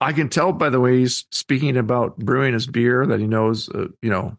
I 0.00 0.12
can 0.12 0.28
tell 0.28 0.52
by 0.52 0.70
the 0.70 0.78
way 0.78 0.98
he's 0.98 1.24
speaking 1.32 1.76
about 1.76 2.16
brewing 2.18 2.52
his 2.52 2.66
beer 2.68 3.04
that 3.06 3.18
he 3.18 3.26
knows, 3.26 3.68
uh, 3.70 3.88
you 4.00 4.10
know, 4.10 4.36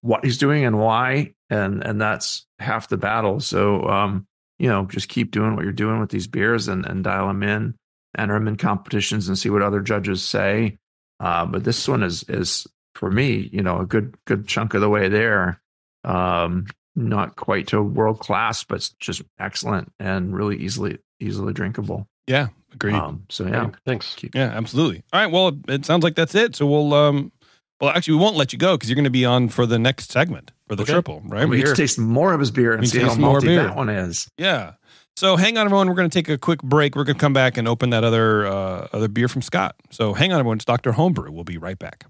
what 0.00 0.24
he's 0.24 0.38
doing 0.38 0.64
and 0.64 0.78
why, 0.78 1.34
and 1.50 1.84
and 1.84 2.00
that's 2.00 2.46
half 2.58 2.88
the 2.88 2.96
battle. 2.96 3.38
So, 3.40 3.86
um, 3.88 4.26
you 4.58 4.68
know, 4.68 4.86
just 4.86 5.08
keep 5.10 5.30
doing 5.30 5.54
what 5.54 5.64
you're 5.64 5.72
doing 5.72 6.00
with 6.00 6.08
these 6.10 6.26
beers 6.26 6.66
and 6.68 6.86
and 6.86 7.04
dial 7.04 7.28
them 7.28 7.42
in, 7.42 7.74
enter 8.16 8.32
them 8.34 8.48
in 8.48 8.56
competitions, 8.56 9.28
and 9.28 9.38
see 9.38 9.50
what 9.50 9.60
other 9.60 9.80
judges 9.80 10.22
say. 10.22 10.78
Uh, 11.22 11.46
but 11.46 11.62
this 11.64 11.86
one 11.88 12.02
is 12.02 12.24
is 12.28 12.66
for 12.96 13.10
me, 13.10 13.48
you 13.52 13.62
know, 13.62 13.78
a 13.78 13.86
good 13.86 14.14
good 14.26 14.46
chunk 14.46 14.74
of 14.74 14.80
the 14.80 14.88
way 14.90 15.08
there. 15.08 15.60
Um, 16.04 16.66
not 16.94 17.36
quite 17.36 17.68
to 17.68 17.80
world 17.80 18.18
class, 18.18 18.64
but 18.64 18.90
just 19.00 19.22
excellent 19.38 19.92
and 19.98 20.34
really 20.34 20.56
easily 20.58 20.98
easily 21.20 21.52
drinkable. 21.52 22.06
Yeah, 22.26 22.48
agreed. 22.74 22.94
Um, 22.96 23.24
so 23.30 23.46
yeah, 23.46 23.70
Thanks. 23.86 24.16
yeah, 24.34 24.50
absolutely. 24.54 25.02
All 25.12 25.20
right. 25.20 25.30
Well, 25.32 25.52
it 25.68 25.86
sounds 25.86 26.02
like 26.04 26.16
that's 26.16 26.34
it. 26.34 26.54
So 26.56 26.66
we'll 26.66 26.92
um, 26.92 27.32
well, 27.80 27.90
actually, 27.90 28.14
we 28.16 28.20
won't 28.20 28.36
let 28.36 28.52
you 28.52 28.58
go 28.58 28.76
because 28.76 28.90
you're 28.90 28.96
going 28.96 29.04
to 29.04 29.10
be 29.10 29.24
on 29.24 29.48
for 29.48 29.64
the 29.64 29.78
next 29.78 30.10
segment 30.12 30.52
for 30.68 30.76
the 30.76 30.82
Okay. 30.82 30.92
triple, 30.92 31.22
right? 31.24 31.44
we 31.48 31.56
We- 31.56 31.62
get 31.62 31.68
to 31.68 31.74
taste 31.76 31.98
more 31.98 32.32
of 32.34 32.40
his 32.40 32.50
beer 32.50 32.72
and 32.72 32.80
We 32.82 32.86
see 32.88 32.98
how 33.00 33.08
taste 33.08 33.20
malty 33.20 33.42
beer. 33.42 33.62
that 33.64 33.76
one 33.76 33.88
is. 33.88 34.28
Yeah. 34.36 34.72
So 35.16 35.36
hang 35.36 35.58
on, 35.58 35.66
everyone. 35.66 35.88
We're 35.88 35.94
going 35.94 36.08
to 36.08 36.14
take 36.14 36.28
a 36.28 36.38
quick 36.38 36.62
break. 36.62 36.96
We're 36.96 37.04
going 37.04 37.16
to 37.16 37.20
come 37.20 37.32
back 37.32 37.56
and 37.58 37.68
open 37.68 37.90
that 37.90 38.02
other 38.04 38.46
uh, 38.46 38.88
other 38.92 39.08
beer 39.08 39.28
from 39.28 39.42
Scott. 39.42 39.76
So 39.90 40.14
hang 40.14 40.32
on, 40.32 40.38
everyone. 40.40 40.56
It's 40.56 40.64
Doctor 40.64 40.92
Homebrew. 40.92 41.30
We'll 41.30 41.44
be 41.44 41.58
right 41.58 41.78
back. 41.78 42.06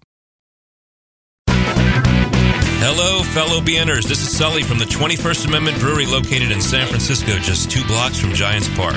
Hello, 2.85 3.23
fellow 3.23 3.61
BNers. 3.61 4.09
This 4.09 4.21
is 4.23 4.37
Sully 4.37 4.63
from 4.65 4.79
the 4.79 4.85
21st 4.87 5.47
Amendment 5.47 5.79
Brewery 5.79 6.07
located 6.07 6.51
in 6.51 6.61
San 6.61 6.89
Francisco, 6.89 7.39
just 7.39 7.71
two 7.71 7.85
blocks 7.87 8.19
from 8.19 8.33
Giants 8.33 8.69
Park. 8.75 8.97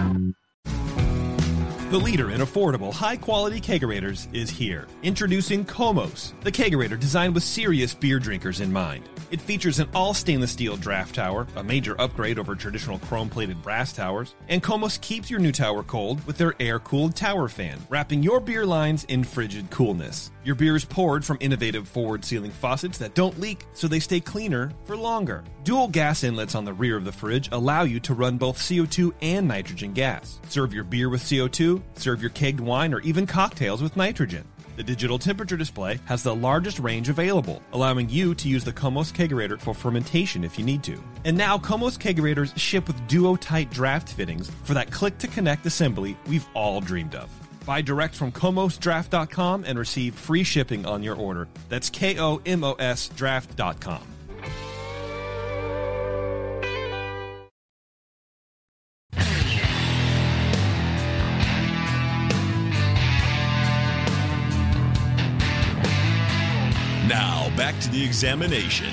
The 1.91 1.99
leader 1.99 2.31
in 2.31 2.39
affordable, 2.39 2.93
high 2.93 3.17
quality 3.17 3.59
kegerators 3.59 4.33
is 4.33 4.49
here. 4.49 4.87
Introducing 5.03 5.65
Komos, 5.65 6.31
the 6.39 6.49
kegerator 6.49 6.97
designed 6.97 7.35
with 7.35 7.43
serious 7.43 7.93
beer 7.93 8.17
drinkers 8.17 8.61
in 8.61 8.71
mind. 8.71 9.09
It 9.29 9.41
features 9.41 9.79
an 9.79 9.89
all 9.93 10.13
stainless 10.13 10.53
steel 10.53 10.77
draft 10.77 11.15
tower, 11.15 11.47
a 11.57 11.63
major 11.63 11.99
upgrade 11.99 12.39
over 12.39 12.55
traditional 12.55 12.97
chrome 12.99 13.29
plated 13.29 13.61
brass 13.61 13.91
towers, 13.91 14.35
and 14.47 14.63
Komos 14.63 15.01
keeps 15.01 15.29
your 15.29 15.41
new 15.41 15.51
tower 15.51 15.83
cold 15.83 16.25
with 16.25 16.37
their 16.37 16.53
air 16.61 16.79
cooled 16.79 17.13
tower 17.13 17.49
fan, 17.49 17.77
wrapping 17.89 18.23
your 18.23 18.39
beer 18.39 18.65
lines 18.65 19.03
in 19.09 19.25
frigid 19.25 19.69
coolness. 19.69 20.31
Your 20.43 20.55
beer 20.55 20.75
is 20.75 20.83
poured 20.83 21.23
from 21.23 21.37
innovative 21.39 21.87
forward 21.87 22.25
sealing 22.25 22.49
faucets 22.49 22.97
that 22.97 23.13
don't 23.13 23.39
leak, 23.39 23.65
so 23.73 23.87
they 23.87 23.99
stay 23.99 24.19
cleaner 24.19 24.71
for 24.85 24.97
longer. 24.97 25.43
Dual 25.63 25.87
gas 25.87 26.23
inlets 26.23 26.55
on 26.55 26.65
the 26.65 26.73
rear 26.73 26.97
of 26.97 27.05
the 27.05 27.11
fridge 27.11 27.49
allow 27.51 27.83
you 27.83 27.99
to 27.99 28.15
run 28.15 28.37
both 28.37 28.57
CO2 28.57 29.13
and 29.21 29.47
nitrogen 29.47 29.93
gas. 29.93 30.39
Serve 30.49 30.73
your 30.73 30.83
beer 30.83 31.09
with 31.09 31.21
CO2, 31.21 31.81
serve 31.95 32.21
your 32.21 32.31
kegged 32.31 32.59
wine, 32.59 32.91
or 32.91 33.01
even 33.01 33.27
cocktails 33.27 33.83
with 33.83 33.95
nitrogen. 33.95 34.43
The 34.77 34.83
digital 34.83 35.19
temperature 35.19 35.57
display 35.57 35.99
has 36.05 36.23
the 36.23 36.33
largest 36.33 36.79
range 36.79 37.09
available, 37.09 37.61
allowing 37.73 38.09
you 38.09 38.33
to 38.33 38.47
use 38.47 38.63
the 38.63 38.73
Komos 38.73 39.13
Kegerator 39.13 39.59
for 39.59 39.75
fermentation 39.75 40.43
if 40.43 40.57
you 40.57 40.65
need 40.65 40.81
to. 40.83 41.03
And 41.23 41.37
now 41.37 41.59
Komos 41.59 41.99
Kegerators 41.99 42.57
ship 42.57 42.87
with 42.87 43.05
duo-tight 43.07 43.69
draft 43.69 44.11
fittings 44.11 44.49
for 44.63 44.73
that 44.73 44.89
click-to-connect 44.89 45.67
assembly 45.67 46.17
we've 46.25 46.47
all 46.55 46.81
dreamed 46.81 47.13
of. 47.13 47.29
Buy 47.65 47.81
direct 47.81 48.15
from 48.15 48.31
komosdraft.com 48.31 49.65
and 49.65 49.77
receive 49.77 50.15
free 50.15 50.43
shipping 50.43 50.85
on 50.85 51.03
your 51.03 51.15
order. 51.15 51.47
That's 51.69 51.89
K-O-M-O-S 51.89 53.09
draft.com. 53.09 54.07
Now, 67.07 67.53
back 67.57 67.77
to 67.81 67.89
the 67.89 68.01
examination. 68.01 68.87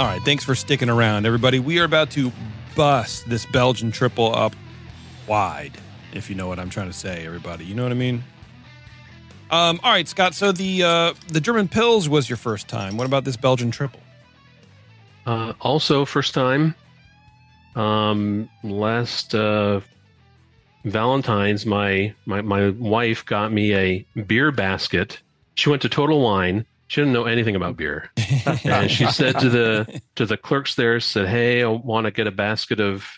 All 0.00 0.06
right, 0.06 0.22
thanks 0.22 0.44
for 0.44 0.54
sticking 0.54 0.88
around, 0.88 1.26
everybody. 1.26 1.58
We 1.58 1.78
are 1.78 1.84
about 1.84 2.10
to 2.12 2.32
bust 2.74 3.28
this 3.28 3.44
Belgian 3.44 3.92
triple 3.92 4.34
up 4.34 4.56
wide, 5.26 5.72
if 6.14 6.30
you 6.30 6.36
know 6.36 6.48
what 6.48 6.58
I'm 6.58 6.70
trying 6.70 6.86
to 6.86 6.92
say, 6.94 7.26
everybody. 7.26 7.66
You 7.66 7.74
know 7.74 7.82
what 7.82 7.92
I 7.92 7.96
mean? 7.96 8.24
Um, 9.50 9.78
all 9.84 9.92
right, 9.92 10.08
Scott. 10.08 10.32
So 10.32 10.52
the 10.52 10.84
uh, 10.84 11.12
the 11.28 11.38
German 11.38 11.68
Pils 11.68 12.08
was 12.08 12.30
your 12.30 12.38
first 12.38 12.66
time. 12.66 12.96
What 12.96 13.04
about 13.04 13.24
this 13.24 13.36
Belgian 13.36 13.70
triple? 13.70 14.00
Uh, 15.26 15.52
also, 15.60 16.06
first 16.06 16.32
time. 16.32 16.74
Um, 17.76 18.48
last 18.62 19.34
uh, 19.34 19.80
Valentine's, 20.86 21.66
my, 21.66 22.14
my 22.24 22.40
my 22.40 22.70
wife 22.70 23.26
got 23.26 23.52
me 23.52 23.74
a 23.74 24.06
beer 24.22 24.50
basket. 24.50 25.20
She 25.56 25.68
went 25.68 25.82
to 25.82 25.90
Total 25.90 26.18
Wine. 26.18 26.64
She 26.90 27.00
didn't 27.00 27.12
know 27.12 27.26
anything 27.26 27.54
about 27.54 27.76
beer, 27.76 28.10
and 28.64 28.90
she 28.90 29.06
said 29.06 29.38
to 29.38 29.48
the 29.48 30.02
to 30.16 30.26
the 30.26 30.36
clerks 30.36 30.74
there, 30.74 30.98
said, 30.98 31.28
"Hey, 31.28 31.62
I 31.62 31.68
want 31.68 32.06
to 32.06 32.10
get 32.10 32.26
a 32.26 32.32
basket 32.32 32.80
of 32.80 33.08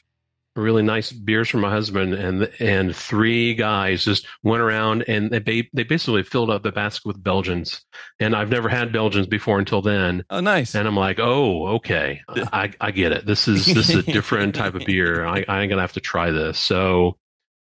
really 0.55 0.83
nice 0.83 1.11
beers 1.11 1.49
for 1.49 1.57
my 1.57 1.71
husband." 1.71 2.13
And 2.13 2.51
and 2.61 2.95
three 2.95 3.55
guys 3.55 4.05
just 4.05 4.27
went 4.43 4.61
around 4.61 5.05
and 5.09 5.31
they 5.31 5.71
they 5.73 5.85
basically 5.85 6.23
filled 6.23 6.51
up 6.51 6.63
the 6.63 6.71
basket 6.71 7.07
with 7.07 7.25
Belgians. 7.25 7.83
And 8.21 8.37
I've 8.37 8.51
never 8.51 8.69
had 8.69 8.93
Belgians 8.93 9.27
before 9.27 9.59
until 9.59 9.81
then. 9.81 10.27
Oh, 10.29 10.41
nice. 10.41 10.75
And 10.75 10.87
I'm 10.87 10.95
like, 10.95 11.19
oh, 11.19 11.69
okay, 11.77 12.21
uh-huh. 12.29 12.51
I, 12.53 12.73
I 12.79 12.91
get 12.91 13.13
it. 13.13 13.25
This 13.25 13.49
is 13.49 13.65
this 13.65 13.89
is 13.89 13.95
a 13.95 14.03
different 14.03 14.55
type 14.55 14.75
of 14.75 14.85
beer. 14.85 15.25
I, 15.25 15.47
I'm 15.49 15.71
gonna 15.71 15.81
have 15.81 15.95
to 15.95 16.01
try 16.01 16.31
this. 16.31 16.59
So, 16.59 17.17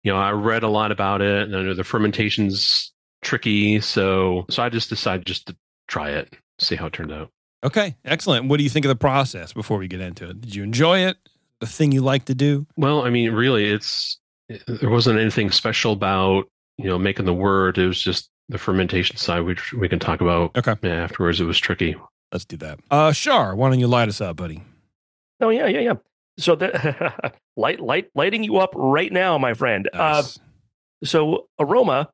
you 0.04 0.12
know, 0.12 0.18
I 0.18 0.30
read 0.30 0.62
a 0.62 0.68
lot 0.68 0.92
about 0.92 1.22
it, 1.22 1.48
and 1.48 1.56
I 1.56 1.62
know 1.62 1.74
the 1.74 1.82
fermentation's 1.82 2.92
tricky. 3.20 3.80
So, 3.80 4.46
so 4.48 4.62
I 4.62 4.68
just 4.68 4.90
decided 4.90 5.26
just 5.26 5.48
to 5.48 5.56
try 5.88 6.10
it, 6.10 6.36
see 6.58 6.76
how 6.76 6.86
it 6.86 6.92
turned 6.92 7.12
out. 7.12 7.30
Okay, 7.64 7.96
excellent. 8.04 8.46
What 8.46 8.58
do 8.58 8.62
you 8.64 8.70
think 8.70 8.84
of 8.84 8.88
the 8.88 8.96
process 8.96 9.52
before 9.52 9.78
we 9.78 9.88
get 9.88 10.00
into 10.00 10.28
it? 10.30 10.40
Did 10.40 10.54
you 10.54 10.62
enjoy 10.62 11.00
it? 11.00 11.16
The 11.60 11.66
thing 11.66 11.90
you 11.90 12.02
like 12.02 12.26
to 12.26 12.34
do? 12.34 12.66
Well, 12.76 13.04
I 13.04 13.10
mean, 13.10 13.32
really, 13.32 13.64
it's 13.68 14.18
there 14.48 14.88
wasn't 14.90 15.18
anything 15.18 15.50
special 15.50 15.92
about 15.92 16.44
you 16.76 16.84
know 16.84 16.98
making 16.98 17.24
the 17.26 17.34
wort. 17.34 17.78
It 17.78 17.86
was 17.88 18.00
just 18.00 18.30
the 18.48 18.58
fermentation 18.58 19.16
side, 19.16 19.40
which 19.40 19.72
we 19.72 19.88
can 19.88 19.98
talk 19.98 20.20
about 20.20 20.56
Okay, 20.56 20.76
yeah, 20.82 21.02
afterwards. 21.02 21.40
It 21.40 21.44
was 21.44 21.58
tricky. 21.58 21.96
let's 22.32 22.44
do 22.44 22.56
that. 22.58 22.78
Uh, 22.92 23.10
Shar, 23.12 23.56
why 23.56 23.68
don't 23.70 23.80
you 23.80 23.88
light 23.88 24.08
us 24.08 24.20
up, 24.20 24.36
buddy? 24.36 24.62
Oh 25.40 25.48
yeah, 25.50 25.66
yeah, 25.66 25.80
yeah. 25.80 25.94
So 26.38 26.54
that 26.54 27.34
light, 27.56 27.80
light, 27.80 28.08
lighting 28.14 28.44
you 28.44 28.58
up 28.58 28.70
right 28.76 29.12
now, 29.12 29.36
my 29.38 29.54
friend. 29.54 29.90
Uh, 29.92 30.22
so 31.02 31.48
aroma. 31.58 32.08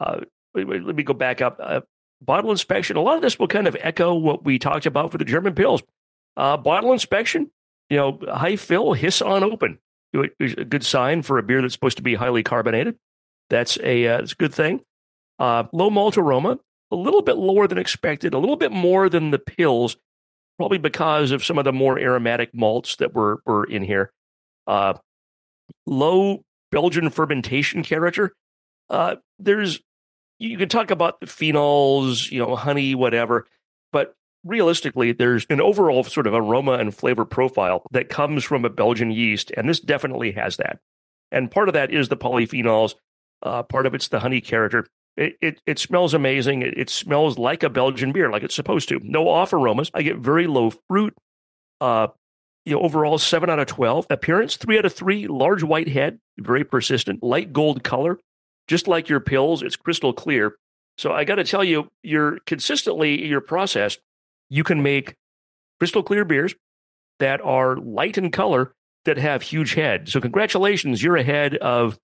Uh, 0.00 0.22
wait, 0.54 0.66
wait, 0.66 0.82
let 0.82 0.96
me 0.96 1.04
go 1.04 1.14
back 1.14 1.40
up. 1.40 1.58
Uh, 1.62 1.80
bottle 2.24 2.50
inspection. 2.50 2.96
A 2.96 3.00
lot 3.00 3.16
of 3.16 3.22
this 3.22 3.38
will 3.38 3.48
kind 3.48 3.66
of 3.66 3.76
echo 3.80 4.14
what 4.14 4.44
we 4.44 4.58
talked 4.58 4.86
about 4.86 5.12
for 5.12 5.18
the 5.18 5.24
German 5.24 5.54
Pils. 5.54 5.82
Uh, 6.36 6.56
bottle 6.56 6.92
inspection. 6.92 7.50
You 7.90 7.96
know, 7.98 8.18
high 8.32 8.56
fill, 8.56 8.94
hiss 8.94 9.20
on 9.20 9.44
open. 9.44 9.78
It 10.12 10.32
was 10.38 10.54
A 10.54 10.64
good 10.64 10.84
sign 10.84 11.22
for 11.22 11.38
a 11.38 11.42
beer 11.42 11.62
that's 11.62 11.74
supposed 11.74 11.96
to 11.96 12.02
be 12.02 12.14
highly 12.14 12.42
carbonated. 12.42 12.98
That's 13.50 13.78
a 13.82 14.06
uh, 14.06 14.18
that's 14.18 14.32
a 14.32 14.36
good 14.36 14.54
thing. 14.54 14.80
Uh, 15.38 15.64
low 15.72 15.90
malt 15.90 16.16
aroma, 16.16 16.58
a 16.90 16.96
little 16.96 17.22
bit 17.22 17.36
lower 17.36 17.66
than 17.66 17.78
expected, 17.78 18.34
a 18.34 18.38
little 18.38 18.56
bit 18.56 18.72
more 18.72 19.08
than 19.08 19.30
the 19.30 19.38
Pils, 19.38 19.96
probably 20.58 20.78
because 20.78 21.32
of 21.32 21.44
some 21.44 21.58
of 21.58 21.64
the 21.64 21.72
more 21.72 21.98
aromatic 21.98 22.54
malts 22.54 22.96
that 22.96 23.14
were 23.14 23.42
were 23.44 23.64
in 23.64 23.82
here. 23.82 24.12
Uh, 24.66 24.94
low 25.86 26.44
Belgian 26.70 27.10
fermentation 27.10 27.82
character. 27.82 28.34
Uh, 28.88 29.16
there's 29.38 29.80
you 30.50 30.58
can 30.58 30.68
talk 30.68 30.90
about 30.90 31.20
the 31.20 31.26
phenols, 31.26 32.30
you 32.30 32.38
know, 32.38 32.56
honey, 32.56 32.94
whatever, 32.94 33.46
but 33.92 34.14
realistically, 34.44 35.12
there's 35.12 35.46
an 35.50 35.60
overall 35.60 36.02
sort 36.04 36.26
of 36.26 36.34
aroma 36.34 36.72
and 36.72 36.94
flavor 36.94 37.24
profile 37.24 37.86
that 37.92 38.08
comes 38.08 38.42
from 38.44 38.64
a 38.64 38.70
Belgian 38.70 39.10
yeast, 39.10 39.52
and 39.56 39.68
this 39.68 39.80
definitely 39.80 40.32
has 40.32 40.56
that. 40.56 40.80
And 41.30 41.50
part 41.50 41.68
of 41.68 41.74
that 41.74 41.92
is 41.92 42.08
the 42.08 42.16
polyphenols. 42.16 42.94
Uh, 43.42 43.62
part 43.62 43.86
of 43.86 43.94
it's 43.94 44.08
the 44.08 44.20
honey 44.20 44.40
character. 44.40 44.86
It, 45.16 45.34
it 45.40 45.60
it 45.66 45.78
smells 45.78 46.14
amazing. 46.14 46.62
It, 46.62 46.76
it 46.76 46.90
smells 46.90 47.38
like 47.38 47.62
a 47.62 47.70
Belgian 47.70 48.12
beer, 48.12 48.30
like 48.30 48.42
it's 48.42 48.54
supposed 48.54 48.88
to. 48.88 49.00
No 49.02 49.28
off 49.28 49.52
aromas. 49.52 49.90
I 49.94 50.02
get 50.02 50.18
very 50.18 50.46
low 50.46 50.72
fruit. 50.88 51.14
Uh, 51.80 52.08
you 52.64 52.74
know, 52.74 52.80
overall 52.80 53.18
seven 53.18 53.50
out 53.50 53.58
of 53.58 53.66
twelve. 53.66 54.06
Appearance 54.10 54.56
three 54.56 54.78
out 54.78 54.84
of 54.84 54.94
three. 54.94 55.26
Large 55.26 55.62
white 55.62 55.88
head, 55.88 56.18
very 56.38 56.64
persistent. 56.64 57.22
Light 57.22 57.52
gold 57.52 57.82
color, 57.84 58.18
just 58.72 58.88
like 58.88 59.06
your 59.10 59.20
Pils. 59.20 59.62
It's 59.62 59.76
crystal 59.76 60.14
clear. 60.14 60.56
So 60.96 61.12
I 61.12 61.24
got 61.24 61.34
to 61.34 61.44
tell 61.44 61.62
you, 61.62 61.90
you're 62.02 62.38
consistently 62.46 63.26
your 63.28 63.42
process. 63.42 63.98
You 64.48 64.64
can 64.64 64.82
make 64.82 65.14
crystal 65.78 66.02
clear 66.02 66.24
beers 66.24 66.54
that 67.18 67.42
are 67.42 67.76
light 67.76 68.16
in 68.16 68.30
color 68.30 68.72
that 69.04 69.18
have 69.18 69.42
huge 69.42 69.74
head. 69.74 70.08
So 70.08 70.22
congratulations, 70.22 71.02
you're 71.02 71.16
ahead 71.18 71.56
of 71.56 71.98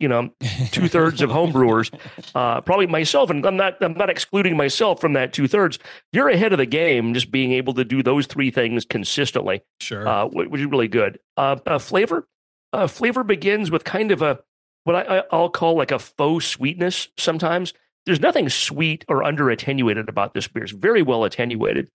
you 0.00 0.08
know 0.08 0.30
two 0.72 0.88
thirds 0.88 1.22
of 1.22 1.30
homebrewers, 1.30 1.92
uh, 2.34 2.62
probably 2.62 2.88
myself, 2.88 3.30
and 3.30 3.46
I'm 3.46 3.56
not 3.56 3.80
I'm 3.80 3.94
not 3.94 4.10
excluding 4.10 4.56
myself 4.56 5.00
from 5.00 5.12
that 5.12 5.32
two 5.32 5.46
thirds. 5.46 5.78
You're 6.12 6.28
ahead 6.28 6.52
of 6.52 6.58
the 6.58 6.66
game, 6.66 7.14
just 7.14 7.30
being 7.30 7.52
able 7.52 7.74
to 7.74 7.84
do 7.84 8.02
those 8.02 8.26
three 8.26 8.50
things 8.50 8.84
consistently, 8.84 9.62
Sure. 9.80 10.06
uh, 10.08 10.26
which 10.26 10.60
is 10.60 10.66
really 10.66 10.88
good. 10.88 11.20
Uh, 11.36 11.56
uh, 11.64 11.78
flavor, 11.78 12.26
uh, 12.72 12.88
flavor 12.88 13.22
begins 13.22 13.70
with 13.70 13.84
kind 13.84 14.10
of 14.10 14.20
a 14.20 14.40
what 14.88 15.10
I, 15.10 15.22
I'll 15.30 15.50
call 15.50 15.76
like 15.76 15.90
a 15.90 15.98
faux 15.98 16.46
sweetness. 16.46 17.08
Sometimes 17.18 17.74
there's 18.06 18.22
nothing 18.22 18.48
sweet 18.48 19.04
or 19.06 19.22
under 19.22 19.50
attenuated 19.50 20.08
about 20.08 20.32
this 20.32 20.48
beer. 20.48 20.62
It's 20.62 20.72
very 20.72 21.02
well 21.02 21.24
attenuated, 21.24 21.90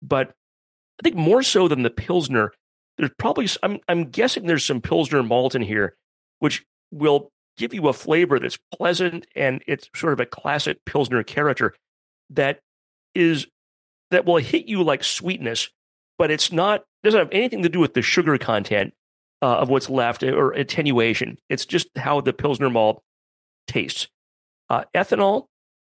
but 0.00 0.30
I 0.98 1.02
think 1.02 1.14
more 1.14 1.42
so 1.42 1.68
than 1.68 1.82
the 1.82 1.90
pilsner. 1.90 2.54
There's 2.96 3.10
probably 3.18 3.48
I'm 3.62 3.80
I'm 3.86 4.04
guessing 4.06 4.46
there's 4.46 4.64
some 4.64 4.80
pilsner 4.80 5.22
malt 5.22 5.54
in 5.54 5.60
here, 5.60 5.94
which 6.38 6.64
will 6.90 7.28
give 7.58 7.74
you 7.74 7.86
a 7.86 7.92
flavor 7.92 8.38
that's 8.38 8.58
pleasant 8.74 9.26
and 9.36 9.62
it's 9.66 9.90
sort 9.94 10.14
of 10.14 10.20
a 10.20 10.24
classic 10.24 10.78
pilsner 10.86 11.22
character 11.22 11.74
that 12.30 12.60
is 13.14 13.46
that 14.10 14.24
will 14.24 14.38
hit 14.38 14.64
you 14.64 14.82
like 14.82 15.04
sweetness, 15.04 15.68
but 16.16 16.30
it's 16.30 16.50
not 16.50 16.84
doesn't 17.04 17.18
have 17.20 17.28
anything 17.30 17.62
to 17.62 17.68
do 17.68 17.78
with 17.78 17.92
the 17.92 18.00
sugar 18.00 18.38
content 18.38 18.94
uh, 19.42 19.58
of 19.58 19.68
what's 19.68 19.88
left 19.88 20.22
or 20.22 20.52
attenuation. 20.52 21.38
It's 21.48 21.66
just 21.66 21.88
how 21.96 22.20
the 22.20 22.32
pilsner 22.32 22.70
malt 22.70 23.02
tastes. 23.66 24.08
Uh, 24.68 24.84
ethanol, 24.94 25.46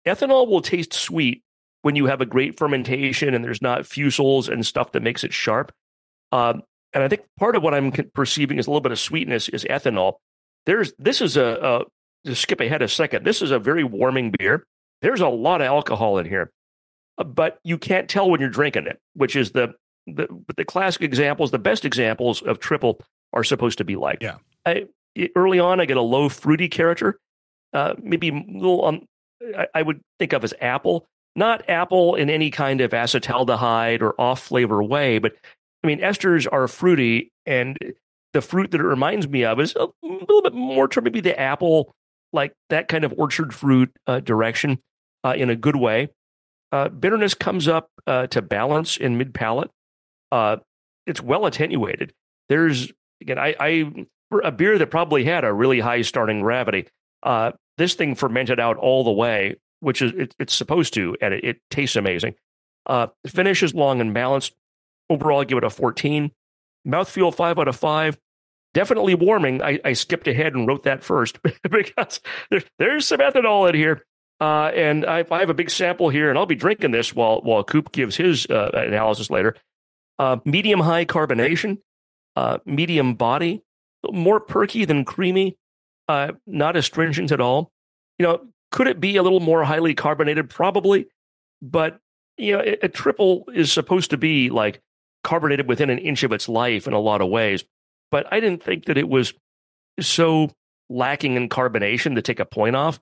ethanol 0.07 0.47
will 0.47 0.61
taste 0.61 0.93
sweet 0.93 1.43
when 1.81 1.95
you 1.95 2.05
have 2.05 2.21
a 2.21 2.25
great 2.25 2.57
fermentation 2.57 3.33
and 3.33 3.43
there's 3.43 3.61
not 3.61 3.81
fusels 3.81 4.47
and 4.47 4.65
stuff 4.65 4.93
that 4.93 5.03
makes 5.03 5.23
it 5.23 5.33
sharp. 5.33 5.71
Um, 6.31 6.63
and 6.93 7.03
I 7.03 7.07
think 7.07 7.23
part 7.37 7.55
of 7.55 7.63
what 7.63 7.73
I'm 7.73 7.91
perceiving 7.91 8.57
is 8.57 8.67
a 8.67 8.69
little 8.69 8.81
bit 8.81 8.91
of 8.91 8.99
sweetness 8.99 9.49
is 9.49 9.65
ethanol. 9.65 10.13
There's 10.65 10.93
this 10.97 11.21
is 11.21 11.35
a, 11.35 11.85
a 12.25 12.35
skip 12.35 12.61
ahead 12.61 12.81
a 12.81 12.87
second. 12.87 13.25
This 13.25 13.41
is 13.41 13.51
a 13.51 13.59
very 13.59 13.83
warming 13.83 14.31
beer. 14.31 14.63
There's 15.01 15.19
a 15.19 15.27
lot 15.27 15.59
of 15.59 15.67
alcohol 15.67 16.17
in 16.19 16.25
here, 16.25 16.51
Uh, 17.17 17.25
but 17.25 17.59
you 17.63 17.77
can't 17.77 18.09
tell 18.09 18.29
when 18.29 18.39
you're 18.39 18.49
drinking 18.49 18.87
it, 18.87 18.99
which 19.13 19.35
is 19.35 19.51
the 19.51 19.73
the 20.07 20.27
the 20.55 20.65
classic 20.65 21.01
examples, 21.01 21.51
the 21.51 21.59
best 21.59 21.83
examples 21.85 22.41
of 22.41 22.59
triple 22.59 22.99
are 23.33 23.43
supposed 23.43 23.77
to 23.79 23.83
be 23.83 23.95
like. 23.95 24.21
Yeah. 24.21 24.37
I, 24.65 24.85
early 25.35 25.59
on, 25.59 25.79
I 25.79 25.85
get 25.85 25.97
a 25.97 26.01
low 26.01 26.29
fruity 26.29 26.69
character, 26.69 27.19
uh, 27.73 27.95
maybe 28.01 28.29
a 28.29 28.33
little. 28.33 28.85
Um, 28.85 29.05
I, 29.57 29.67
I 29.75 29.81
would 29.81 30.01
think 30.19 30.33
of 30.33 30.43
as 30.43 30.53
apple, 30.61 31.05
not 31.35 31.69
apple 31.69 32.15
in 32.15 32.29
any 32.29 32.49
kind 32.49 32.81
of 32.81 32.91
acetaldehyde 32.91 34.01
or 34.01 34.19
off 34.19 34.41
flavor 34.43 34.81
way, 34.81 35.19
but 35.19 35.33
I 35.83 35.87
mean 35.87 35.99
esters 35.99 36.47
are 36.51 36.67
fruity, 36.67 37.31
and 37.45 37.77
the 38.33 38.41
fruit 38.41 38.71
that 38.71 38.79
it 38.79 38.85
reminds 38.85 39.27
me 39.27 39.43
of 39.43 39.59
is 39.59 39.75
a 39.75 39.87
little 40.01 40.41
bit 40.41 40.53
more 40.53 40.87
to 40.87 41.01
maybe 41.01 41.21
the 41.21 41.37
apple, 41.39 41.93
like 42.31 42.53
that 42.69 42.87
kind 42.87 43.03
of 43.03 43.13
orchard 43.17 43.53
fruit 43.53 43.91
uh, 44.07 44.19
direction, 44.19 44.79
uh, 45.23 45.33
in 45.35 45.49
a 45.49 45.55
good 45.55 45.75
way. 45.75 46.09
Uh, 46.71 46.89
bitterness 46.89 47.33
comes 47.35 47.67
up 47.67 47.89
uh, 48.07 48.27
to 48.27 48.41
balance 48.41 48.97
in 48.97 49.17
mid 49.17 49.33
palate. 49.33 49.69
Uh, 50.31 50.57
it's 51.05 51.21
well 51.21 51.45
attenuated. 51.45 52.13
There's 52.49 52.91
again, 53.21 53.39
I, 53.39 53.55
I 53.59 54.05
a 54.43 54.51
beer 54.51 54.77
that 54.77 54.87
probably 54.87 55.23
had 55.25 55.43
a 55.43 55.53
really 55.53 55.79
high 55.79 56.01
starting 56.01 56.41
gravity. 56.41 56.87
Uh, 57.21 57.51
this 57.77 57.93
thing 57.93 58.15
fermented 58.15 58.59
out 58.59 58.77
all 58.77 59.03
the 59.03 59.11
way, 59.11 59.55
which 59.79 60.01
is 60.01 60.11
it, 60.13 60.35
it's 60.39 60.53
supposed 60.53 60.93
to, 60.95 61.15
and 61.21 61.33
it, 61.33 61.43
it 61.43 61.57
tastes 61.69 61.95
amazing. 61.95 62.35
Uh, 62.85 63.07
finish 63.27 63.63
is 63.63 63.73
long 63.73 64.01
and 64.01 64.13
balanced. 64.13 64.53
Overall, 65.09 65.41
I 65.41 65.45
give 65.45 65.57
it 65.57 65.63
a 65.63 65.69
14. 65.69 66.31
Mouthfeel 66.87 67.33
five 67.33 67.59
out 67.59 67.67
of 67.67 67.75
five. 67.75 68.17
Definitely 68.73 69.15
warming. 69.15 69.61
I, 69.61 69.79
I 69.85 69.93
skipped 69.93 70.27
ahead 70.27 70.55
and 70.55 70.67
wrote 70.67 70.83
that 70.83 71.03
first 71.03 71.37
because 71.69 72.19
there, 72.49 72.63
there's 72.79 73.07
some 73.07 73.19
ethanol 73.19 73.69
in 73.69 73.75
here. 73.75 74.03
Uh, 74.41 74.71
and 74.75 75.05
I, 75.05 75.23
I 75.29 75.39
have 75.39 75.49
a 75.49 75.53
big 75.53 75.69
sample 75.69 76.09
here, 76.09 76.29
and 76.29 76.37
I'll 76.37 76.45
be 76.45 76.55
drinking 76.55 76.91
this 76.91 77.15
while 77.15 77.41
while 77.41 77.63
Coop 77.63 77.91
gives 77.91 78.17
his 78.17 78.45
uh, 78.47 78.71
analysis 78.73 79.29
later. 79.29 79.55
Uh, 80.19 80.37
medium 80.43 80.79
high 80.79 81.05
carbonation, 81.05 81.77
uh, 82.35 82.57
medium 82.65 83.15
body, 83.15 83.61
more 84.11 84.39
perky 84.39 84.85
than 84.85 85.05
creamy, 85.05 85.57
uh, 86.07 86.31
not 86.45 86.75
astringent 86.75 87.31
at 87.31 87.41
all. 87.41 87.71
You 88.19 88.25
know, 88.25 88.47
could 88.71 88.87
it 88.87 88.99
be 88.99 89.17
a 89.17 89.23
little 89.23 89.39
more 89.39 89.63
highly 89.63 89.93
carbonated? 89.93 90.49
Probably, 90.49 91.07
but 91.61 91.99
you 92.37 92.53
know, 92.53 92.61
a, 92.61 92.85
a 92.85 92.89
triple 92.89 93.45
is 93.53 93.71
supposed 93.71 94.09
to 94.09 94.17
be 94.17 94.49
like 94.49 94.81
carbonated 95.23 95.67
within 95.67 95.89
an 95.89 95.99
inch 95.99 96.23
of 96.23 96.31
its 96.31 96.49
life 96.49 96.87
in 96.87 96.93
a 96.93 96.99
lot 96.99 97.21
of 97.21 97.29
ways. 97.29 97.63
But 98.11 98.27
I 98.31 98.39
didn't 98.39 98.63
think 98.63 98.85
that 98.85 98.97
it 98.97 99.09
was 99.09 99.33
so 99.99 100.51
lacking 100.89 101.35
in 101.35 101.49
carbonation 101.49 102.15
to 102.15 102.21
take 102.21 102.39
a 102.39 102.45
point 102.45 102.75
off. 102.75 102.99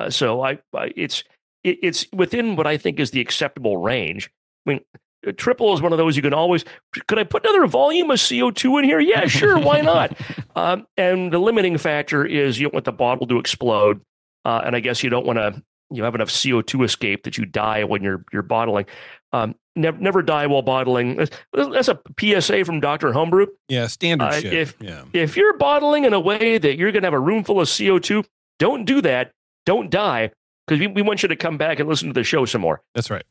Uh, 0.00 0.10
so 0.10 0.42
I, 0.42 0.58
I 0.74 0.92
it's 0.96 1.24
it, 1.64 1.78
it's 1.82 2.06
within 2.12 2.56
what 2.56 2.66
I 2.66 2.76
think 2.76 2.98
is 2.98 3.10
the 3.10 3.20
acceptable 3.20 3.76
range. 3.76 4.30
I 4.66 4.70
mean, 4.70 4.80
a 5.26 5.32
triple 5.32 5.74
is 5.74 5.82
one 5.82 5.92
of 5.92 5.98
those 5.98 6.16
you 6.16 6.22
can 6.22 6.32
always. 6.34 6.64
Could 7.08 7.18
I 7.18 7.24
put 7.24 7.44
another 7.44 7.66
volume 7.66 8.10
of 8.10 8.20
CO 8.26 8.50
two 8.50 8.78
in 8.78 8.84
here? 8.84 9.00
Yeah, 9.00 9.26
sure, 9.26 9.58
why 9.58 9.80
not? 9.82 10.16
Um, 10.56 10.86
and 10.96 11.32
the 11.32 11.38
limiting 11.38 11.76
factor 11.78 12.24
is 12.24 12.58
you 12.58 12.64
don't 12.66 12.74
want 12.74 12.84
the 12.84 12.92
bottle 12.92 13.26
to 13.26 13.38
explode, 13.38 14.00
uh, 14.44 14.62
and 14.64 14.76
I 14.76 14.80
guess 14.80 15.02
you 15.02 15.10
don't 15.10 15.26
want 15.26 15.38
to 15.38 15.62
you 15.90 16.04
have 16.04 16.14
enough 16.14 16.30
CO 16.42 16.60
two 16.62 16.82
escape 16.82 17.24
that 17.24 17.38
you 17.38 17.44
die 17.46 17.84
when 17.84 18.02
you're 18.02 18.24
you're 18.32 18.42
bottling. 18.42 18.86
Um, 19.32 19.54
never 19.74 19.98
never 19.98 20.22
die 20.22 20.46
while 20.46 20.62
bottling. 20.62 21.16
That's 21.52 21.88
a 21.88 21.98
PSA 22.18 22.64
from 22.64 22.80
Doctor 22.80 23.12
Homebrew. 23.12 23.46
Yeah, 23.68 23.86
standard 23.88 24.26
Uh, 24.26 24.40
shit. 24.40 24.52
if- 24.52 24.76
yeah. 24.80 25.04
If 25.12 25.36
you're 25.36 25.56
bottling 25.58 26.04
in 26.04 26.12
a 26.14 26.20
way 26.20 26.58
that 26.58 26.76
you're 26.76 26.92
going 26.92 27.02
to 27.02 27.06
have 27.06 27.14
a 27.14 27.20
room 27.20 27.42
full 27.44 27.60
of 27.60 27.68
CO 27.68 27.98
two, 27.98 28.24
don't 28.58 28.84
do 28.84 29.00
that. 29.02 29.32
Don't 29.66 29.90
die 29.90 30.30
because 30.66 30.80
we, 30.80 30.86
we 30.86 31.02
want 31.02 31.22
you 31.22 31.28
to 31.28 31.36
come 31.36 31.58
back 31.58 31.78
and 31.80 31.88
listen 31.88 32.08
to 32.08 32.14
the 32.14 32.24
show 32.24 32.44
some 32.44 32.60
more. 32.62 32.80
That's 32.94 33.10
right. 33.10 33.24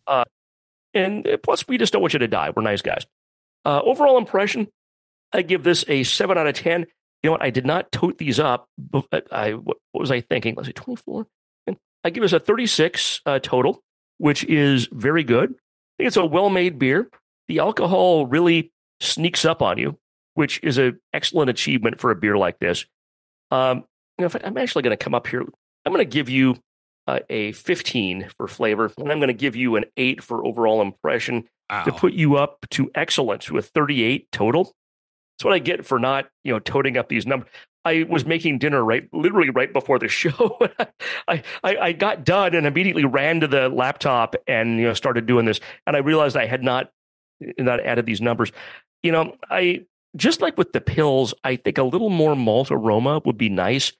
And 0.97 1.27
uh, 1.27 1.37
plus, 1.37 1.67
we 1.67 1.77
just 1.77 1.93
don't 1.93 2.01
want 2.01 2.13
you 2.13 2.19
to 2.19 2.27
die. 2.27 2.51
We're 2.55 2.63
nice 2.63 2.81
guys. 2.81 3.05
Uh, 3.65 3.81
overall 3.83 4.17
impression, 4.17 4.67
I 5.33 5.41
give 5.41 5.63
this 5.63 5.85
a 5.87 6.03
seven 6.03 6.37
out 6.37 6.47
of 6.47 6.55
ten. 6.55 6.81
You 6.81 7.29
know 7.29 7.31
what? 7.31 7.43
I 7.43 7.49
did 7.49 7.65
not 7.65 7.91
tote 7.91 8.17
these 8.17 8.39
up. 8.39 8.67
but 8.77 9.27
I 9.31 9.51
what 9.51 9.77
was 9.93 10.11
I 10.11 10.21
thinking? 10.21 10.55
Let's 10.55 10.69
twenty 10.73 11.01
four. 11.01 11.27
I 12.03 12.09
give 12.09 12.23
us 12.23 12.33
a 12.33 12.39
thirty 12.39 12.67
six 12.67 13.21
uh, 13.25 13.39
total, 13.39 13.83
which 14.17 14.43
is 14.45 14.87
very 14.91 15.23
good. 15.23 15.51
I 15.51 15.93
think 15.97 16.07
it's 16.07 16.17
a 16.17 16.25
well 16.25 16.49
made 16.49 16.79
beer. 16.79 17.09
The 17.47 17.59
alcohol 17.59 18.25
really 18.25 18.71
sneaks 18.99 19.45
up 19.45 19.61
on 19.61 19.77
you, 19.77 19.97
which 20.33 20.59
is 20.63 20.77
an 20.77 20.99
excellent 21.13 21.49
achievement 21.49 21.99
for 21.99 22.11
a 22.11 22.15
beer 22.15 22.37
like 22.37 22.59
this. 22.59 22.85
Um, 23.51 23.83
you 24.17 24.25
know, 24.25 24.31
I'm 24.43 24.57
actually 24.57 24.83
going 24.83 24.97
to 24.97 25.03
come 25.03 25.15
up 25.15 25.27
here. 25.27 25.41
I'm 25.85 25.93
going 25.93 26.05
to 26.05 26.05
give 26.05 26.29
you 26.29 26.57
uh, 27.07 27.19
a 27.29 27.53
15 27.53 28.29
for 28.37 28.47
flavor, 28.47 28.91
and 28.97 29.11
I'm 29.11 29.19
going 29.19 29.27
to 29.27 29.33
give 29.33 29.55
you 29.55 29.75
an 29.75 29.85
eight 29.95 30.21
for 30.21 30.45
overall 30.45 30.81
impression 30.81 31.45
to 31.85 31.91
put 31.91 32.13
you 32.13 32.35
up 32.35 32.65
to 32.71 32.91
excellence 32.95 33.49
with 33.49 33.67
38 33.67 34.31
total. 34.31 34.65
That's 34.65 35.45
what 35.45 35.53
I 35.53 35.59
get 35.59 35.85
for 35.85 35.99
not, 35.99 36.29
you 36.43 36.53
know, 36.53 36.59
toting 36.59 36.97
up 36.97 37.09
these 37.09 37.25
numbers. 37.25 37.49
I 37.85 38.05
was 38.09 38.25
making 38.25 38.59
dinner 38.59 38.83
right, 38.83 39.07
literally 39.13 39.49
right 39.49 39.71
before 39.71 39.97
the 39.97 40.07
show. 40.09 40.59
I, 41.27 41.43
I 41.63 41.77
I 41.77 41.91
got 41.93 42.25
done 42.25 42.53
and 42.53 42.67
immediately 42.67 43.05
ran 43.05 43.39
to 43.39 43.47
the 43.47 43.69
laptop 43.69 44.35
and 44.45 44.77
you 44.77 44.87
know 44.87 44.93
started 44.93 45.25
doing 45.25 45.45
this, 45.45 45.61
and 45.85 45.95
I 45.95 45.99
realized 45.99 46.35
I 46.35 46.47
had 46.47 46.63
not 46.63 46.91
not 47.57 47.79
added 47.79 48.05
these 48.05 48.19
numbers. 48.19 48.51
You 49.03 49.13
know, 49.13 49.37
I 49.49 49.85
just 50.17 50.41
like 50.41 50.57
with 50.57 50.73
the 50.73 50.81
Pils, 50.81 51.33
I 51.43 51.55
think 51.55 51.77
a 51.77 51.83
little 51.83 52.09
more 52.09 52.35
malt 52.35 52.71
aroma 52.71 53.21
would 53.23 53.37
be 53.37 53.49
nice, 53.49 53.93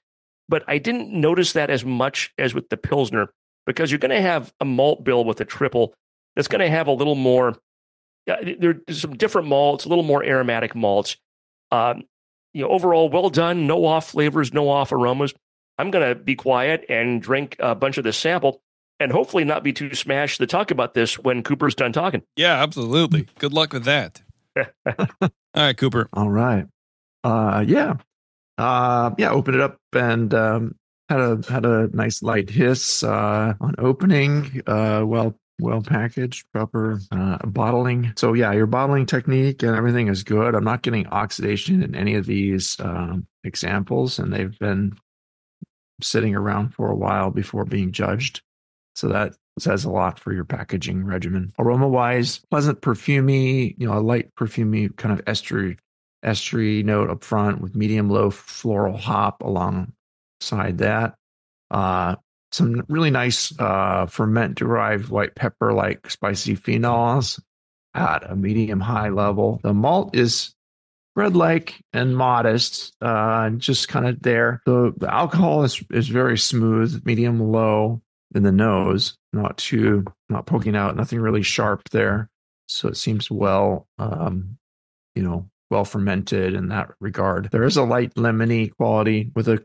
but 0.48 0.64
I 0.66 0.78
didn't 0.78 1.12
notice 1.12 1.52
that 1.52 1.70
as 1.70 1.84
much 1.84 2.32
as 2.38 2.54
with 2.54 2.68
the 2.68 2.76
pilsner 2.76 3.30
because 3.66 3.90
you're 3.90 3.98
going 3.98 4.10
to 4.10 4.20
have 4.20 4.52
a 4.60 4.64
malt 4.64 5.04
bill 5.04 5.24
with 5.24 5.40
a 5.40 5.44
triple 5.44 5.94
that's 6.34 6.48
going 6.48 6.60
to 6.60 6.70
have 6.70 6.86
a 6.86 6.92
little 6.92 7.14
more. 7.14 7.56
Yeah, 8.26 8.54
there's 8.58 9.00
some 9.00 9.16
different 9.16 9.48
malts, 9.48 9.84
a 9.84 9.88
little 9.88 10.04
more 10.04 10.24
aromatic 10.24 10.74
malts. 10.74 11.16
Um, 11.70 12.04
you 12.54 12.62
know, 12.62 12.68
overall, 12.68 13.08
well 13.08 13.30
done. 13.30 13.66
No 13.66 13.84
off 13.84 14.10
flavors, 14.10 14.52
no 14.52 14.68
off 14.68 14.92
aromas. 14.92 15.34
I'm 15.78 15.90
going 15.90 16.08
to 16.08 16.14
be 16.14 16.34
quiet 16.34 16.84
and 16.88 17.22
drink 17.22 17.56
a 17.58 17.74
bunch 17.74 17.98
of 17.98 18.04
this 18.04 18.16
sample, 18.16 18.60
and 18.98 19.12
hopefully 19.12 19.44
not 19.44 19.62
be 19.62 19.72
too 19.72 19.94
smashed 19.94 20.38
to 20.38 20.46
talk 20.46 20.70
about 20.70 20.94
this 20.94 21.18
when 21.18 21.42
Cooper's 21.42 21.74
done 21.74 21.92
talking. 21.92 22.22
Yeah, 22.36 22.62
absolutely. 22.62 23.28
Good 23.38 23.52
luck 23.52 23.72
with 23.72 23.84
that. 23.84 24.22
All 24.56 25.30
right, 25.54 25.76
Cooper. 25.76 26.08
All 26.12 26.30
right. 26.30 26.66
Uh, 27.22 27.64
yeah. 27.66 27.94
Uh, 28.58 29.14
yeah. 29.18 29.30
Opened 29.30 29.56
it 29.56 29.62
up 29.62 29.78
and 29.94 30.34
um, 30.34 30.74
had 31.08 31.20
a 31.20 31.40
had 31.48 31.64
a 31.64 31.88
nice 31.96 32.22
light 32.22 32.50
hiss 32.50 33.02
uh, 33.02 33.54
on 33.60 33.74
opening. 33.78 34.62
Uh, 34.66 35.02
well 35.06 35.34
well 35.60 35.82
packaged, 35.82 36.46
proper 36.52 37.00
uh, 37.10 37.38
bottling. 37.46 38.12
So 38.16 38.32
yeah, 38.32 38.52
your 38.52 38.66
bottling 38.66 39.06
technique 39.06 39.62
and 39.62 39.74
everything 39.74 40.08
is 40.08 40.22
good. 40.22 40.54
I'm 40.54 40.64
not 40.64 40.82
getting 40.82 41.06
oxidation 41.08 41.82
in 41.82 41.94
any 41.94 42.14
of 42.14 42.26
these 42.26 42.76
um, 42.80 43.26
examples, 43.44 44.18
and 44.18 44.32
they've 44.32 44.56
been 44.58 44.96
sitting 46.00 46.34
around 46.34 46.74
for 46.74 46.90
a 46.90 46.96
while 46.96 47.30
before 47.30 47.64
being 47.64 47.92
judged. 47.92 48.42
So 48.94 49.08
that 49.08 49.34
says 49.58 49.84
a 49.84 49.90
lot 49.90 50.20
for 50.20 50.32
your 50.32 50.44
packaging 50.44 51.04
regimen. 51.04 51.52
Aroma 51.58 51.88
wise, 51.88 52.40
pleasant 52.50 52.80
perfumey, 52.80 53.74
you 53.78 53.86
know, 53.86 53.98
a 53.98 54.00
light 54.00 54.34
perfumey 54.36 54.94
kind 54.96 55.18
of 55.18 55.24
estery 55.24 55.78
estery 56.24 56.84
note 56.84 57.10
up 57.10 57.24
front 57.24 57.60
with 57.60 57.76
medium 57.76 58.10
low 58.10 58.30
floral 58.30 58.96
hop 58.96 59.42
alongside 59.42 60.78
that. 60.78 61.14
Uh, 61.70 62.16
some 62.50 62.84
really 62.88 63.10
nice 63.10 63.56
uh, 63.58 64.06
ferment 64.06 64.56
derived 64.56 65.08
white 65.10 65.34
pepper 65.34 65.72
like 65.72 66.10
spicy 66.10 66.56
phenols 66.56 67.40
at 67.94 68.28
a 68.30 68.34
medium 68.34 68.80
high 68.80 69.10
level. 69.10 69.60
The 69.62 69.74
malt 69.74 70.16
is 70.16 70.54
bread 71.14 71.36
like 71.36 71.80
and 71.92 72.16
modest, 72.16 72.94
uh, 73.02 73.50
just 73.50 73.88
kind 73.88 74.06
of 74.06 74.22
there. 74.22 74.62
The, 74.64 74.94
the 74.96 75.12
alcohol 75.12 75.64
is, 75.64 75.82
is 75.90 76.08
very 76.08 76.38
smooth, 76.38 77.04
medium 77.04 77.40
low 77.40 78.00
in 78.34 78.44
the 78.44 78.52
nose, 78.52 79.16
not 79.32 79.58
too, 79.58 80.04
not 80.28 80.46
poking 80.46 80.76
out, 80.76 80.96
nothing 80.96 81.20
really 81.20 81.42
sharp 81.42 81.88
there. 81.90 82.30
So 82.66 82.88
it 82.88 82.96
seems 82.96 83.30
well, 83.30 83.86
um, 83.98 84.58
you 85.14 85.22
know, 85.22 85.48
well 85.70 85.84
fermented 85.84 86.54
in 86.54 86.68
that 86.68 86.90
regard. 87.00 87.50
There 87.50 87.64
is 87.64 87.76
a 87.76 87.84
light 87.84 88.14
lemony 88.14 88.74
quality 88.74 89.30
with 89.34 89.48
a 89.48 89.64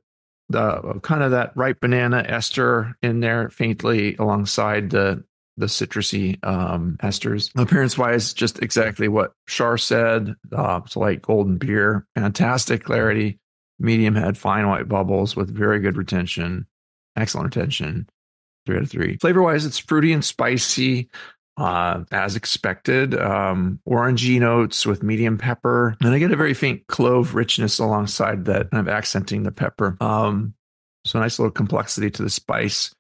the 0.50 1.00
kind 1.02 1.24
of 1.24 1.32
that 1.32 1.56
ripe 1.56 1.80
banana 1.80 2.24
ester 2.28 2.96
in 3.02 3.22
there 3.22 3.50
faintly 3.50 4.16
alongside 4.18 4.90
the 4.90 5.24
the 5.56 5.68
citrusy 5.68 6.44
um, 6.44 6.98
esters. 7.04 7.52
Appearance 7.56 7.98
wise, 7.98 8.34
just 8.34 8.62
exactly 8.62 9.08
what 9.08 9.34
Shar 9.48 9.78
said. 9.78 10.36
Uh, 10.52 10.82
it's 10.84 10.96
a 10.96 11.00
light 11.00 11.22
golden 11.22 11.58
beer, 11.58 12.08
fantastic 12.16 12.84
clarity, 12.84 13.40
medium 13.80 14.16
head, 14.16 14.38
fine 14.38 14.68
white 14.68 14.88
bubbles 14.88 15.36
with 15.36 15.56
very 15.56 15.80
good 15.80 15.96
retention, 15.96 16.66
excellent 17.16 17.56
retention. 17.56 18.08
Three 18.66 18.78
out 18.78 18.84
of 18.84 18.90
three. 18.90 19.18
Flavor 19.18 19.44
wise, 19.44 19.66
it's 19.66 19.78
fruity 19.78 20.14
and 20.14 20.24
spicy 20.24 21.10
uh, 21.58 22.04
as 22.12 22.36
expected. 22.36 23.16
Um, 23.16 23.80
orangey 23.88 24.40
notes 24.40 24.86
with 24.86 25.04
medium 25.04 25.38
pepper. 25.38 25.96
And 26.02 26.10
I 26.14 26.20
get 26.20 26.32
a 26.32 26.36
very 26.36 26.54
faint 26.54 26.88
clove 26.88 27.36
richness 27.36 27.80
alongside 27.80 28.46
that, 28.46 28.72
kind 28.72 28.88
of 28.88 28.92
accenting 28.92 29.44
the 29.44 29.52
pepper. 29.52 29.98
Um, 30.02 30.54
so 31.06 31.20
nice 31.20 31.38
little 31.40 31.52
complexity 31.52 32.10
to 32.12 32.24
the 32.24 32.30
spice. 32.30 32.94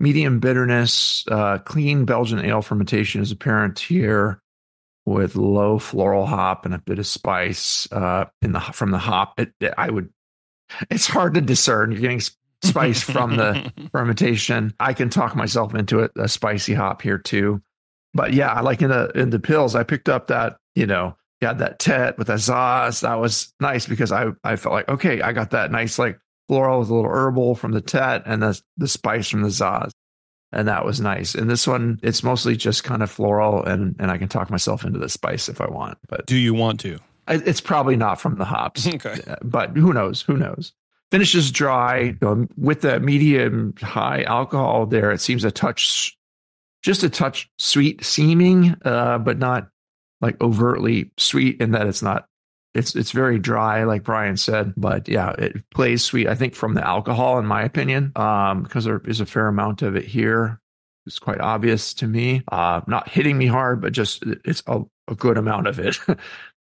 Medium 0.00 0.40
bitterness, 0.40 1.24
uh, 1.30 1.58
clean 1.58 2.04
Belgian 2.06 2.38
ale 2.44 2.62
fermentation 2.62 3.20
is 3.20 3.30
apparent 3.32 3.78
here 3.78 4.40
with 5.04 5.36
low 5.36 5.78
floral 5.78 6.24
hop 6.26 6.64
and 6.64 6.74
a 6.74 6.78
bit 6.78 6.98
of 6.98 7.06
spice 7.06 7.86
uh, 7.92 8.24
in 8.42 8.52
the 8.52 8.60
from 8.60 8.90
the 8.92 8.98
hop. 8.98 9.38
It, 9.38 9.52
it- 9.60 9.74
I 9.76 9.90
would. 9.90 10.08
It's 10.90 11.06
hard 11.06 11.34
to 11.34 11.40
discern. 11.40 11.90
You're 11.92 12.00
getting 12.00 12.22
spice 12.62 13.02
from 13.02 13.36
the 13.36 13.72
fermentation. 13.92 14.72
I 14.80 14.94
can 14.94 15.10
talk 15.10 15.34
myself 15.36 15.74
into 15.74 16.00
it. 16.00 16.12
A 16.16 16.28
spicy 16.28 16.74
hop 16.74 17.02
here 17.02 17.18
too 17.18 17.60
but 18.14 18.32
yeah, 18.32 18.60
like 18.60 18.82
in 18.82 18.90
the 18.90 19.08
in 19.14 19.30
the 19.30 19.38
Pils, 19.38 19.74
I 19.74 19.82
picked 19.82 20.08
up 20.08 20.28
that 20.28 20.56
you 20.74 20.86
know 20.86 21.16
you 21.40 21.48
had 21.48 21.58
that 21.58 21.78
tet 21.78 22.18
with 22.18 22.26
that 22.28 22.38
Saaz. 22.38 23.00
That 23.02 23.20
was 23.20 23.52
nice 23.60 23.86
because 23.86 24.12
I 24.12 24.28
I 24.44 24.56
felt 24.56 24.74
like 24.74 24.88
okay, 24.88 25.22
I 25.22 25.32
got 25.32 25.50
that 25.50 25.70
nice 25.70 25.98
like 25.98 26.18
floral 26.48 26.80
with 26.80 26.90
a 26.90 26.94
little 26.94 27.10
herbal 27.10 27.54
from 27.54 27.72
the 27.72 27.80
tet 27.80 28.22
and 28.26 28.42
the 28.42 28.60
the 28.76 28.88
spice 28.88 29.28
from 29.28 29.42
the 29.42 29.48
Saaz, 29.48 29.90
and 30.52 30.66
that 30.68 30.84
was 30.84 31.00
nice. 31.00 31.34
And 31.34 31.48
this 31.48 31.66
one, 31.66 32.00
it's 32.02 32.22
mostly 32.22 32.56
just 32.56 32.84
kind 32.84 33.02
of 33.02 33.10
floral, 33.10 33.64
and 33.64 33.94
and 33.98 34.10
I 34.10 34.18
can 34.18 34.28
talk 34.28 34.50
myself 34.50 34.84
into 34.84 34.98
the 34.98 35.08
spice 35.08 35.48
if 35.48 35.60
I 35.60 35.68
want, 35.68 35.98
but 36.08 36.26
Do 36.26 36.36
you 36.36 36.54
want 36.54 36.80
to? 36.80 36.98
It's 37.28 37.60
probably 37.60 37.96
not 37.96 38.20
from 38.20 38.36
the 38.36 38.44
hops. 38.44 38.86
Okay. 38.94 39.20
But 39.42 39.76
who 39.76 39.92
knows? 39.92 40.20
Who 40.22 40.36
knows? 40.36 40.72
Finishes 41.10 41.50
dry 41.50 42.00
you 42.00 42.18
know, 42.20 42.46
with 42.56 42.82
the 42.82 43.00
medium 43.00 43.74
high 43.80 44.22
alcohol 44.24 44.86
there. 44.86 45.10
It 45.12 45.20
seems 45.20 45.44
a 45.44 45.50
touch, 45.50 46.16
just 46.82 47.02
a 47.02 47.10
touch 47.10 47.50
sweet 47.58 48.04
seeming, 48.04 48.76
uh, 48.84 49.18
but 49.18 49.38
not 49.38 49.68
like 50.20 50.40
overtly 50.40 51.10
sweet 51.18 51.60
in 51.60 51.72
that 51.72 51.86
it's 51.86 52.02
not. 52.02 52.26
It's 52.74 52.94
it's 52.94 53.10
very 53.10 53.38
dry, 53.38 53.82
like 53.84 54.04
Brian 54.04 54.36
said. 54.36 54.74
But 54.76 55.08
yeah, 55.08 55.32
it 55.38 55.68
plays 55.70 56.04
sweet. 56.04 56.28
I 56.28 56.34
think 56.34 56.54
from 56.54 56.74
the 56.74 56.86
alcohol, 56.86 57.38
in 57.38 57.46
my 57.46 57.62
opinion, 57.62 58.12
um, 58.16 58.62
because 58.62 58.84
there 58.84 59.02
is 59.06 59.20
a 59.20 59.26
fair 59.26 59.48
amount 59.48 59.82
of 59.82 59.96
it 59.96 60.04
here. 60.04 60.60
It's 61.06 61.18
quite 61.18 61.40
obvious 61.40 61.94
to 61.94 62.06
me. 62.06 62.42
Uh, 62.52 62.82
not 62.86 63.08
hitting 63.08 63.38
me 63.38 63.46
hard, 63.46 63.80
but 63.80 63.92
just 63.92 64.22
it's 64.44 64.62
a, 64.66 64.82
a 65.08 65.14
good 65.16 65.38
amount 65.38 65.66
of 65.66 65.78
it. 65.78 65.98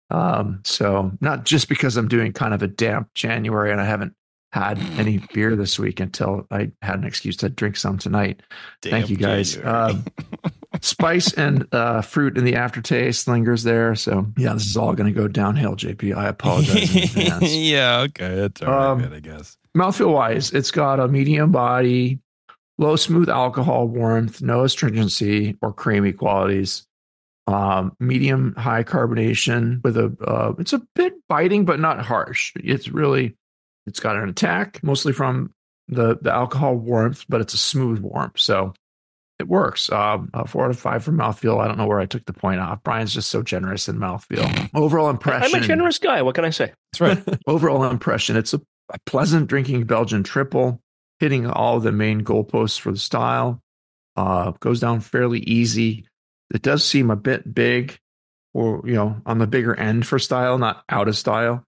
Um, 0.09 0.61
so 0.63 1.11
not 1.21 1.43
just 1.43 1.67
because 1.67 1.97
I'm 1.97 2.07
doing 2.07 2.33
kind 2.33 2.53
of 2.53 2.61
a 2.61 2.67
damp 2.67 3.13
January 3.15 3.71
and 3.71 3.81
I 3.81 3.85
haven't 3.85 4.13
had 4.53 4.77
any 4.99 5.17
beer 5.33 5.55
this 5.55 5.79
week 5.79 5.99
until 5.99 6.45
I 6.51 6.71
had 6.83 6.99
an 6.99 7.05
excuse 7.05 7.35
to 7.37 7.49
drink 7.49 7.75
some 7.75 7.97
tonight. 7.97 8.41
Thank 8.83 9.09
you 9.09 9.17
guys. 9.17 9.57
Um, 9.57 10.05
spice 10.79 11.33
and 11.33 11.67
uh, 11.73 12.01
fruit 12.01 12.37
in 12.37 12.43
the 12.43 12.55
aftertaste 12.55 13.27
lingers 13.27 13.63
there. 13.63 13.95
So 13.95 14.27
yeah, 14.37 14.53
this 14.53 14.67
is 14.67 14.77
all 14.77 14.93
going 14.93 15.11
to 15.11 15.19
go 15.19 15.27
downhill. 15.27 15.75
JP, 15.75 16.15
I 16.15 16.27
apologize. 16.27 16.95
in 16.95 17.01
advance. 17.03 17.51
yeah, 17.55 18.01
okay, 18.01 18.35
that's 18.35 18.61
all 18.61 18.67
right, 18.71 18.91
Um, 18.91 19.01
man, 19.01 19.13
I 19.13 19.21
guess. 19.21 19.57
Mouthfeel 19.75 20.13
wise, 20.13 20.51
it's 20.51 20.69
got 20.69 20.99
a 20.99 21.07
medium 21.07 21.51
body, 21.51 22.19
low 22.77 22.95
smooth 22.95 23.29
alcohol 23.29 23.87
warmth, 23.87 24.39
no 24.43 24.63
astringency 24.63 25.57
or 25.63 25.73
creamy 25.73 26.11
qualities. 26.11 26.85
Um, 27.47 27.97
medium 27.99 28.53
high 28.55 28.83
carbonation 28.83 29.83
with 29.83 29.97
a 29.97 30.15
uh, 30.25 30.53
it's 30.59 30.73
a 30.73 30.81
bit 30.93 31.13
biting 31.27 31.65
but 31.65 31.79
not 31.79 32.05
harsh. 32.05 32.53
It's 32.57 32.87
really 32.87 33.35
it's 33.85 33.99
got 33.99 34.15
an 34.15 34.29
attack 34.29 34.81
mostly 34.83 35.13
from 35.13 35.53
the 35.87 36.17
the 36.21 36.31
alcohol 36.31 36.75
warmth, 36.75 37.25
but 37.27 37.41
it's 37.41 37.53
a 37.53 37.57
smooth 37.57 37.99
warmth, 37.99 38.39
so 38.39 38.73
it 39.39 39.47
works. 39.47 39.91
Um, 39.91 40.29
a 40.33 40.47
four 40.47 40.65
out 40.65 40.71
of 40.71 40.79
five 40.79 41.03
for 41.03 41.11
mouthfeel. 41.11 41.59
I 41.59 41.67
don't 41.67 41.77
know 41.77 41.87
where 41.87 41.99
I 41.99 42.05
took 42.05 42.25
the 42.25 42.33
point 42.33 42.61
off. 42.61 42.83
Brian's 42.83 43.13
just 43.13 43.29
so 43.29 43.41
generous 43.41 43.89
in 43.89 43.97
mouthfeel. 43.97 44.69
Overall 44.75 45.09
impression. 45.09 45.55
I'm 45.55 45.61
a 45.61 45.65
generous 45.65 45.97
guy. 45.97 46.21
What 46.21 46.35
can 46.35 46.45
I 46.45 46.51
say? 46.51 46.71
That's 46.91 47.01
right. 47.01 47.39
overall 47.47 47.83
impression 47.83 48.35
it's 48.35 48.53
a, 48.53 48.61
a 48.91 48.99
pleasant 49.05 49.47
drinking 49.47 49.85
belgian 49.85 50.23
triple 50.23 50.81
hitting 51.19 51.45
all 51.45 51.79
the 51.79 51.91
main 51.91 52.23
goalposts 52.23 52.79
for 52.79 52.91
the 52.91 52.99
style 52.99 53.61
uh 54.15 54.51
goes 54.59 54.79
down 54.79 54.99
fairly 54.99 55.39
easy 55.39 56.05
it 56.53 56.61
does 56.61 56.83
seem 56.83 57.09
a 57.09 57.15
bit 57.15 57.53
big 57.53 57.97
or 58.53 58.81
you 58.85 58.93
know 58.93 59.19
on 59.25 59.39
the 59.39 59.47
bigger 59.47 59.75
end 59.75 60.05
for 60.05 60.19
style 60.19 60.57
not 60.57 60.83
out 60.89 61.07
of 61.07 61.17
style 61.17 61.63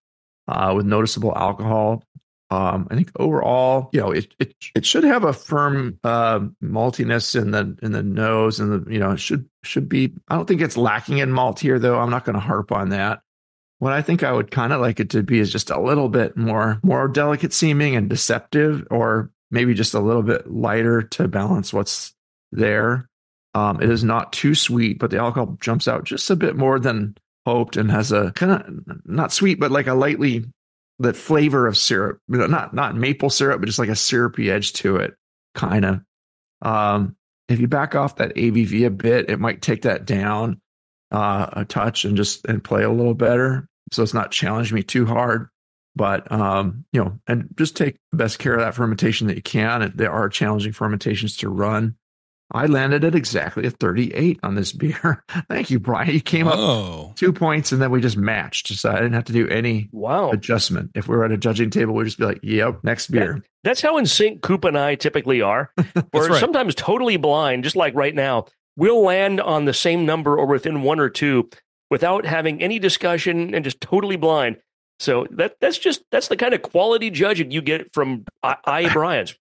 uh 0.47 0.73
with 0.75 0.85
noticeable 0.85 1.35
alcohol. 1.35 2.03
Um 2.51 2.87
i 2.91 2.95
think 2.95 3.11
overall 3.17 3.89
you 3.91 3.99
know 3.99 4.11
it 4.11 4.33
it, 4.39 4.53
it 4.75 4.85
should 4.85 5.03
have 5.03 5.23
a 5.23 5.33
firm 5.33 5.99
uh 6.03 6.41
maltiness 6.63 7.39
in 7.39 7.51
the 7.51 7.75
in 7.81 7.91
the 7.91 8.03
nose 8.03 8.59
and 8.59 8.71
the 8.71 8.93
you 8.93 8.99
know 8.99 9.11
it 9.11 9.19
should 9.19 9.49
should 9.63 9.89
be 9.89 10.13
i 10.27 10.35
don't 10.35 10.45
think 10.45 10.61
it's 10.61 10.77
lacking 10.77 11.17
in 11.17 11.31
malt 11.31 11.59
here 11.59 11.79
though. 11.79 11.99
I'm 11.99 12.11
not 12.11 12.23
going 12.23 12.35
to 12.35 12.39
harp 12.39 12.71
on 12.71 12.89
that. 12.89 13.21
What 13.79 13.93
I 13.93 14.01
think 14.01 14.23
I 14.23 14.31
would 14.31 14.51
kind 14.51 14.71
of 14.71 14.79
like 14.79 14.99
it 14.99 15.09
to 15.11 15.23
be 15.23 15.39
is 15.39 15.51
just 15.51 15.69
a 15.69 15.79
little 15.79 16.07
bit 16.07 16.37
more 16.37 16.79
more 16.81 17.07
delicate 17.07 17.51
seeming 17.51 17.95
and 17.95 18.09
deceptive, 18.09 18.87
or 18.89 19.31
maybe 19.51 19.73
just 19.73 19.93
a 19.93 19.99
little 19.99 20.23
bit 20.23 20.49
lighter 20.49 21.01
to 21.01 21.27
balance 21.27 21.73
what's 21.73 22.13
there. 22.51 23.09
Um, 23.53 23.81
it 23.81 23.89
is 23.89 24.03
not 24.03 24.33
too 24.33 24.55
sweet, 24.55 24.99
but 24.99 25.11
the 25.11 25.17
alcohol 25.17 25.57
jumps 25.61 25.87
out 25.87 26.03
just 26.03 26.29
a 26.29 26.35
bit 26.35 26.55
more 26.55 26.79
than 26.79 27.15
hoped 27.45 27.77
and 27.77 27.91
has 27.91 28.11
a 28.11 28.31
kind 28.31 28.51
of 28.51 29.05
not 29.05 29.31
sweet, 29.31 29.59
but 29.59 29.71
like 29.71 29.87
a 29.87 29.93
lightly 29.93 30.45
the 30.99 31.13
flavor 31.13 31.67
of 31.67 31.77
syrup, 31.77 32.19
not 32.27 32.73
not 32.73 32.95
maple 32.95 33.29
syrup, 33.29 33.59
but 33.59 33.65
just 33.67 33.79
like 33.79 33.89
a 33.89 33.95
syrupy 33.95 34.49
edge 34.49 34.73
to 34.73 34.97
it, 34.97 35.15
kind 35.53 35.85
of. 35.85 36.01
Um, 36.61 37.15
if 37.47 37.59
you 37.59 37.67
back 37.67 37.95
off 37.95 38.15
that 38.15 38.35
ABV 38.35 38.87
a 38.87 38.89
bit, 38.89 39.29
it 39.29 39.39
might 39.39 39.61
take 39.61 39.83
that 39.83 40.05
down 40.05 40.61
uh, 41.11 41.47
a 41.53 41.65
touch 41.65 42.05
and 42.05 42.17
just 42.17 42.45
and 42.45 42.63
play 42.63 42.83
a 42.83 42.91
little 42.91 43.13
better. 43.13 43.67
So 43.91 44.03
it's 44.03 44.13
not 44.13 44.31
challenging 44.31 44.75
me 44.75 44.83
too 44.83 45.05
hard, 45.05 45.49
but 45.95 46.31
um, 46.31 46.85
you 46.91 47.03
know, 47.03 47.19
and 47.27 47.47
just 47.55 47.75
take 47.75 47.97
the 48.11 48.17
best 48.17 48.39
care 48.39 48.55
of 48.55 48.61
that 48.61 48.73
fermentation 48.73 49.27
that 49.27 49.35
you 49.35 49.43
can. 49.43 49.91
There 49.95 50.11
are 50.11 50.29
challenging 50.29 50.73
fermentations 50.73 51.37
to 51.37 51.49
run. 51.49 51.95
I 52.51 52.67
landed 52.67 53.03
at 53.03 53.15
exactly 53.15 53.65
a 53.65 53.71
38 53.71 54.39
on 54.43 54.55
this 54.55 54.71
beer. 54.73 55.23
Thank 55.49 55.71
you, 55.71 55.79
Brian. 55.79 56.11
You 56.13 56.21
came 56.21 56.47
up 56.47 56.55
Oh, 56.57 57.13
two 57.15 57.33
points 57.33 57.71
and 57.71 57.81
then 57.81 57.89
we 57.91 58.01
just 58.01 58.17
matched. 58.17 58.67
So 58.67 58.89
I 58.91 58.95
didn't 58.95 59.13
have 59.13 59.25
to 59.25 59.33
do 59.33 59.47
any 59.47 59.89
Wow. 59.91 60.29
adjustment. 60.31 60.91
If 60.93 61.07
we 61.07 61.15
were 61.17 61.25
at 61.25 61.31
a 61.31 61.37
judging 61.37 61.69
table, 61.71 61.93
we'd 61.95 62.05
just 62.05 62.19
be 62.19 62.25
like, 62.25 62.39
yep, 62.43 62.83
next 62.83 63.07
beer. 63.07 63.43
That's 63.63 63.81
how 63.81 63.97
in 63.97 64.05
sync 64.05 64.41
Coop 64.41 64.63
and 64.63 64.77
I 64.77 64.93
typically 64.95 65.41
are. 65.41 65.71
We're 66.13 66.29
right. 66.29 66.39
sometimes 66.39 66.75
totally 66.75 67.17
blind, 67.17 67.63
just 67.63 67.75
like 67.75 67.95
right 67.95 68.13
now. 68.13 68.45
We'll 68.77 69.01
land 69.03 69.41
on 69.41 69.65
the 69.65 69.73
same 69.73 70.05
number 70.05 70.37
or 70.37 70.45
within 70.45 70.83
one 70.83 70.99
or 70.99 71.09
two 71.09 71.49
without 71.89 72.25
having 72.25 72.61
any 72.61 72.77
discussion 72.77 73.55
and 73.55 73.63
just 73.63 73.81
totally 73.81 74.17
blind. 74.17 74.57
So 74.99 75.25
that 75.31 75.55
that's 75.59 75.77
just 75.77 76.03
that's 76.11 76.27
the 76.27 76.37
kind 76.37 76.53
of 76.53 76.61
quality 76.61 77.09
judging 77.09 77.51
you 77.51 77.61
get 77.61 77.93
from 77.93 78.23
I, 78.43 78.55
I 78.65 78.93
Bryans. 78.93 79.35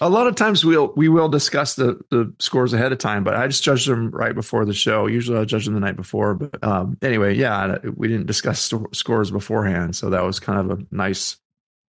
A 0.00 0.08
lot 0.08 0.26
of 0.26 0.34
times 0.34 0.64
we'll 0.64 0.92
we 0.96 1.08
will 1.08 1.28
discuss 1.28 1.74
the 1.74 2.00
the 2.10 2.32
scores 2.38 2.72
ahead 2.72 2.92
of 2.92 2.98
time, 2.98 3.24
but 3.24 3.34
I 3.34 3.46
just 3.48 3.62
judge 3.62 3.86
them 3.86 4.10
right 4.10 4.34
before 4.34 4.64
the 4.64 4.74
show. 4.74 5.06
Usually 5.06 5.38
I 5.38 5.44
judge 5.44 5.64
them 5.64 5.74
the 5.74 5.80
night 5.80 5.96
before, 5.96 6.34
but 6.34 6.62
um, 6.64 6.96
anyway, 7.02 7.34
yeah, 7.34 7.78
we 7.96 8.08
didn't 8.08 8.26
discuss 8.26 8.60
st- 8.60 8.94
scores 8.94 9.30
beforehand, 9.30 9.96
so 9.96 10.10
that 10.10 10.22
was 10.22 10.40
kind 10.40 10.70
of 10.70 10.78
a 10.78 10.82
nice 10.90 11.36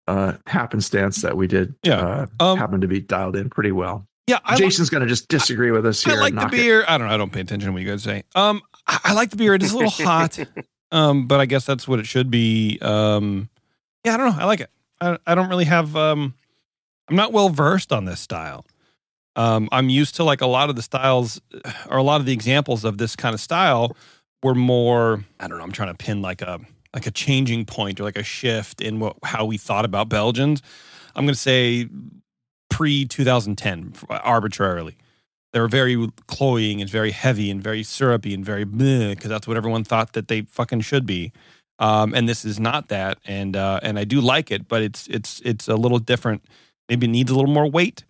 uh, 0.08 0.34
happenstance 0.47 1.22
that 1.22 1.38
we 1.38 1.47
did. 1.47 1.76
Yeah. 1.84 2.26
uh, 2.39 2.43
Um, 2.43 2.58
happened 2.58 2.82
to 2.82 2.88
be 2.88 3.00
dialed 3.00 3.36
in 3.36 3.50
pretty 3.50 3.72
well. 3.72 4.08
yeah. 4.28 4.39
I 4.43 4.54
like, 4.54 4.64
Jason's 4.64 4.89
going 4.89 5.02
to 5.04 5.08
just 5.08 5.28
disagree 5.28 5.72
with 5.72 5.86
us 5.86 6.04
here. 6.04 6.16
I 6.16 6.20
like 6.20 6.34
the 6.34 6.41
knock 6.41 6.54
it. 6.54 6.58
beer. 6.58 6.84
I 6.88 6.97
don't 6.97 7.08
know. 7.08 7.14
I 7.14 7.18
don't 7.18 7.32
pay 7.32 7.41
attention 7.41 7.68
to 7.68 7.74
what 7.74 7.82
you 7.84 7.88
guys 7.89 8.02
say. 8.04 8.24
Um, 8.36 8.62
I, 8.88 9.00
I 9.06 9.14
like 9.14 9.30
the 9.30 9.36
beer. 9.36 9.54
It 9.54 9.62
is 9.64 9.72
a 9.74 9.78
little 9.78 10.06
hot. 10.06 10.39
Um, 10.91 11.28
but 11.28 11.39
I 11.39 11.45
guess 11.45 11.68
that's 11.68 11.88
what 11.88 12.00
it 12.00 12.08
should 12.08 12.32
be. 12.32 12.80
Um, 12.82 13.47
yeah, 14.04 14.16
I 14.16 14.18
don't 14.18 14.30
know. 14.36 14.41
I 14.41 14.45
like 14.45 14.62
it. 14.62 14.72
I, 15.00 15.20
I 15.28 15.36
don't 15.36 15.47
really 15.50 15.66
have. 15.66 15.95
Um, 15.95 16.34
I'm 17.10 17.16
not 17.16 17.34
well 17.34 17.49
versed 17.49 17.91
on 17.91 18.05
this 18.05 18.20
style. 18.20 18.66
Um, 19.36 19.70
I'm 19.72 19.89
used 19.89 20.16
to 20.16 20.24
like 20.24 20.41
a 20.41 20.47
lot 20.47 20.70
of 20.70 20.76
the 20.76 20.82
styles, 20.82 21.41
or 21.89 21.97
a 21.97 22.03
lot 22.03 22.20
of 22.20 22.26
the 22.26 22.34
examples 22.34 22.84
of 22.84 22.97
this 22.97 23.16
kind 23.16 23.34
of 23.34 23.39
style 23.39 23.95
were 24.43 24.55
more. 24.55 25.24
I 25.39 25.47
don't 25.47 25.57
know. 25.57 25.64
I'm 25.64 25.72
trying 25.72 25.89
to 25.89 25.97
pin 25.97 26.22
like 26.22 26.41
a 26.41 26.60
like 26.93 27.07
a 27.07 27.12
changing 27.12 27.66
point 27.66 27.99
or 27.99 28.03
like 28.03 28.18
a 28.18 28.24
shift 28.24 28.82
in 28.82 28.99
what 28.99 29.18
how 29.24 29.45
we 29.45 29.57
thought 29.57 29.86
about 29.86 30.10
Belgians. 30.10 30.62
I'm 31.16 31.26
going 31.26 31.34
to 31.34 31.39
say 31.39 31.88
pre 32.70 33.05
2010 33.05 33.93
arbitrarily. 34.10 34.95
They 35.51 35.60
were 35.60 35.68
very 35.68 36.07
cloying 36.28 36.80
and 36.80 36.89
very 36.89 37.12
heavy 37.12 37.49
and 37.49 37.62
very 37.62 37.82
syrupy 37.82 38.36
and 38.36 38.45
very 38.45 38.66
because 38.66 39.30
that's 39.30 39.47
what 39.47 39.57
everyone 39.57 39.84
thought 39.84 40.14
that 40.14 40.28
they 40.28 40.41
fucking 40.41 40.82
should 40.82 41.05
be. 41.07 41.32
Um, 41.80 42.14
and 42.14 42.30
this 42.30 42.45
is 42.45 42.60
not 42.60 42.89
that, 42.89 43.18
and 43.26 43.55
uh, 43.55 43.80
and 43.82 43.97
I 43.97 44.03
do 44.03 44.20
like 44.20 44.51
it, 44.51 44.68
but 44.68 44.82
it's 44.82 45.07
it's 45.07 45.41
it's 45.45 45.68
a 45.68 45.76
little 45.76 45.97
different. 45.97 46.43
Maybe 46.89 47.07
needs 47.07 47.31
a 47.31 47.35
little 47.35 47.51
more 47.51 47.69
weight 47.69 48.03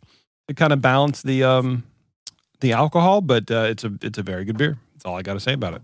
to 0.48 0.54
kind 0.54 0.74
of 0.74 0.82
balance 0.82 1.22
the 1.22 1.44
um, 1.44 1.84
the 2.62 2.74
alcohol, 2.74 3.22
but 3.22 3.50
uh, 3.52 3.68
it's 3.70 3.84
a 3.84 3.94
it's 4.02 4.18
a 4.18 4.24
very 4.24 4.46
good 4.46 4.58
beer. 4.58 4.78
That's 4.94 5.06
all 5.06 5.16
I 5.16 5.22
got 5.22 5.34
to 5.34 5.40
say 5.40 5.54
about 5.54 5.76
it. 5.76 5.82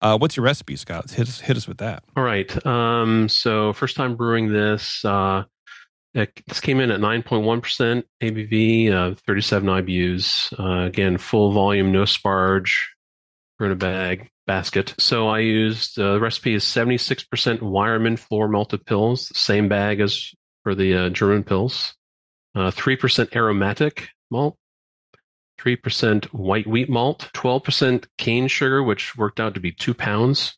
Uh, 0.00 0.18
what's 0.18 0.36
your 0.36 0.44
recipe, 0.44 0.76
Scott? 0.76 1.10
Hit 1.10 1.28
us 1.28 1.40
hit 1.40 1.56
us 1.56 1.66
with 1.66 1.78
that. 1.78 2.04
All 2.16 2.22
right. 2.22 2.66
Um, 2.66 3.28
so 3.28 3.72
first 3.72 3.96
time 3.96 4.16
brewing 4.16 4.52
this, 4.52 5.02
uh, 5.04 5.44
it, 6.12 6.42
this 6.46 6.60
came 6.60 6.80
in 6.80 6.90
at 6.90 7.00
9.1% 7.00 8.04
ABV, 8.22 8.92
uh, 8.92 9.14
37 9.26 9.68
IBUs. 9.68 10.60
Uh, 10.60 10.86
again, 10.86 11.16
full 11.16 11.52
volume, 11.52 11.90
no 11.90 12.02
sparge, 12.02 12.72
brew 13.58 13.68
in 13.68 13.72
a 13.72 13.76
bag, 13.76 14.30
basket. 14.46 14.94
So 14.98 15.28
I 15.28 15.38
used, 15.38 15.98
uh, 15.98 16.14
the 16.14 16.20
recipe 16.20 16.54
is 16.54 16.64
76% 16.64 17.24
Weyermann 17.60 18.18
floor 18.18 18.46
malted 18.46 18.84
Pils, 18.84 19.34
same 19.34 19.68
bag 19.68 20.00
as 20.00 20.34
for 20.64 20.74
the 20.74 21.10
German 21.10 21.44
Pils. 21.44 21.94
Uh, 22.54 22.70
3% 22.70 23.34
aromatic 23.34 24.08
malt, 24.30 24.56
3% 25.60 26.26
white 26.26 26.66
wheat 26.66 26.88
malt, 26.88 27.30
12% 27.34 28.06
cane 28.18 28.48
sugar, 28.48 28.82
which 28.82 29.16
worked 29.16 29.40
out 29.40 29.54
to 29.54 29.60
be 29.60 29.72
two 29.72 29.94
pounds. 29.94 30.56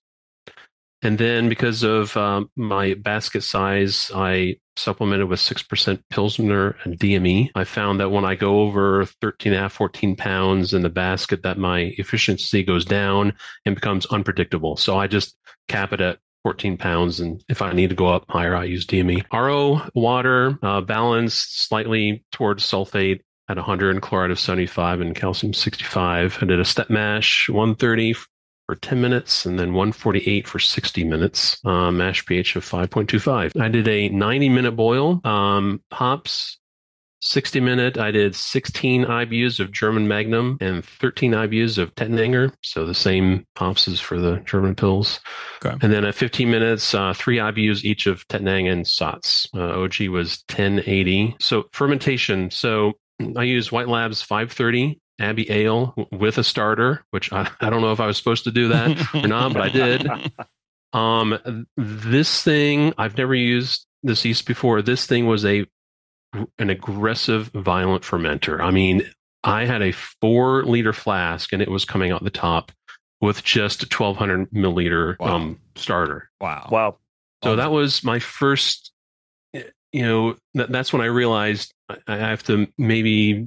And 1.02 1.18
then 1.18 1.48
because 1.48 1.82
of 1.82 2.16
um, 2.16 2.50
my 2.56 2.94
basket 2.94 3.42
size, 3.42 4.10
I 4.14 4.56
supplemented 4.76 5.28
with 5.28 5.40
6% 5.40 6.02
Pilsner 6.10 6.76
and 6.84 6.98
DME. 6.98 7.50
I 7.54 7.64
found 7.64 8.00
that 8.00 8.10
when 8.10 8.24
I 8.24 8.34
go 8.34 8.60
over 8.60 9.04
13 9.20 9.52
and 9.52 9.58
a 9.58 9.62
half, 9.62 9.72
14 9.72 10.16
pounds 10.16 10.74
in 10.74 10.82
the 10.82 10.88
basket, 10.88 11.42
that 11.42 11.58
my 11.58 11.94
efficiency 11.98 12.62
goes 12.62 12.84
down 12.84 13.34
and 13.64 13.74
becomes 13.74 14.06
unpredictable. 14.06 14.76
So 14.76 14.98
I 14.98 15.06
just 15.06 15.36
cap 15.68 15.92
it 15.92 16.00
at 16.00 16.18
14 16.46 16.76
pounds. 16.76 17.18
And 17.18 17.42
if 17.48 17.60
I 17.60 17.72
need 17.72 17.90
to 17.90 17.96
go 17.96 18.06
up 18.06 18.24
higher, 18.28 18.54
I 18.54 18.62
use 18.62 18.86
DME. 18.86 19.24
RO 19.32 19.82
water, 19.96 20.56
uh, 20.62 20.80
balanced 20.80 21.66
slightly 21.66 22.24
towards 22.30 22.62
sulfate 22.62 23.18
at 23.48 23.56
100 23.56 23.90
and 23.90 24.00
chloride 24.00 24.30
of 24.30 24.38
75 24.38 25.00
and 25.00 25.12
calcium 25.12 25.52
65. 25.52 26.38
I 26.40 26.46
did 26.46 26.60
a 26.60 26.64
step 26.64 26.88
mash 26.88 27.48
130 27.48 28.12
for 28.12 28.76
10 28.80 29.00
minutes 29.00 29.44
and 29.44 29.58
then 29.58 29.72
148 29.72 30.46
for 30.46 30.60
60 30.60 31.02
minutes. 31.02 31.58
Uh, 31.64 31.90
mash 31.90 32.24
pH 32.26 32.54
of 32.54 32.64
5.25. 32.64 33.60
I 33.60 33.66
did 33.66 33.88
a 33.88 34.08
90 34.10 34.48
minute 34.48 34.76
boil. 34.76 35.20
Um, 35.24 35.82
hops 35.92 36.58
60 37.20 37.60
minute. 37.60 37.98
I 37.98 38.10
did 38.10 38.34
16 38.34 39.04
IBUs 39.04 39.60
of 39.60 39.72
German 39.72 40.06
Magnum 40.08 40.58
and 40.60 40.84
13 40.84 41.32
IBUs 41.32 41.78
of 41.78 41.94
Tettnanger. 41.94 42.52
So 42.62 42.86
the 42.86 42.94
same 42.94 43.46
hops 43.56 43.88
as 43.88 44.00
for 44.00 44.18
the 44.18 44.36
German 44.44 44.74
Pils. 44.74 45.20
Okay. 45.64 45.76
And 45.82 45.92
then 45.92 46.04
at 46.04 46.14
15 46.14 46.50
minutes, 46.50 46.94
uh, 46.94 47.12
three 47.14 47.38
IBUs 47.38 47.84
each 47.84 48.06
of 48.06 48.26
Tettnang 48.28 48.70
and 48.70 48.84
Saaz. 48.84 49.48
Uh, 49.54 49.82
OG 49.82 50.08
was 50.08 50.44
1080. 50.50 51.36
So 51.40 51.64
fermentation. 51.72 52.50
So 52.50 52.92
I 53.36 53.44
use 53.44 53.72
White 53.72 53.88
Labs 53.88 54.22
530 54.22 55.00
Abbey 55.18 55.50
Ale 55.50 55.94
with 56.12 56.38
a 56.38 56.44
starter, 56.44 57.04
which 57.10 57.32
I, 57.32 57.50
I 57.60 57.70
don't 57.70 57.80
know 57.80 57.92
if 57.92 58.00
I 58.00 58.06
was 58.06 58.18
supposed 58.18 58.44
to 58.44 58.50
do 58.50 58.68
that 58.68 59.14
or 59.14 59.26
not, 59.26 59.52
but 59.52 59.62
I 59.62 59.68
did. 59.68 60.06
Um, 60.92 61.66
this 61.76 62.42
thing 62.42 62.94
I've 62.96 63.18
never 63.18 63.34
used 63.34 63.86
this 64.02 64.24
yeast 64.24 64.46
before. 64.46 64.80
This 64.80 65.04
thing 65.06 65.26
was 65.26 65.44
a 65.44 65.66
an 66.58 66.70
aggressive, 66.70 67.48
violent 67.54 68.02
fermenter. 68.02 68.60
I 68.60 68.70
mean, 68.70 69.02
I 69.44 69.64
had 69.64 69.82
a 69.82 69.92
four 69.92 70.64
liter 70.64 70.92
flask 70.92 71.52
and 71.52 71.62
it 71.62 71.70
was 71.70 71.84
coming 71.84 72.10
out 72.10 72.24
the 72.24 72.30
top 72.30 72.72
with 73.20 73.42
just 73.44 73.82
a 73.82 73.86
1200 73.86 74.50
milliliter 74.50 75.18
Wow. 75.18 75.36
um, 75.36 75.60
starter. 75.74 76.30
Wow. 76.40 76.68
Wow. 76.70 76.98
So 77.44 77.56
that 77.56 77.70
was 77.70 78.02
my 78.02 78.18
first, 78.18 78.92
you 79.52 80.02
know, 80.02 80.36
that, 80.54 80.72
that's 80.72 80.92
when 80.92 81.02
I 81.02 81.06
realized 81.06 81.72
I, 81.88 81.98
I 82.08 82.16
have 82.16 82.42
to 82.44 82.66
maybe, 82.78 83.46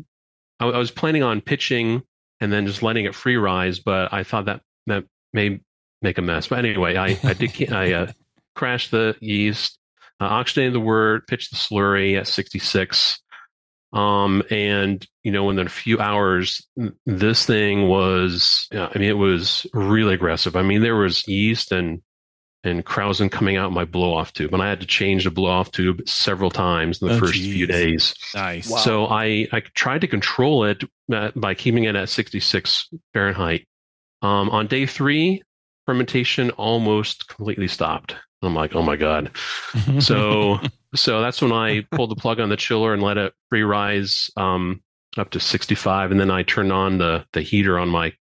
I, 0.59 0.67
I 0.67 0.77
was 0.77 0.91
planning 0.91 1.23
on 1.23 1.41
pitching 1.41 2.01
and 2.39 2.53
then 2.53 2.65
just 2.65 2.81
letting 2.81 3.05
it 3.05 3.13
free 3.15 3.35
rise, 3.35 3.79
but 3.79 4.13
I 4.13 4.23
thought 4.23 4.45
that 4.45 4.61
that 4.87 5.03
may 5.33 5.59
make 6.01 6.17
a 6.17 6.21
mess. 6.21 6.47
But 6.47 6.63
anyway, 6.65 6.95
I, 6.95 7.19
I 7.23 7.33
did, 7.33 7.73
I 7.73 7.91
uh, 7.93 8.11
crashed 8.55 8.91
the 8.91 9.15
yeast, 9.19 9.78
uh, 10.19 10.25
oxygenated 10.25 10.73
the 10.73 10.79
wort, 10.79 11.27
pitched 11.27 11.51
the 11.51 11.57
slurry 11.57 12.17
at 12.19 12.27
66. 12.27 13.19
Um, 13.91 14.43
and 14.51 15.05
you 15.23 15.31
know, 15.31 15.45
within 15.45 15.65
a 15.65 15.69
few 15.69 15.99
hours, 15.99 16.65
this 17.05 17.45
thing 17.45 17.87
was, 17.87 18.67
I 18.71 18.91
mean, 18.97 19.09
it 19.09 19.17
was 19.17 19.65
really 19.73 20.13
aggressive. 20.13 20.55
I 20.55 20.61
mean, 20.61 20.81
there 20.81 20.95
was 20.95 21.27
yeast 21.27 21.71
and 21.71 22.01
and 22.63 22.85
Krausen 22.85 23.31
coming 23.31 23.55
out 23.55 23.71
my 23.71 23.85
blow 23.85 24.13
off 24.13 24.33
tube. 24.33 24.53
And 24.53 24.61
I 24.61 24.67
had 24.67 24.81
to 24.81 24.85
change 24.85 25.23
the 25.23 25.31
blow 25.31 25.49
off 25.49 25.71
tube 25.71 26.01
several 26.07 26.51
times 26.51 27.01
in 27.01 27.07
the 27.07 27.13
Oh, 27.15 27.19
first 27.19 27.33
geez. 27.35 27.53
few 27.53 27.65
days. 27.65 28.13
Nice. 28.35 28.69
Wow. 28.69 28.77
So 28.79 29.05
I, 29.07 29.47
I 29.53 29.61
tried 29.75 30.01
to 30.01 30.07
control 30.07 30.65
it 30.65 30.83
uh, 31.11 31.31
by 31.37 31.53
keeping 31.53 31.85
it 31.85 31.95
at 31.95 32.09
66 32.09 32.89
Fahrenheit. 33.13 33.65
Um, 34.21 34.49
on 34.49 34.67
day 34.67 34.85
three, 34.85 35.41
fermentation 35.85 36.51
almost 36.51 37.29
completely 37.29 37.69
stopped. 37.69 38.15
I'm 38.41 38.55
like, 38.55 38.75
oh 38.75 38.81
my 38.83 38.95
God. 38.95 39.31
So, 39.99 40.59
so 40.95 41.21
that's 41.21 41.41
when 41.41 41.51
I 41.51 41.85
pulled 41.91 42.11
the 42.11 42.15
plug 42.15 42.39
on 42.39 42.49
the 42.49 42.57
chiller 42.57 42.93
and 42.93 43.03
let 43.03 43.17
it 43.17 43.33
free 43.49 43.63
rise 43.63 44.29
um, 44.37 44.81
up 45.17 45.31
to 45.31 45.39
65. 45.39 46.11
And 46.11 46.19
then 46.19 46.31
I 46.31 46.43
turned 46.43 46.71
on 46.71 46.97
the, 46.99 47.25
the 47.33 47.41
heater 47.41 47.77
on 47.77 47.89
my 47.89 48.13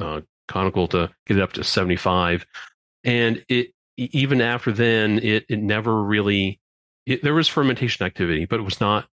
uh, 0.00 0.22
conical 0.48 0.88
to 0.88 1.08
get 1.26 1.36
it 1.38 1.42
up 1.42 1.52
to 1.54 1.64
75 1.64 2.44
and 3.04 3.44
it 3.48 3.68
even 3.96 4.40
after 4.40 4.72
then 4.72 5.18
it, 5.20 5.44
it 5.48 5.58
never 5.60 6.02
really 6.02 6.60
it, 7.06 7.22
there 7.22 7.32
was 7.34 7.48
fermentation 7.48 8.04
activity 8.04 8.44
but 8.44 8.58
it 8.58 8.64
was 8.64 8.80
not 8.80 9.06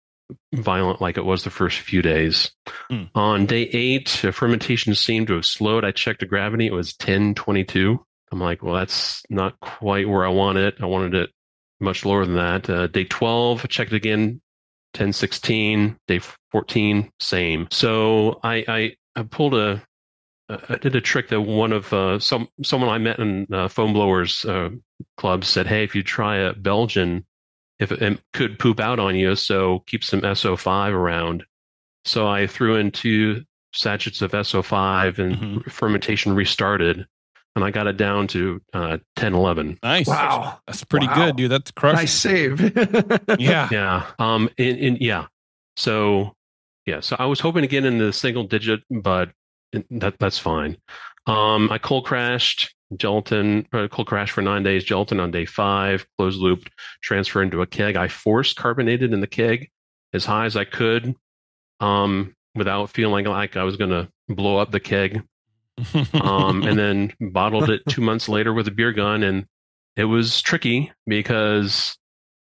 violent 0.53 1.01
like 1.01 1.17
it 1.17 1.25
was 1.25 1.43
the 1.43 1.49
first 1.49 1.79
few 1.79 2.01
days 2.01 2.51
Hmm. 2.89 3.03
on 3.13 3.45
day 3.45 3.63
eight 3.63 4.09
fermentation 4.09 4.95
seemed 4.95 5.27
to 5.27 5.33
have 5.33 5.45
slowed 5.45 5.83
i 5.85 5.91
checked 5.91 6.21
the 6.21 6.25
gravity 6.25 6.65
it 6.67 6.73
was 6.73 6.95
1022 6.99 8.03
i'm 8.31 8.39
like 8.39 8.61
well 8.63 8.75
that's 8.75 9.23
not 9.29 9.59
quite 9.59 10.07
where 10.07 10.25
i 10.25 10.29
want 10.29 10.57
it. 10.57 10.75
I 10.79 10.85
wanted 10.85 11.13
it 11.15 11.29
much 11.79 12.05
lower 12.05 12.25
than 12.25 12.35
that. 12.35 12.69
Uh, 12.69 12.87
day 12.87 13.03
12 13.03 13.61
I 13.63 13.67
checked 13.67 13.93
again. 13.93 14.41
1016 14.95 15.97
day 16.07 16.19
14 16.51 17.11
same. 17.19 17.67
So 17.71 18.39
i 18.43 18.63
i, 18.67 18.95
I 19.15 19.23
pulled 19.23 19.53
a 19.53 19.83
uh, 20.49 20.75
did 20.77 20.95
a 20.95 21.01
trick 21.01 21.27
that 21.27 21.41
one 21.41 21.73
of 21.73 21.91
uh, 21.93 22.19
some 22.19 22.47
someone 22.63 22.89
I 22.89 22.97
met 22.97 23.19
in 23.19 23.47
uh, 23.51 23.67
foam 23.67 23.91
blowers 23.93 24.45
uh, 24.45 24.69
club 25.17 25.43
said, 25.43 25.67
"Hey, 25.67 25.83
if 25.83 25.93
you 25.93 26.03
try 26.03 26.37
a 26.37 26.53
Belgian, 26.53 27.25
if 27.79 27.91
it, 27.91 28.01
it 28.01 28.21
could 28.31 28.57
poop 28.57 28.79
out 28.79 28.97
on 28.97 29.15
you, 29.17 29.35
so 29.35 29.83
keep 29.87 30.05
some 30.05 30.21
SO5 30.21 30.93
around." 30.93 31.43
So 32.05 32.27
I 32.29 32.47
threw 32.47 32.77
in 32.77 32.91
two 32.91 33.43
sachets 33.73 34.21
of 34.21 34.31
SO5, 34.31 35.19
and 35.19 35.35
Mhm. 35.35 35.69
fermentation 35.71 36.33
restarted, 36.33 37.05
and 37.57 37.65
I 37.65 37.71
got 37.71 37.87
it 37.87 37.97
down 37.97 38.27
to 38.27 38.61
uh, 38.73 38.97
10, 39.17 39.33
11. 39.33 39.79
nice. 39.83 40.07
Wow. 40.07 40.59
That's 40.67 40.83
pretty 40.83 41.07
Wow. 41.07 41.15
good, 41.15 41.35
dude. 41.35 41.51
That's 41.51 41.71
crushing. 41.71 41.97
Nice 41.97 42.13
save. 42.13 42.59
Yeah. 43.39 43.67
Yeah. 43.71 44.05
Um. 44.19 44.49
In, 44.57 44.77
in 44.77 44.97
yeah. 45.01 45.25
So 45.75 46.33
yeah. 46.85 46.99
So 47.01 47.15
I 47.19 47.25
was 47.25 47.39
hoping 47.39 47.63
to 47.63 47.67
get 47.67 47.83
in 47.83 47.97
the 47.97 48.13
single 48.13 48.43
digit, 48.43 48.81
but 48.89 49.31
that 49.89 50.17
that's 50.19 50.39
fine. 50.39 50.77
Um. 51.25 51.69
I 51.71 51.77
cold 51.77 52.05
crashed 52.05 52.73
gelatin. 52.95 53.67
Uh, 53.73 53.87
cold 53.89 54.07
crash 54.07 54.31
for 54.31 54.41
nine 54.41 54.63
days. 54.63 54.83
Gelatin 54.83 55.19
on 55.19 55.31
day 55.31 55.45
five. 55.45 56.05
Closed 56.17 56.39
looped. 56.39 56.71
Transfer 57.01 57.41
into 57.41 57.61
a 57.61 57.67
keg. 57.67 57.95
I 57.97 58.07
forced 58.07 58.55
carbonated 58.55 59.11
in 59.13 59.19
the 59.19 59.27
keg 59.27 59.69
as 60.13 60.25
high 60.25 60.45
as 60.45 60.55
I 60.55 60.63
could. 60.63 61.15
Um. 61.79 62.33
Without 62.55 62.89
feeling 62.89 63.25
like 63.25 63.55
I 63.55 63.63
was 63.63 63.77
going 63.77 63.91
to 63.91 64.09
blow 64.29 64.57
up 64.57 64.71
the 64.71 64.79
keg 64.79 65.21
um, 66.13 66.63
and 66.63 66.77
then 66.79 67.13
bottled 67.19 67.69
it 67.69 67.81
two 67.89 68.01
months 68.01 68.27
later 68.29 68.53
with 68.53 68.67
a 68.67 68.71
beer 68.71 68.91
gun. 68.93 69.23
And 69.23 69.45
it 69.95 70.05
was 70.05 70.41
tricky 70.41 70.91
because 71.05 71.97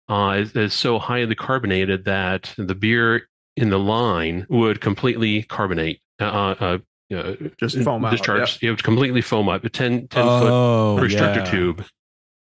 uh, 0.10 0.38
it- 0.42 0.56
it's 0.56 0.76
so 0.76 1.00
highly 1.00 1.36
carbonated 1.36 2.06
that 2.06 2.54
the 2.58 2.76
beer 2.76 3.28
in 3.56 3.70
the 3.70 3.80
line 3.80 4.46
would 4.50 4.82
completely 4.82 5.44
carbonate. 5.44 6.02
Uh, 6.20 6.24
uh, 6.60 6.78
uh, 7.14 7.34
Just 7.60 7.78
foam 7.84 8.04
out, 8.06 8.12
discharge. 8.12 8.58
It 8.64 8.70
would 8.72 8.84
completely 8.84 9.22
foam 9.22 9.48
up. 9.50 9.64
A 9.64 9.70
10, 9.70 10.08
10 10.08 10.24
foot 10.24 10.52
oh, 10.52 10.98
restrictor 11.00 11.36
yeah. 11.38 11.52
tube. 11.52 11.86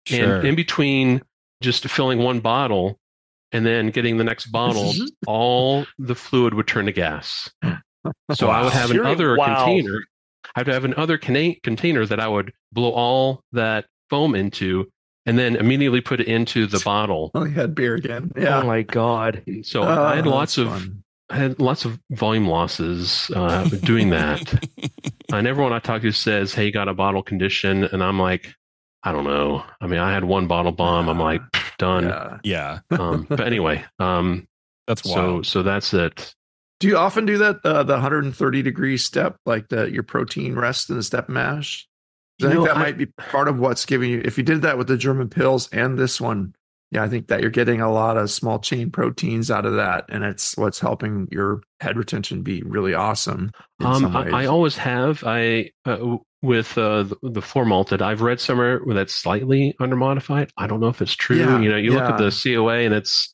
Sure. 0.06 0.36
And 0.38 0.48
in 0.48 0.54
between 0.54 1.22
just 1.60 1.86
filling 1.88 2.18
one 2.20 2.40
bottle 2.40 2.98
and 3.52 3.66
then 3.66 3.90
getting 3.90 4.16
the 4.16 4.24
next 4.24 4.46
bottle, 4.46 4.92
all 5.26 5.84
the 5.98 6.14
fluid 6.14 6.54
would 6.54 6.66
turn 6.66 6.86
to 6.86 6.92
gas. 6.92 7.50
So 8.34 8.48
I 8.48 8.62
would 8.62 8.72
have 8.72 8.90
another 8.90 9.36
Wow. 9.36 9.64
container. 9.64 10.00
I'd 10.54 10.66
have 10.68 10.84
another 10.84 11.18
cana- 11.18 11.56
container 11.62 12.06
that 12.06 12.20
I 12.20 12.28
would 12.28 12.52
blow 12.72 12.90
all 12.90 13.42
that 13.52 13.86
foam 14.10 14.34
into 14.34 14.90
and 15.24 15.38
then 15.38 15.56
immediately 15.56 16.00
put 16.00 16.20
it 16.20 16.26
into 16.26 16.66
the 16.66 16.80
bottle. 16.84 17.30
Oh, 17.34 17.44
you 17.44 17.52
had 17.52 17.74
beer 17.74 17.94
again. 17.94 18.32
Oh 18.36 18.64
my 18.64 18.82
God. 18.82 19.42
So 19.62 19.82
I 19.82 20.16
had 20.16 20.26
lots 20.26 20.58
of 20.58 20.68
fun. 20.68 21.04
I 21.30 21.36
had 21.36 21.60
lots 21.60 21.86
of 21.86 21.98
volume 22.10 22.46
losses 22.46 23.30
uh, 23.34 23.64
doing 23.64 24.10
that. 24.10 24.68
and 25.32 25.46
everyone 25.46 25.72
I 25.72 25.78
talk 25.78 26.02
to 26.02 26.12
says, 26.12 26.52
"Hey, 26.52 26.66
you 26.66 26.72
got 26.72 26.88
a 26.88 26.94
bottle 26.94 27.22
condition," 27.22 27.84
and 27.84 28.02
I'm 28.02 28.18
like, 28.18 28.54
I 29.02 29.12
don't 29.12 29.24
know. 29.24 29.64
I 29.80 29.86
mean, 29.86 29.98
I 30.00 30.12
had 30.12 30.24
one 30.24 30.46
bottle 30.46 30.72
bomb. 30.72 31.08
I'm 31.08 31.18
like, 31.18 31.40
done. 31.78 32.04
Yeah. 32.04 32.38
yeah. 32.44 32.98
Um, 32.98 33.26
but 33.28 33.40
anyway, 33.40 33.82
um, 33.98 34.46
That's 34.86 35.08
so 35.08 35.42
so 35.42 35.62
that's 35.62 35.94
it. 35.94 36.34
Do 36.82 36.88
you 36.88 36.96
often 36.96 37.26
do 37.26 37.38
that? 37.38 37.60
Uh, 37.62 37.84
the 37.84 37.92
130 37.92 38.62
degree 38.62 38.96
step, 38.96 39.36
like 39.46 39.68
the 39.68 39.88
your 39.88 40.02
protein 40.02 40.56
rest 40.56 40.90
and 40.90 40.98
the 40.98 41.04
step 41.04 41.28
mash. 41.28 41.86
I 42.40 42.46
think 42.46 42.54
know, 42.56 42.64
that 42.64 42.76
I- 42.76 42.80
might 42.80 42.98
be 42.98 43.06
part 43.06 43.46
of 43.46 43.60
what's 43.60 43.86
giving 43.86 44.10
you. 44.10 44.20
If 44.24 44.36
you 44.36 44.42
did 44.42 44.62
that 44.62 44.78
with 44.78 44.88
the 44.88 44.96
German 44.96 45.28
Pils 45.28 45.68
and 45.72 45.96
this 45.96 46.20
one, 46.20 46.56
yeah, 46.90 47.04
I 47.04 47.08
think 47.08 47.28
that 47.28 47.40
you're 47.40 47.50
getting 47.50 47.80
a 47.80 47.92
lot 47.92 48.16
of 48.16 48.32
small 48.32 48.58
chain 48.58 48.90
proteins 48.90 49.48
out 49.48 49.64
of 49.64 49.76
that, 49.76 50.06
and 50.08 50.24
it's 50.24 50.56
what's 50.56 50.80
helping 50.80 51.28
your 51.30 51.62
head 51.78 51.96
retention 51.96 52.42
be 52.42 52.62
really 52.62 52.94
awesome. 52.94 53.52
Um, 53.78 54.16
I. 54.16 54.42
I 54.42 54.46
always 54.46 54.76
have. 54.76 55.22
I 55.24 55.70
uh, 55.84 56.16
with 56.42 56.76
uh, 56.76 57.04
the, 57.04 57.16
the 57.22 57.42
floor 57.42 57.64
malted. 57.64 58.02
I've 58.02 58.22
read 58.22 58.40
somewhere 58.40 58.80
that's 58.84 59.14
slightly 59.14 59.76
under 59.78 59.94
modified. 59.94 60.50
I 60.56 60.66
don't 60.66 60.80
know 60.80 60.88
if 60.88 61.00
it's 61.00 61.14
true. 61.14 61.36
Yeah, 61.36 61.60
you 61.60 61.70
know, 61.70 61.76
you 61.76 61.92
look 61.92 62.02
at 62.02 62.18
the 62.18 62.30
COA 62.30 62.80
and 62.80 62.92
it's 62.92 63.32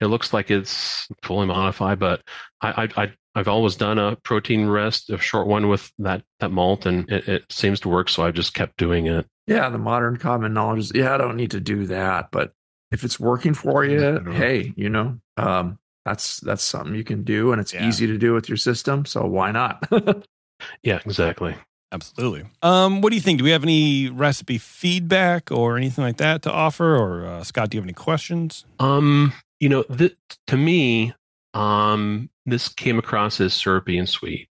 it 0.00 0.06
looks 0.06 0.32
like 0.32 0.50
it's 0.50 1.06
fully 1.22 1.46
modified, 1.46 1.98
but 1.98 2.22
I 2.60 2.84
I. 2.96 3.02
I 3.04 3.12
I've 3.36 3.46
always 3.46 3.76
done 3.76 3.96
a 3.96 4.16
protein 4.16 4.66
rest, 4.68 5.08
a 5.08 5.16
short 5.16 5.46
one 5.46 5.68
with 5.68 5.92
that, 6.00 6.24
that 6.40 6.50
malt, 6.50 6.84
and 6.84 7.08
it, 7.08 7.28
it 7.28 7.44
seems 7.48 7.78
to 7.80 7.88
work. 7.88 8.08
So 8.08 8.24
I've 8.24 8.34
just 8.34 8.54
kept 8.54 8.76
doing 8.76 9.06
it. 9.06 9.24
yeah, 9.46 9.68
the 9.68 9.78
modern 9.78 10.16
common 10.16 10.52
knowledge 10.52 10.80
is 10.80 10.92
yeah, 10.96 11.14
I 11.14 11.16
don't 11.16 11.36
need 11.36 11.52
to 11.52 11.60
do 11.60 11.86
that, 11.86 12.30
but 12.32 12.52
if 12.90 13.04
it's 13.04 13.20
working 13.20 13.54
for 13.54 13.84
you, 13.84 14.18
hey, 14.32 14.72
you 14.76 14.88
know, 14.90 15.16
um, 15.36 15.78
that's 16.04 16.40
that's 16.40 16.64
something 16.64 16.96
you 16.96 17.04
can 17.04 17.22
do, 17.22 17.52
and 17.52 17.60
it's 17.60 17.72
Yeah. 17.72 17.86
easy 17.86 18.08
to 18.08 18.18
do 18.18 18.34
with 18.34 18.48
your 18.48 18.56
system. 18.58 19.06
So 19.06 19.24
why 19.26 19.52
not? 19.52 19.88
Yeah, 20.82 20.98
exactly. 21.06 21.54
Absolutely. 21.92 22.44
Um, 22.62 23.00
what 23.00 23.10
do 23.10 23.16
you 23.16 23.22
think? 23.22 23.38
Do 23.38 23.44
we 23.44 23.50
have 23.50 23.62
any 23.62 24.08
recipe 24.10 24.58
feedback 24.58 25.52
or 25.52 25.76
anything 25.76 26.02
like 26.02 26.16
that 26.16 26.42
to 26.42 26.50
offer? 26.52 26.96
Or 26.96 27.26
uh, 27.26 27.44
Scott, 27.44 27.70
do 27.70 27.76
you 27.76 27.80
have 27.80 27.86
any 27.86 27.92
questions? 27.94 28.64
Um, 28.80 29.32
you 29.60 29.68
know, 29.68 29.82
th- 29.84 30.16
to 30.48 30.56
me, 30.56 31.12
um, 31.54 32.28
this 32.46 32.68
came 32.68 32.98
across 32.98 33.40
as 33.40 33.54
syrupy 33.54 33.98
and 33.98 34.08
sweet. 34.08 34.48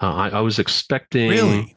Uh, 0.00 0.14
I, 0.14 0.28
I 0.28 0.40
was 0.40 0.58
expecting, 0.58 1.30
Really? 1.30 1.74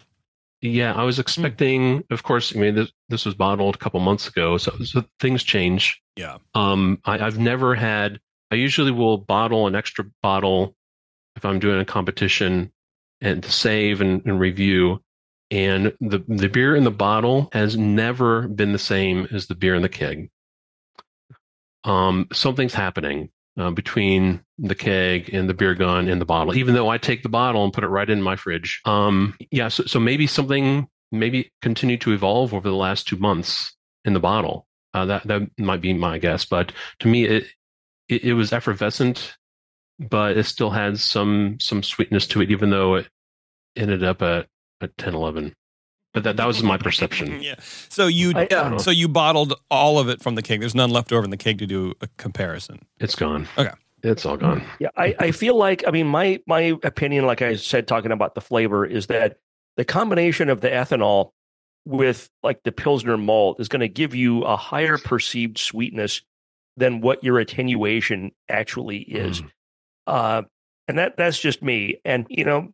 yeah, 0.62 0.94
I 0.94 1.04
was 1.04 1.20
expecting. 1.20 2.04
Of 2.10 2.24
course, 2.24 2.56
I 2.56 2.60
mean, 2.60 2.76
this, 2.76 2.92
this 3.10 3.26
was 3.26 3.36
bottled 3.36 3.76
a 3.76 3.78
couple 3.78 4.00
months 4.00 4.28
ago, 4.28 4.58
so, 4.58 4.72
so 4.84 5.04
things 5.20 5.44
change. 5.44 6.02
Yeah. 6.16 6.38
Um, 6.54 7.00
I, 7.06 7.20
I've 7.20 7.40
never 7.40 7.76
had. 7.76 8.20
I 8.52 8.56
usually 8.56 8.92
will 8.92 9.18
bottle 9.18 9.66
an 9.68 9.76
extra 9.76 10.06
bottle 10.22 10.76
if 11.36 11.44
I'm 11.44 11.60
doing 11.60 11.80
a 11.80 11.86
competition 11.86 12.72
and 13.20 13.42
to 13.42 13.52
save 13.52 14.00
and, 14.02 14.22
and 14.26 14.40
review. 14.40 15.02
And 15.52 15.94
the 16.00 16.24
the 16.28 16.50
beer 16.50 16.76
in 16.76 16.84
the 16.84 16.92
bottle 16.92 17.50
has 17.54 17.78
never 17.78 18.48
been 18.48 18.72
the 18.72 18.80
same 18.80 19.28
as 19.32 19.48
the 19.48 19.56
beer 19.56 19.76
in 19.76 19.82
the 19.82 19.90
keg. 19.90 20.30
Um, 21.84 22.28
something's 22.32 22.74
happening 22.74 23.30
uh, 23.58 23.72
between 23.72 24.42
the 24.58 24.76
keg 24.76 25.34
and 25.34 25.50
the 25.50 25.54
beer 25.54 25.76
gun 25.76 26.08
and 26.08 26.20
the 26.20 26.26
bottle. 26.26 26.56
Even 26.56 26.74
though 26.74 26.90
I 26.90 26.98
take 26.98 27.24
the 27.24 27.30
bottle 27.30 27.64
and 27.64 27.74
put 27.74 27.84
it 27.84 27.90
right 27.90 28.10
in 28.10 28.22
my 28.22 28.36
fridge. 28.36 28.82
Um, 28.86 29.36
yeah. 29.52 29.68
So, 29.68 29.84
so 29.86 30.00
maybe 30.00 30.28
something 30.28 30.88
maybe 31.12 31.52
continued 31.62 32.02
to 32.02 32.14
evolve 32.14 32.54
over 32.54 32.68
the 32.68 32.76
last 32.76 33.08
two 33.08 33.18
months 33.18 33.76
in 34.06 34.14
the 34.14 34.20
bottle. 34.20 34.68
Uh, 34.94 35.06
that 35.06 35.24
that 35.28 35.50
might 35.58 35.82
be 35.82 35.94
my 35.94 36.20
guess, 36.20 36.46
but 36.46 36.72
to 37.00 37.08
me, 37.08 37.26
it 37.26 37.46
it, 38.10 38.24
it 38.24 38.34
was 38.34 38.54
effervescent 38.54 39.36
but 40.00 40.38
it 40.38 40.44
still 40.44 40.70
had 40.70 41.00
some 41.00 41.58
some 41.60 41.84
sweetness 41.84 42.28
to 42.28 42.42
it, 42.42 42.52
even 42.52 42.70
though 42.70 42.96
it 42.96 43.08
ended 43.76 44.04
up 44.04 44.22
at 44.22 44.48
at 44.82 44.98
10, 44.98 45.14
11. 45.14 45.56
But 46.14 46.24
that 46.24 46.38
that 46.38 46.48
was 46.48 46.62
my 46.62 46.78
perception. 46.78 47.42
yeah. 47.42 47.56
So 47.90 48.08
you 48.08 48.34
I- 48.36 48.48
Yeah. 48.50 48.78
so 48.78 48.92
you 48.92 49.08
bottled 49.08 49.54
all 49.72 49.98
of 50.00 50.10
it 50.10 50.22
from 50.22 50.36
the 50.36 50.42
keg. 50.42 50.60
There's 50.60 50.76
none 50.76 50.92
left 50.92 51.12
over 51.12 51.24
in 51.24 51.32
the 51.32 51.38
keg 51.38 51.58
to 51.60 51.66
do 51.66 51.94
a 52.02 52.08
comparison. 52.18 52.86
It's 53.00 53.16
gone. 53.16 53.48
Okay. 53.58 53.72
It's 54.04 54.26
all 54.26 54.36
gone. 54.36 54.64
Yeah, 54.80 54.90
I, 54.98 55.16
I 55.18 55.32
feel 55.32 55.58
like 55.58 55.84
I 55.88 55.92
mean 55.92 56.08
my 56.08 56.42
my 56.46 56.78
opinion, 56.84 57.26
like 57.26 57.42
I 57.42 57.56
said, 57.56 57.88
talking 57.88 58.12
about 58.12 58.36
the 58.36 58.42
flavor, 58.42 58.86
is 58.86 59.08
that 59.08 59.38
the 59.78 59.86
combination 59.86 60.50
of 60.50 60.62
the 60.62 60.70
ethanol 60.70 61.32
with 61.86 62.30
like 62.44 62.64
the 62.64 62.72
pilsner 62.72 63.18
malt 63.18 63.60
is 63.60 63.68
going 63.68 63.80
to 63.80 63.88
give 63.88 64.14
you 64.14 64.44
a 64.44 64.56
higher 64.56 64.98
perceived 64.98 65.58
sweetness 65.58 66.22
than 66.78 67.02
what 67.02 67.24
your 67.24 67.40
attenuation 67.40 68.32
actually 68.50 69.00
is. 69.00 69.42
Mm. 69.42 69.50
Uh, 70.08 70.42
and 70.88 70.98
that 70.98 71.18
that's 71.18 71.40
just 71.40 71.64
me. 71.64 72.00
And 72.04 72.28
you 72.30 72.44
know, 72.44 72.74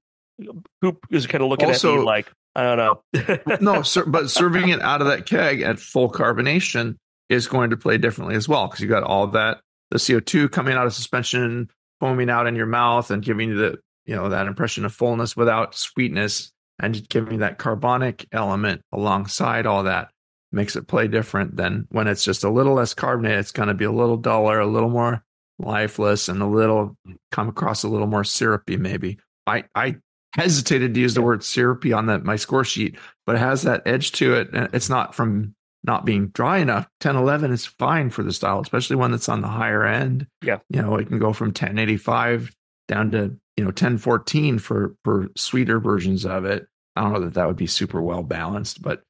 Coop 0.81 1.05
is 1.11 1.27
kind 1.27 1.43
of 1.43 1.49
looking 1.49 1.69
at 1.69 1.83
me 1.83 1.97
like 1.99 2.31
I 2.55 2.63
don't 2.63 2.77
know. 2.77 3.57
no, 3.61 3.81
sir, 3.83 4.05
but 4.05 4.29
serving 4.29 4.69
it 4.69 4.81
out 4.81 5.01
of 5.01 5.07
that 5.07 5.25
keg 5.25 5.61
at 5.61 5.79
full 5.79 6.11
carbonation 6.11 6.95
is 7.29 7.47
going 7.47 7.69
to 7.69 7.77
play 7.77 7.97
differently 7.97 8.35
as 8.35 8.49
well 8.49 8.67
because 8.67 8.81
you 8.81 8.87
got 8.87 9.03
all 9.03 9.27
that 9.27 9.59
the 9.91 9.97
CO2 9.97 10.51
coming 10.51 10.75
out 10.75 10.87
of 10.87 10.93
suspension, 10.93 11.69
foaming 11.99 12.29
out 12.29 12.47
in 12.47 12.55
your 12.55 12.65
mouth, 12.65 13.11
and 13.11 13.23
giving 13.23 13.49
you 13.49 13.55
the 13.55 13.79
you 14.05 14.15
know 14.15 14.29
that 14.29 14.47
impression 14.47 14.85
of 14.85 14.93
fullness 14.93 15.35
without 15.35 15.75
sweetness, 15.75 16.51
and 16.79 17.07
giving 17.09 17.39
that 17.39 17.57
carbonic 17.57 18.27
element 18.31 18.81
alongside 18.91 19.65
all 19.65 19.83
that 19.83 20.09
makes 20.51 20.75
it 20.75 20.87
play 20.87 21.07
different 21.07 21.55
than 21.55 21.87
when 21.91 22.07
it's 22.07 22.23
just 22.23 22.43
a 22.43 22.49
little 22.49 22.73
less 22.73 22.93
carbonated. 22.93 23.39
It's 23.39 23.51
going 23.51 23.67
to 23.67 23.73
be 23.75 23.85
a 23.85 23.91
little 23.91 24.17
duller, 24.17 24.59
a 24.59 24.67
little 24.67 24.89
more 24.89 25.23
lifeless, 25.59 26.29
and 26.29 26.41
a 26.41 26.47
little 26.47 26.97
come 27.31 27.49
across 27.49 27.83
a 27.83 27.89
little 27.89 28.07
more 28.07 28.23
syrupy. 28.23 28.77
Maybe 28.77 29.19
I 29.45 29.65
I 29.75 29.97
hesitated 30.33 30.93
to 30.93 30.99
use 30.99 31.13
the 31.13 31.21
word 31.21 31.43
syrupy 31.43 31.93
on 31.93 32.05
that 32.07 32.23
my 32.23 32.35
score 32.35 32.63
sheet, 32.63 32.97
but 33.25 33.35
it 33.35 33.39
has 33.39 33.63
that 33.63 33.83
edge 33.85 34.11
to 34.13 34.35
it. 34.35 34.49
And 34.53 34.69
it's 34.73 34.89
not 34.89 35.15
from 35.15 35.55
not 35.83 36.05
being 36.05 36.27
dry 36.27 36.57
enough. 36.57 36.87
10, 36.99 37.15
11 37.15 37.51
is 37.51 37.65
fine 37.65 38.09
for 38.09 38.23
the 38.23 38.33
style, 38.33 38.59
especially 38.59 38.95
one 38.95 39.11
that's 39.11 39.29
on 39.29 39.41
the 39.41 39.47
higher 39.47 39.85
end. 39.85 40.27
Yeah. 40.43 40.59
You 40.69 40.81
know, 40.81 40.95
it 40.95 41.07
can 41.07 41.19
go 41.19 41.33
from 41.33 41.47
1085 41.47 42.51
down 42.87 43.11
to, 43.11 43.37
you 43.55 43.63
know, 43.63 43.69
1014 43.69 44.59
for, 44.59 44.95
for 45.03 45.29
sweeter 45.35 45.79
versions 45.79 46.25
of 46.25 46.45
it. 46.45 46.67
I 46.95 47.01
don't 47.01 47.13
know 47.13 47.21
that 47.21 47.35
that 47.35 47.47
would 47.47 47.55
be 47.55 47.67
super 47.67 48.01
well 48.01 48.23
balanced, 48.23 48.81
but 48.81 49.03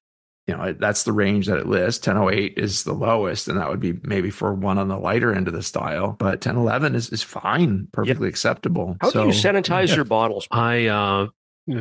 you 0.50 0.58
know, 0.58 0.74
that's 0.74 1.04
the 1.04 1.14
range 1.14 1.46
that 1.46 1.60
it 1.60 1.68
lists. 1.68 2.08
1008 2.08 2.56
is 2.58 2.84
the 2.84 2.94
lowest, 2.94 3.48
and 3.48 3.60
that 3.60 3.70
would 3.70 3.80
be 3.80 4.00
maybe 4.02 4.32
for 4.32 4.52
one 4.52 4.80
on 4.80 4.88
the 4.88 4.98
lighter 4.98 5.32
end 5.32 5.48
of 5.48 5.54
the 5.54 5.62
style. 5.62 6.16
But 6.18 6.44
1011 6.44 6.96
is, 6.96 7.10
is 7.12 7.22
fine, 7.22 7.88
perfectly 7.92 8.28
acceptable. 8.28 8.98
How 9.00 9.12
do 9.12 9.20
you 9.20 9.28
sanitize 9.28 9.90
yeah. 9.90 9.98
your 9.98 10.06
bottles? 10.06 10.48
I 10.50 10.88
uh, 10.88 11.28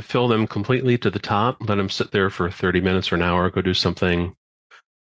fill 0.02 0.28
them 0.28 0.46
completely 0.46 0.98
to 0.98 1.10
the 1.10 1.18
top, 1.18 1.56
let 1.66 1.76
them 1.76 1.88
sit 1.88 2.10
there 2.10 2.28
for 2.28 2.50
30 2.50 2.82
minutes 2.82 3.10
or 3.10 3.14
an 3.14 3.22
hour, 3.22 3.48
go 3.48 3.62
do 3.62 3.72
something. 3.72 4.34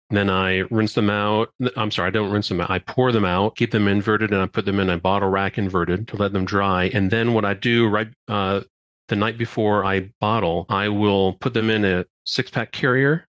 Then 0.08 0.30
I 0.30 0.60
rinse 0.70 0.94
them 0.94 1.10
out. 1.10 1.50
I'm 1.76 1.90
sorry, 1.90 2.08
I 2.08 2.10
don't 2.10 2.32
rinse 2.32 2.48
them 2.48 2.62
out. 2.62 2.70
I 2.70 2.78
pour 2.78 3.12
them 3.12 3.26
out, 3.26 3.56
keep 3.56 3.72
them 3.72 3.88
inverted, 3.88 4.32
and 4.32 4.40
I 4.40 4.46
put 4.46 4.64
them 4.64 4.80
in 4.80 4.88
a 4.88 4.96
bottle 4.96 5.28
rack 5.28 5.58
inverted 5.58 6.08
to 6.08 6.16
let 6.16 6.32
them 6.32 6.46
dry. 6.46 6.84
And 6.94 7.10
then 7.10 7.34
what 7.34 7.44
I 7.44 7.52
do 7.52 7.88
right 7.88 8.08
uh, 8.26 8.62
the 9.08 9.16
night 9.16 9.36
before 9.36 9.84
I 9.84 10.10
bottle, 10.18 10.64
I 10.70 10.88
will 10.88 11.34
put 11.34 11.52
them 11.52 11.68
in 11.68 11.84
a 11.84 12.06
six 12.24 12.50
pack 12.50 12.72
carrier 12.72 13.26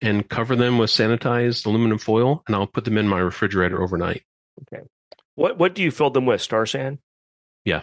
and 0.00 0.28
cover 0.28 0.56
them 0.56 0.78
with 0.78 0.90
sanitized 0.90 1.66
aluminum 1.66 1.98
foil, 1.98 2.42
and 2.46 2.56
I'll 2.56 2.66
put 2.66 2.84
them 2.84 2.98
in 2.98 3.08
my 3.08 3.18
refrigerator 3.18 3.82
overnight. 3.82 4.22
Okay. 4.62 4.84
What 5.34 5.58
what 5.58 5.74
do 5.74 5.82
you 5.82 5.90
fill 5.90 6.10
them 6.10 6.26
with? 6.26 6.40
Star 6.40 6.66
San? 6.66 6.98
Yeah. 7.64 7.82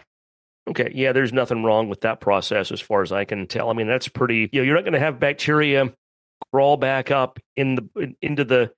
Okay. 0.69 0.91
Yeah, 0.93 1.11
there's 1.11 1.33
nothing 1.33 1.63
wrong 1.63 1.89
with 1.89 2.01
that 2.01 2.21
process 2.21 2.71
as 2.71 2.79
far 2.79 3.01
as 3.01 3.11
I 3.11 3.25
can 3.25 3.47
tell. 3.47 3.69
I 3.69 3.73
mean, 3.73 3.87
that's 3.87 4.07
pretty 4.07 4.49
you 4.51 4.61
know, 4.61 4.65
you're 4.65 4.75
not 4.75 4.83
going 4.83 4.93
to 4.93 4.99
have 4.99 5.19
bacteria 5.19 5.93
crawl 6.51 6.77
back 6.77 7.11
up 7.11 7.39
in 7.55 7.75
the 7.75 8.15
into 8.21 8.43
the 8.43 8.71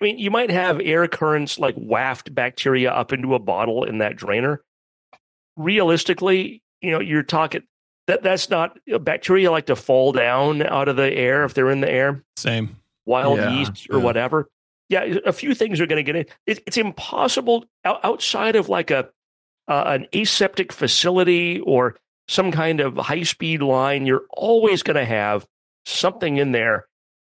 I 0.00 0.04
mean, 0.04 0.18
you 0.18 0.30
might 0.30 0.50
have 0.50 0.80
air 0.80 1.08
currents 1.08 1.58
like 1.58 1.74
waft 1.76 2.34
bacteria 2.34 2.92
up 2.92 3.12
into 3.12 3.34
a 3.34 3.38
bottle 3.38 3.84
in 3.84 3.98
that 3.98 4.16
drainer. 4.16 4.62
Realistically, 5.56 6.62
you 6.80 6.92
know, 6.92 7.00
you're 7.00 7.22
talking 7.22 7.62
that 8.08 8.22
that's 8.22 8.50
not 8.50 8.76
bacteria 9.02 9.50
like 9.50 9.66
to 9.66 9.76
fall 9.76 10.12
down 10.12 10.62
out 10.62 10.88
of 10.88 10.96
the 10.96 11.12
air 11.12 11.44
if 11.44 11.54
they're 11.54 11.70
in 11.70 11.80
the 11.80 11.90
air 11.90 12.24
Same. 12.36 12.76
wild 13.06 13.38
Yeah, 13.38 13.50
yeast 13.50 13.86
or 13.90 13.98
yeah. 13.98 14.04
whatever. 14.04 14.48
Yeah, 14.88 15.18
a 15.26 15.34
few 15.34 15.54
things 15.54 15.80
are 15.80 15.86
going 15.86 15.98
to 15.98 16.02
get 16.02 16.16
in. 16.16 16.26
It, 16.46 16.62
it's 16.66 16.78
impossible 16.78 17.66
outside 17.84 18.56
of 18.56 18.70
like 18.70 18.90
a 18.90 19.10
uh, 19.68 19.84
an 19.86 20.06
aseptic 20.14 20.72
facility 20.72 21.60
or 21.60 21.96
some 22.26 22.50
kind 22.50 22.80
of 22.80 22.96
high 22.96 23.22
speed 23.22 23.60
line. 23.60 24.06
You're 24.06 24.24
always 24.30 24.82
going 24.82 24.96
to 24.96 25.04
have 25.04 25.46
something 25.84 26.38
in 26.38 26.52
there. 26.52 26.86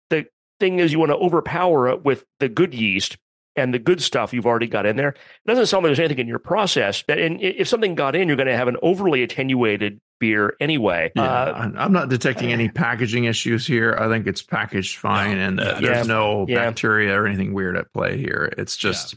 The 0.09 0.27
thing 0.61 0.79
is, 0.79 0.93
you 0.93 0.99
want 0.99 1.11
to 1.11 1.17
overpower 1.17 1.89
it 1.89 2.05
with 2.05 2.23
the 2.39 2.47
good 2.47 2.73
yeast 2.73 3.17
and 3.55 3.73
the 3.73 3.79
good 3.79 4.01
stuff 4.01 4.33
you've 4.33 4.45
already 4.45 4.67
got 4.67 4.85
in 4.85 4.95
there. 4.95 5.09
It 5.09 5.17
doesn't 5.47 5.65
sound 5.65 5.83
like 5.83 5.89
there's 5.89 5.99
anything 5.99 6.19
in 6.19 6.27
your 6.27 6.39
process. 6.39 7.03
That 7.07 7.19
and 7.19 7.41
if 7.41 7.67
something 7.67 7.95
got 7.95 8.15
in, 8.15 8.27
you're 8.27 8.37
going 8.37 8.47
to 8.47 8.55
have 8.55 8.67
an 8.67 8.77
overly 8.81 9.23
attenuated 9.23 9.99
beer 10.19 10.55
anyway. 10.59 11.11
Yeah, 11.15 11.23
Uh, 11.23 11.71
I'm- 11.75 11.91
not 11.93 12.09
detecting 12.09 12.51
any 12.51 12.69
packaging 12.69 13.23
issues 13.25 13.65
here. 13.65 13.95
I 13.99 14.07
think 14.07 14.27
it's 14.27 14.41
packaged 14.41 14.97
fine, 14.97 15.37
and 15.37 15.59
uh, 15.59 15.79
yeah. 15.79 15.93
there's 15.93 16.07
no 16.07 16.45
Yeah. 16.47 16.55
bacteria 16.65 17.19
or 17.19 17.25
anything 17.25 17.53
weird 17.53 17.77
at 17.77 17.91
play 17.93 18.17
here. 18.17 18.53
It's 18.57 18.75
just 18.77 19.15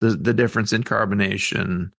the 0.00 0.10
the 0.10 0.32
difference 0.32 0.72
in 0.72 0.82
carbonation 0.84 1.90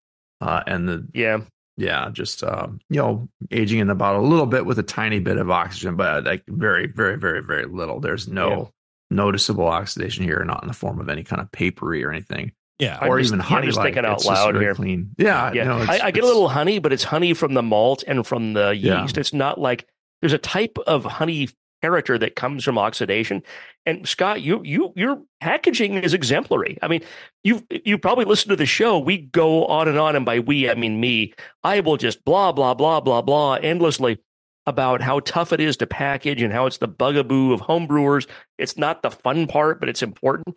uh, 0.42 0.64
and 0.66 0.88
the 0.88 1.06
yeah. 1.14 1.40
yeah, 1.76 2.10
just 2.14 2.44
um, 2.44 2.80
you 2.90 2.98
know, 2.98 3.28
aging 3.52 3.80
in 3.80 3.88
the 3.88 3.96
bottle 3.96 4.22
a 4.26 4.28
little 4.28 4.46
bit 4.46 4.66
with 4.66 4.80
a 4.80 4.84
tiny 4.84 5.20
bit 5.20 5.38
of 5.38 5.52
oxygen, 5.52 5.96
but 5.98 6.24
like 6.24 6.44
very, 6.48 6.88
very, 6.88 7.18
very, 7.18 7.42
very 7.44 7.66
little. 7.66 8.00
There's 8.00 8.28
no 8.30 8.72
noticeable 9.10 9.68
oxidation 9.68 10.24
here, 10.24 10.44
not 10.46 10.62
in 10.64 10.68
the 10.68 10.74
form 10.74 11.00
of 11.00 11.10
any 11.10 11.24
kind 11.24 11.42
of 11.42 11.52
papery 11.52 12.04
or 12.04 12.12
anything, 12.12 12.52
Yeah. 12.80 12.98
I'm 13.02 13.10
or 13.10 13.20
just- 13.20 13.30
even 13.30 13.40
yeah, 13.40 13.46
honey. 13.46 13.66
just 13.68 13.78
like. 13.78 13.86
thinking 13.94 14.06
out 14.06 14.18
It's 14.18 14.26
loud 14.26 14.54
very 14.54 14.66
here. 14.66 14.76
Clean. 14.76 15.10
Yeah, 15.18 15.52
Yeah, 15.54 15.64
no, 15.66 15.82
it's- 15.82 16.02
I, 16.02 16.08
I 16.08 16.12
get 16.12 16.24
a 16.24 16.28
little 16.28 16.50
honey, 16.50 16.80
but 16.80 16.94
it's 16.94 17.04
honey 17.04 17.34
from 17.34 17.54
the 17.54 17.64
malt 17.64 18.04
and 18.08 18.26
from 18.26 18.54
the 18.54 18.76
Yeah. 18.76 19.02
yeast. 19.02 19.18
It's 19.18 19.34
not 19.34 19.60
like 19.60 19.88
there's 20.22 20.34
a 20.34 20.38
type 20.38 20.78
of 20.86 21.06
honey 21.06 21.50
character 21.82 22.18
that 22.18 22.36
comes 22.36 22.66
from 22.66 22.78
oxidation. 22.78 23.42
And 23.86 24.06
Scott, 24.06 24.42
you 24.42 24.62
you 24.66 24.92
your 24.98 25.22
packaging 25.40 25.94
is 25.96 26.14
exemplary. 26.14 26.78
I 26.82 26.90
mean, 26.90 27.02
you 27.46 27.66
you 27.86 27.98
probably 27.98 28.26
listen 28.26 28.50
to 28.50 28.58
the 28.58 28.66
show. 28.66 29.00
We 29.00 29.18
go 29.18 29.66
on 29.66 29.88
and 29.88 29.98
on, 29.98 30.18
and 30.18 30.26
by 30.26 30.40
we 30.40 30.70
I 30.70 30.74
mean 30.76 31.00
me. 31.00 31.34
I 31.64 31.80
will 31.80 31.96
just 31.96 32.26
blah 32.26 32.52
blah 32.52 32.74
blah 32.74 33.00
blah 33.00 33.22
blah 33.22 33.54
endlessly 33.56 34.20
about 34.66 35.02
how 35.02 35.20
tough 35.22 35.52
it 35.54 35.60
is 35.60 35.78
to 35.78 35.88
package 35.88 36.42
and 36.42 36.54
how 36.54 36.66
it's 36.66 36.78
the 36.78 36.88
bugaboo 36.88 37.54
of 37.54 37.62
homebrewers. 37.62 38.28
It's 38.58 38.78
not 38.78 39.02
the 39.02 39.12
fun 39.12 39.48
part, 39.48 39.80
but 39.80 39.90
it's 39.90 40.04
important. 40.04 40.56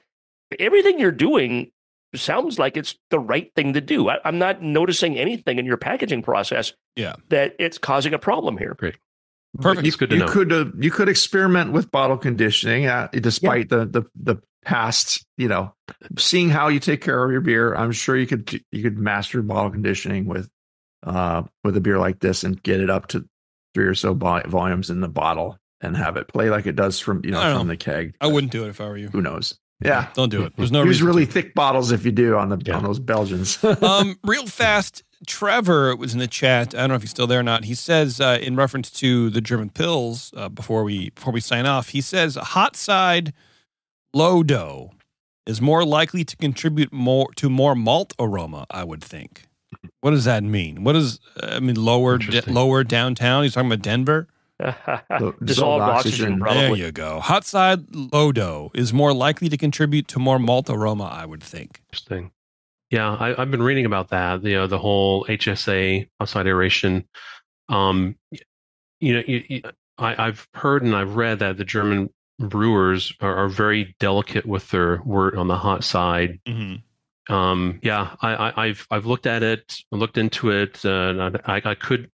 Everything 0.59 0.99
you're 0.99 1.11
doing 1.13 1.71
sounds 2.15 2.59
like 2.59 2.77
it's 2.77 2.97
the 3.11 3.19
right 3.19 3.51
thing 3.57 3.73
to 3.73 3.81
do. 3.81 4.11
I, 4.11 4.19
I'm 4.25 4.39
not 4.39 4.61
noticing 4.61 5.17
anything 5.17 5.59
in 5.59 5.65
your 5.65 5.79
packaging 5.79 6.23
process 6.23 6.75
Yeah. 6.95 7.15
that 7.31 7.57
it's 7.59 7.79
causing 7.79 8.13
a 8.13 8.19
problem 8.19 8.59
here. 8.59 8.75
Great. 8.79 8.97
Perfect. 9.61 9.87
You, 9.87 9.93
good 9.93 10.11
to 10.11 10.17
you 10.17 10.21
know. 10.21 10.29
could 10.29 10.53
uh, 10.53 10.65
you 10.79 10.91
could 10.91 11.11
experiment 11.11 11.73
with 11.73 11.91
bottle 11.91 12.17
conditioning, 12.17 12.87
uh, 12.87 13.09
despite 13.13 13.69
the 13.69 13.85
the 13.85 14.03
the 14.15 14.37
past. 14.65 15.27
You 15.37 15.49
know, 15.49 15.75
seeing 16.17 16.49
how 16.49 16.69
you 16.69 16.81
take 16.81 17.03
care 17.03 17.23
of 17.23 17.31
your 17.31 17.43
beer. 17.43 17.75
I'm 17.75 17.93
sure 17.93 18.17
you 18.17 18.27
could 18.27 18.63
you 18.73 18.83
could 18.83 18.97
master 18.97 19.43
bottle 19.43 19.71
conditioning 19.71 20.25
with 20.25 20.49
uh 21.03 21.43
with 21.65 21.77
a 21.77 21.83
beer 21.83 21.99
like 21.99 22.19
this 22.21 22.45
and 22.45 22.63
get 22.63 22.81
it 22.81 22.89
up 22.89 23.09
to 23.09 23.29
three 23.75 23.87
or 23.87 23.95
so 23.95 24.15
vol- 24.15 24.43
volumes 24.47 24.91
in 24.91 25.01
the 25.01 25.09
bottle 25.09 25.59
and 25.81 25.97
have 25.97 26.17
it 26.17 26.29
play 26.29 26.51
like 26.51 26.67
it 26.67 26.77
does 26.77 26.99
from 27.01 27.23
you 27.25 27.31
know 27.33 27.41
from 27.41 27.67
know. 27.67 27.73
the 27.73 27.77
keg. 27.77 28.15
I 28.21 28.27
wouldn't 28.29 28.53
do 28.53 28.65
it 28.65 28.69
if 28.69 28.81
I 28.81 28.85
were 28.87 28.97
you. 28.97 29.09
Who 29.09 29.21
knows? 29.23 29.59
Yeah, 29.85 30.11
Don't 30.15 30.29
do 30.29 30.45
it. 30.45 30.53
There's 30.57 30.71
no 30.71 30.85
use 30.85 31.03
really 31.03 31.27
to. 31.27 31.33
thick 31.33 31.55
bottles 31.57 31.91
if 31.91 32.05
you 32.05 32.13
do 32.13 32.37
on 32.37 32.51
the 32.51 32.63
Yeah. 32.65 32.77
on 32.77 32.85
those 32.85 33.01
Belgians. 33.01 33.63
um, 33.83 34.17
real 34.23 34.47
fast, 34.47 35.03
Trevor 35.27 35.97
was 35.97 36.13
in 36.13 36.21
the 36.21 36.29
chat. 36.29 36.73
I 36.73 36.79
don't 36.83 36.91
know 36.91 36.95
if 36.95 37.03
he's 37.03 37.11
still 37.11 37.27
there 37.27 37.41
or 37.41 37.43
not. 37.43 37.65
He 37.65 37.75
says, 37.75 38.21
uh, 38.21 38.39
in 38.41 38.55
reference 38.55 38.91
to 38.93 39.29
the 39.29 39.41
German 39.41 39.71
Pils, 39.71 40.33
uh, 40.37 40.49
before 40.49 40.85
we 40.85 41.11
before 41.11 41.33
we 41.33 41.41
sign 41.41 41.67
off, 41.67 41.89
he 41.89 42.01
says 42.01 42.37
hot 42.37 42.77
side 42.77 43.33
low 44.15 44.45
dough 44.45 44.93
is 45.47 45.61
more 45.61 45.85
likely 45.85 46.23
to 46.25 46.37
contribute 46.37 46.93
more 46.93 47.27
to 47.35 47.51
more 47.51 47.75
malt 47.75 48.13
aroma. 48.21 48.67
I 48.71 48.85
would 48.85 49.03
think. 49.03 49.49
What 50.01 50.13
does 50.13 50.25
that 50.25 50.43
mean? 50.43 50.85
What 50.85 50.93
does 50.93 51.21
I 51.43 51.61
mean? 51.61 51.77
Lower 51.77 52.19
de- 52.19 52.51
lower 52.51 52.85
downtown. 52.85 53.43
He's 53.43 53.55
talking 53.55 53.71
about 53.71 53.83
Denver. 53.83 54.29
Dissolved 54.63 55.45
dissolved 55.45 55.83
oxygen, 55.83 56.43
oxygen. 56.43 56.63
There 56.63 56.77
you 56.77 56.93
go. 56.93 57.19
Hot 57.19 57.45
side 57.45 57.93
low 57.93 58.31
dough 58.31 58.71
is 58.75 58.93
more 58.93 59.13
likely 59.13 59.49
to 59.49 59.57
contribute 59.57 60.07
to 60.09 60.21
more 60.21 60.39
malt 60.39 60.71
aroma. 60.71 61.05
I 61.05 61.27
would 61.27 61.43
think. 61.43 61.81
Interesting. 61.89 62.31
Yeah, 62.91 63.15
I, 63.15 63.41
I've 63.41 63.51
been 63.51 63.63
reading 63.63 63.87
about 63.87 64.11
that. 64.11 64.45
You 64.45 64.55
know, 64.55 64.67
the 64.67 64.79
whole 64.79 65.25
HSA 65.25 66.09
hot 66.21 66.29
side 66.29 66.47
aeration. 66.47 67.09
Um, 67.69 68.17
you 69.01 69.15
know, 69.15 69.23
you, 69.27 69.43
you, 69.49 69.63
I, 69.99 70.27
I've 70.27 70.47
heard 70.55 70.83
and 70.83 70.95
I've 70.95 71.17
read 71.17 71.41
that 71.41 71.57
the 71.57 71.65
German 71.65 72.11
brewers 72.39 73.13
are, 73.21 73.35
are 73.35 73.49
very 73.49 73.97
delicate 73.99 74.47
with 74.47 74.71
their 74.71 75.01
wort 75.05 75.37
on 75.37 75.49
the 75.49 75.57
hot 75.57 75.85
side. 75.85 76.39
Mm-hmm. 76.47 76.77
Um, 77.29 77.79
yeah, 77.83 78.15
I, 78.21 78.53
I, 78.57 78.67
have 78.69 78.87
I've 78.91 79.07
looked 79.07 79.27
at 79.27 79.43
it, 79.43 79.77
looked 79.91 80.19
into 80.19 80.51
it, 80.51 80.85
uh, 80.85 81.09
and 81.09 81.41
I, 81.45 81.63
I 81.65 81.75
could 81.75 82.11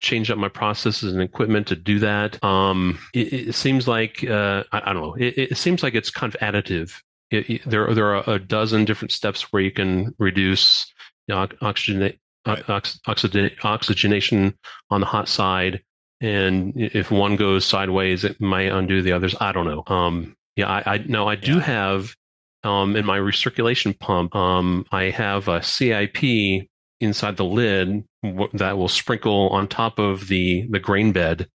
change 0.00 0.30
up 0.30 0.38
my 0.38 0.48
processes 0.48 1.12
and 1.12 1.22
equipment 1.22 1.66
to 1.68 1.76
do 1.76 1.98
that. 2.00 2.42
Um, 2.42 2.98
it, 3.14 3.32
it 3.32 3.54
seems 3.54 3.86
like 3.86 4.24
uh, 4.24 4.64
I, 4.72 4.90
I, 4.90 4.92
don't 4.92 5.02
know. 5.02 5.14
It, 5.14 5.52
it, 5.52 5.56
seems 5.56 5.82
like 5.82 5.94
it's 5.94 6.10
kind 6.10 6.34
of 6.34 6.40
additive. 6.40 6.94
It, 7.30 7.64
there 7.64 7.94
there 7.94 8.16
are 8.16 8.24
a 8.28 8.38
dozen 8.38 8.84
different 8.84 9.12
steps 9.12 9.52
where 9.52 9.62
you 9.62 9.70
can 9.70 10.14
reduce 10.18 10.92
you 11.28 11.34
know, 11.34 11.46
oxygen, 11.60 12.12
right. 12.46 12.68
ox, 12.68 12.98
oxygen, 13.06 13.50
oxygenation 13.62 14.58
on 14.90 15.00
the 15.00 15.06
hot 15.06 15.28
side, 15.28 15.80
and 16.20 16.72
if 16.76 17.10
one 17.10 17.36
goes 17.36 17.64
sideways, 17.64 18.24
it 18.24 18.40
might 18.40 18.72
undo 18.72 19.00
the 19.00 19.12
others. 19.12 19.36
I 19.40 19.52
don't 19.52 19.66
know. 19.66 19.84
Um, 19.86 20.36
yeah, 20.56 20.68
I, 20.68 20.94
I 20.94 20.98
no, 21.06 21.28
I 21.28 21.36
do 21.36 21.56
yeah. 21.56 21.62
have 21.62 22.16
um, 22.64 22.96
in 22.96 23.04
my 23.04 23.18
recirculation 23.18 23.98
pump. 23.98 24.34
Um, 24.34 24.86
I 24.90 25.04
have 25.04 25.48
a 25.48 25.62
CIP 25.62 26.68
inside 27.00 27.36
the 27.36 27.44
lid 27.44 28.04
that 28.52 28.76
will 28.76 28.88
sprinkle 28.88 29.48
on 29.48 29.66
top 29.68 29.98
of 29.98 30.28
the 30.28 30.66
the 30.70 30.78
grain 30.78 31.12
bed. 31.12 31.48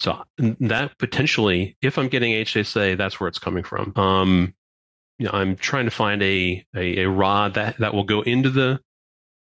So 0.00 0.22
that 0.38 0.98
potentially, 0.98 1.76
if 1.80 1.98
I'm 1.98 2.08
getting 2.08 2.32
HSA, 2.32 2.98
that's 2.98 3.20
where 3.20 3.28
it's 3.28 3.38
coming 3.38 3.64
from. 3.64 3.92
Um, 3.96 4.54
you 5.18 5.26
know, 5.26 5.32
I'm 5.32 5.56
trying 5.56 5.84
to 5.84 5.90
find 5.90 6.22
a, 6.22 6.64
a, 6.74 7.04
a 7.04 7.08
rod 7.08 7.54
that 7.54 7.78
that 7.78 7.94
will 7.94 8.04
go 8.04 8.22
into 8.22 8.50
the 8.50 8.80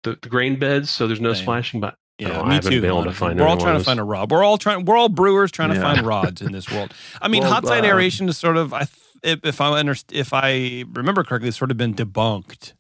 the, 0.03 0.19
the 0.21 0.29
grain 0.29 0.59
beds, 0.59 0.91
so 0.91 1.07
there's 1.07 1.21
no 1.21 1.35
Same. 1.35 1.43
splashing. 1.43 1.81
But 1.81 1.97
yeah, 2.19 2.29
know, 2.29 2.45
me 2.45 2.51
I 2.51 2.55
haven't 2.55 2.73
too. 2.73 2.81
been 2.81 2.91
able 2.91 3.05
to 3.05 3.13
find. 3.13 3.39
We're 3.39 3.47
all 3.47 3.57
trying 3.57 3.79
to 3.79 3.85
find 3.85 4.01
a 4.01 4.05
rod. 4.05 4.31
We're 4.31 4.43
all 4.43 4.59
trying. 4.59 4.85
We're 4.85 4.97
all 4.97 5.09
brewers 5.09 5.53
trying 5.53 5.71
yeah. 5.71 5.77
to 5.77 5.81
find 5.83 6.07
rods 6.07 6.43
in 6.43 6.53
this 6.53 6.71
world. 6.71 6.93
I 7.21 7.29
mean, 7.29 7.43
well, 7.43 7.53
hot 7.53 7.67
side 7.67 7.85
uh, 7.85 7.89
aeration 7.89 8.29
is 8.29 8.39
sort 8.39 8.57
of. 8.57 8.73
I 8.73 8.83
if, 8.83 9.08
if 9.23 9.61
I 9.61 9.79
understand, 9.79 10.21
if 10.21 10.33
I 10.33 10.85
remember 10.93 11.25
correctly, 11.25 11.49
it's 11.49 11.59
sort 11.59 11.71
of 11.71 11.77
been 11.77 11.95
debunked 11.95 12.75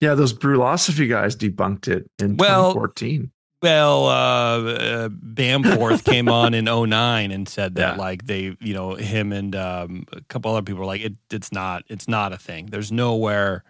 yeah, 0.00 0.14
those 0.14 0.32
Brülosophy 0.34 1.08
guys 1.08 1.36
debunked 1.36 1.88
it 1.88 2.10
in 2.18 2.36
well, 2.36 2.74
2014. 2.74 3.30
Well, 3.62 4.06
uh, 4.06 4.10
uh, 4.10 5.08
Bamforth 5.08 6.04
came 6.04 6.28
on 6.28 6.52
in 6.52 6.66
09 6.66 7.32
and 7.32 7.48
said 7.48 7.76
that 7.76 7.96
yeah. 7.96 8.00
like 8.00 8.26
they, 8.26 8.56
you 8.60 8.74
know, 8.74 8.94
him 8.94 9.32
and 9.32 9.56
um, 9.56 10.04
a 10.12 10.20
couple 10.22 10.52
other 10.52 10.62
people 10.62 10.80
were 10.80 10.86
like, 10.86 11.00
it, 11.00 11.14
it's 11.30 11.50
not, 11.50 11.84
it's 11.88 12.06
not 12.06 12.32
a 12.32 12.36
thing. 12.36 12.66
There's 12.66 12.92
nowhere 12.92 13.64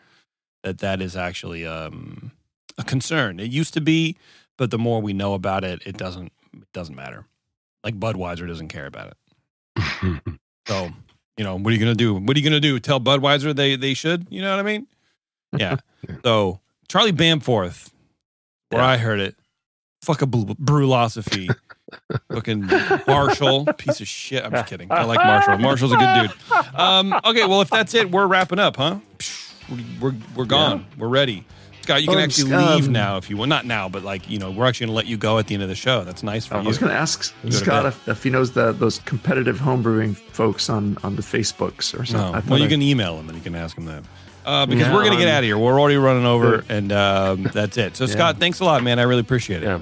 that 0.65 0.79
that 0.79 1.01
is 1.01 1.17
actually 1.17 1.65
um, 1.65 2.33
a 2.77 2.83
concern. 2.83 3.39
It 3.39 3.53
used 3.53 3.75
to 3.75 3.81
be, 3.81 4.17
but 4.59 4.73
the 4.73 4.79
more 4.79 5.01
we 5.01 5.13
know 5.13 5.35
about 5.35 5.63
it, 5.63 5.81
it 5.87 5.97
doesn't, 5.97 6.33
it 6.53 6.73
doesn't 6.73 6.97
matter. 6.97 7.25
Like 7.85 7.99
Budweiser 7.99 8.49
doesn't 8.49 8.69
care 8.69 8.87
about 8.87 9.15
it. 9.77 10.39
so, 10.67 10.91
you 11.37 11.45
know, 11.45 11.57
what 11.57 11.71
are 11.71 11.73
you 11.73 11.79
gonna 11.79 11.95
do? 11.95 12.15
What 12.15 12.37
are 12.37 12.41
you 12.41 12.45
gonna 12.45 12.61
do? 12.61 12.79
Tell 12.79 13.01
Budweiser 13.01 13.55
they 13.55 13.77
they 13.77 13.95
should? 13.95 14.27
You 14.31 14.43
know 14.43 14.51
what 14.51 14.61
I 14.61 14.63
mean? 14.63 14.87
Yeah. 15.57 15.77
so 16.23 16.61
Charlie 16.89 17.13
Bamforth, 17.13 17.91
where 18.69 18.83
yeah. 18.83 18.89
I 18.89 18.97
heard 18.99 19.21
it, 19.21 19.37
fuck 20.03 20.21
a 20.21 20.27
Brülosophy. 20.27 21.55
Fucking 22.33 22.69
Marshall, 23.07 23.65
piece 23.79 24.01
of 24.01 24.09
shit. 24.09 24.45
I'm 24.45 24.51
just 24.51 24.67
kidding. 24.67 24.91
I 24.91 25.05
like 25.05 25.19
Marshall. 25.25 25.59
Marshall's 25.59 25.93
a 25.93 25.97
good 25.97 26.29
dude. 26.29 26.75
Um, 26.75 27.15
okay, 27.25 27.47
well, 27.47 27.63
if 27.63 27.71
that's 27.71 27.95
it, 27.95 28.11
we're 28.11 28.27
wrapping 28.27 28.59
up, 28.59 28.77
huh? 28.77 28.99
We're 30.01 30.15
we're 30.35 30.45
gone. 30.45 30.79
Yeah. 30.79 30.85
We're 30.99 31.09
ready. 31.09 31.45
Scott, 31.87 32.03
you 32.03 32.09
can 32.09 32.19
oh, 32.19 32.23
actually 32.23 32.53
leave 32.53 32.87
um, 32.87 32.93
now 32.93 33.17
if 33.17 33.31
you 33.31 33.37
want. 33.37 33.49
Not 33.49 33.65
now, 33.65 33.89
but 33.89 34.03
like 34.03 34.29
you 34.29 34.39
know, 34.39 34.51
we're 34.51 34.67
actually 34.67 34.87
going 34.87 34.95
to 34.95 34.97
let 34.97 35.07
you 35.07 35.17
go 35.17 35.39
at 35.39 35.47
the 35.47 35.55
end 35.55 35.63
of 35.63 35.69
the 35.69 35.75
show. 35.75 36.05
That's 36.05 36.23
nice 36.23 36.47
for 36.47 36.55
I 36.55 36.59
you. 36.59 36.65
I 36.65 36.69
was 36.69 36.79
going 36.79 36.91
to 36.91 36.99
ask 36.99 37.35
Scott 37.51 37.87
if, 37.87 38.09
if, 38.09 38.23
he 38.23 38.31
knows 38.31 38.53
the, 38.53 38.73
those 38.73 38.99
competitive 39.01 39.59
homebrewing 39.59 40.17
folks 40.17 40.69
on 40.69 40.99
on 41.03 41.17
the 41.17 41.23
Facebooks 41.23 41.99
or 41.99 42.05
something. 42.05 42.33
No. 42.33 42.43
Well, 42.49 42.59
you 42.59 42.67
I, 42.67 42.69
can 42.69 42.83
email 42.83 43.19
him 43.19 43.29
and 43.29 43.37
you 43.39 43.43
can 43.43 43.55
ask 43.55 43.77
him 43.77 43.87
that 43.87 44.03
uh, 44.47 44.65
because 44.65 44.87
yeah, 44.87 44.95
we're 44.95 45.05
gonna 45.05 45.17
get 45.17 45.29
out 45.29 45.39
of 45.39 45.45
here. 45.45 45.59
We're 45.59 45.79
already 45.79 45.97
running 45.97 46.25
over, 46.25 46.65
and 46.69 46.93
um, 46.93 47.43
that's 47.53 47.77
it. 47.77 47.97
So 47.97 48.05
yeah. 48.05 48.13
Scott, 48.13 48.39
thanks 48.39 48.61
a 48.61 48.65
lot, 48.65 48.83
man. 48.83 48.99
I 48.99 49.03
really 49.03 49.21
appreciate 49.21 49.63
it. 49.63 49.67
Yeah. 49.67 49.81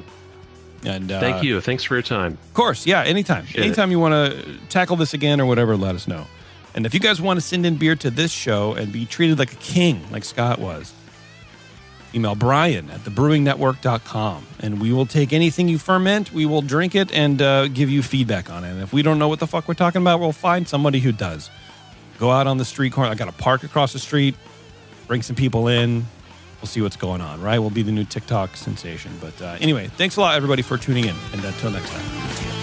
And 0.86 1.12
uh, 1.12 1.20
thank 1.20 1.42
you. 1.42 1.60
Thanks 1.60 1.84
for 1.84 1.94
your 1.94 2.02
time. 2.02 2.32
Of 2.32 2.54
course, 2.54 2.86
yeah. 2.86 3.02
Anytime, 3.02 3.46
anytime 3.54 3.90
you 3.90 3.98
want 3.98 4.12
to 4.12 4.58
tackle 4.68 4.96
this 4.96 5.14
again 5.14 5.40
or 5.40 5.46
whatever, 5.46 5.76
let 5.76 5.94
us 5.94 6.08
know. 6.08 6.26
And 6.74 6.84
if 6.84 6.92
you 6.92 7.00
guys 7.00 7.20
want 7.20 7.38
to 7.38 7.40
send 7.40 7.64
in 7.64 7.76
beer 7.76 7.94
to 7.96 8.10
this 8.10 8.32
show 8.32 8.74
and 8.74 8.92
be 8.92 9.06
treated 9.06 9.38
like 9.38 9.52
a 9.52 9.56
king, 9.56 10.02
like 10.10 10.24
Scott 10.24 10.58
was, 10.58 10.92
email 12.14 12.34
Brian 12.34 12.90
at 12.90 13.00
thebrewingnetwork.com 13.00 14.46
and 14.60 14.80
we 14.80 14.92
will 14.92 15.06
take 15.06 15.32
anything 15.32 15.68
you 15.68 15.78
ferment, 15.78 16.32
we 16.32 16.46
will 16.46 16.62
drink 16.62 16.94
it 16.94 17.12
and 17.12 17.42
uh, 17.42 17.68
give 17.68 17.90
you 17.90 18.02
feedback 18.02 18.50
on 18.50 18.64
it. 18.64 18.70
And 18.70 18.82
if 18.82 18.92
we 18.92 19.02
don't 19.02 19.18
know 19.18 19.28
what 19.28 19.40
the 19.40 19.46
fuck 19.46 19.66
we're 19.66 19.74
talking 19.74 20.00
about, 20.00 20.20
we'll 20.20 20.32
find 20.32 20.68
somebody 20.68 21.00
who 21.00 21.12
does. 21.12 21.50
Go 22.18 22.30
out 22.30 22.46
on 22.46 22.58
the 22.58 22.64
street 22.64 22.92
corner. 22.92 23.10
I 23.10 23.14
got 23.14 23.28
a 23.28 23.32
park 23.32 23.64
across 23.64 23.92
the 23.92 23.98
street 23.98 24.36
bring 25.06 25.22
some 25.22 25.36
people 25.36 25.68
in. 25.68 26.04
We'll 26.60 26.68
see 26.68 26.80
what's 26.80 26.96
going 26.96 27.20
on, 27.20 27.42
right? 27.42 27.58
We'll 27.58 27.70
be 27.70 27.82
the 27.82 27.92
new 27.92 28.04
TikTok 28.04 28.56
sensation. 28.56 29.12
But 29.20 29.40
uh, 29.42 29.56
anyway, 29.60 29.88
thanks 29.88 30.16
a 30.16 30.20
lot, 30.20 30.34
everybody, 30.34 30.62
for 30.62 30.78
tuning 30.78 31.04
in. 31.04 31.16
And 31.32 31.44
until 31.44 31.70
next 31.70 31.90
time. 31.90 32.53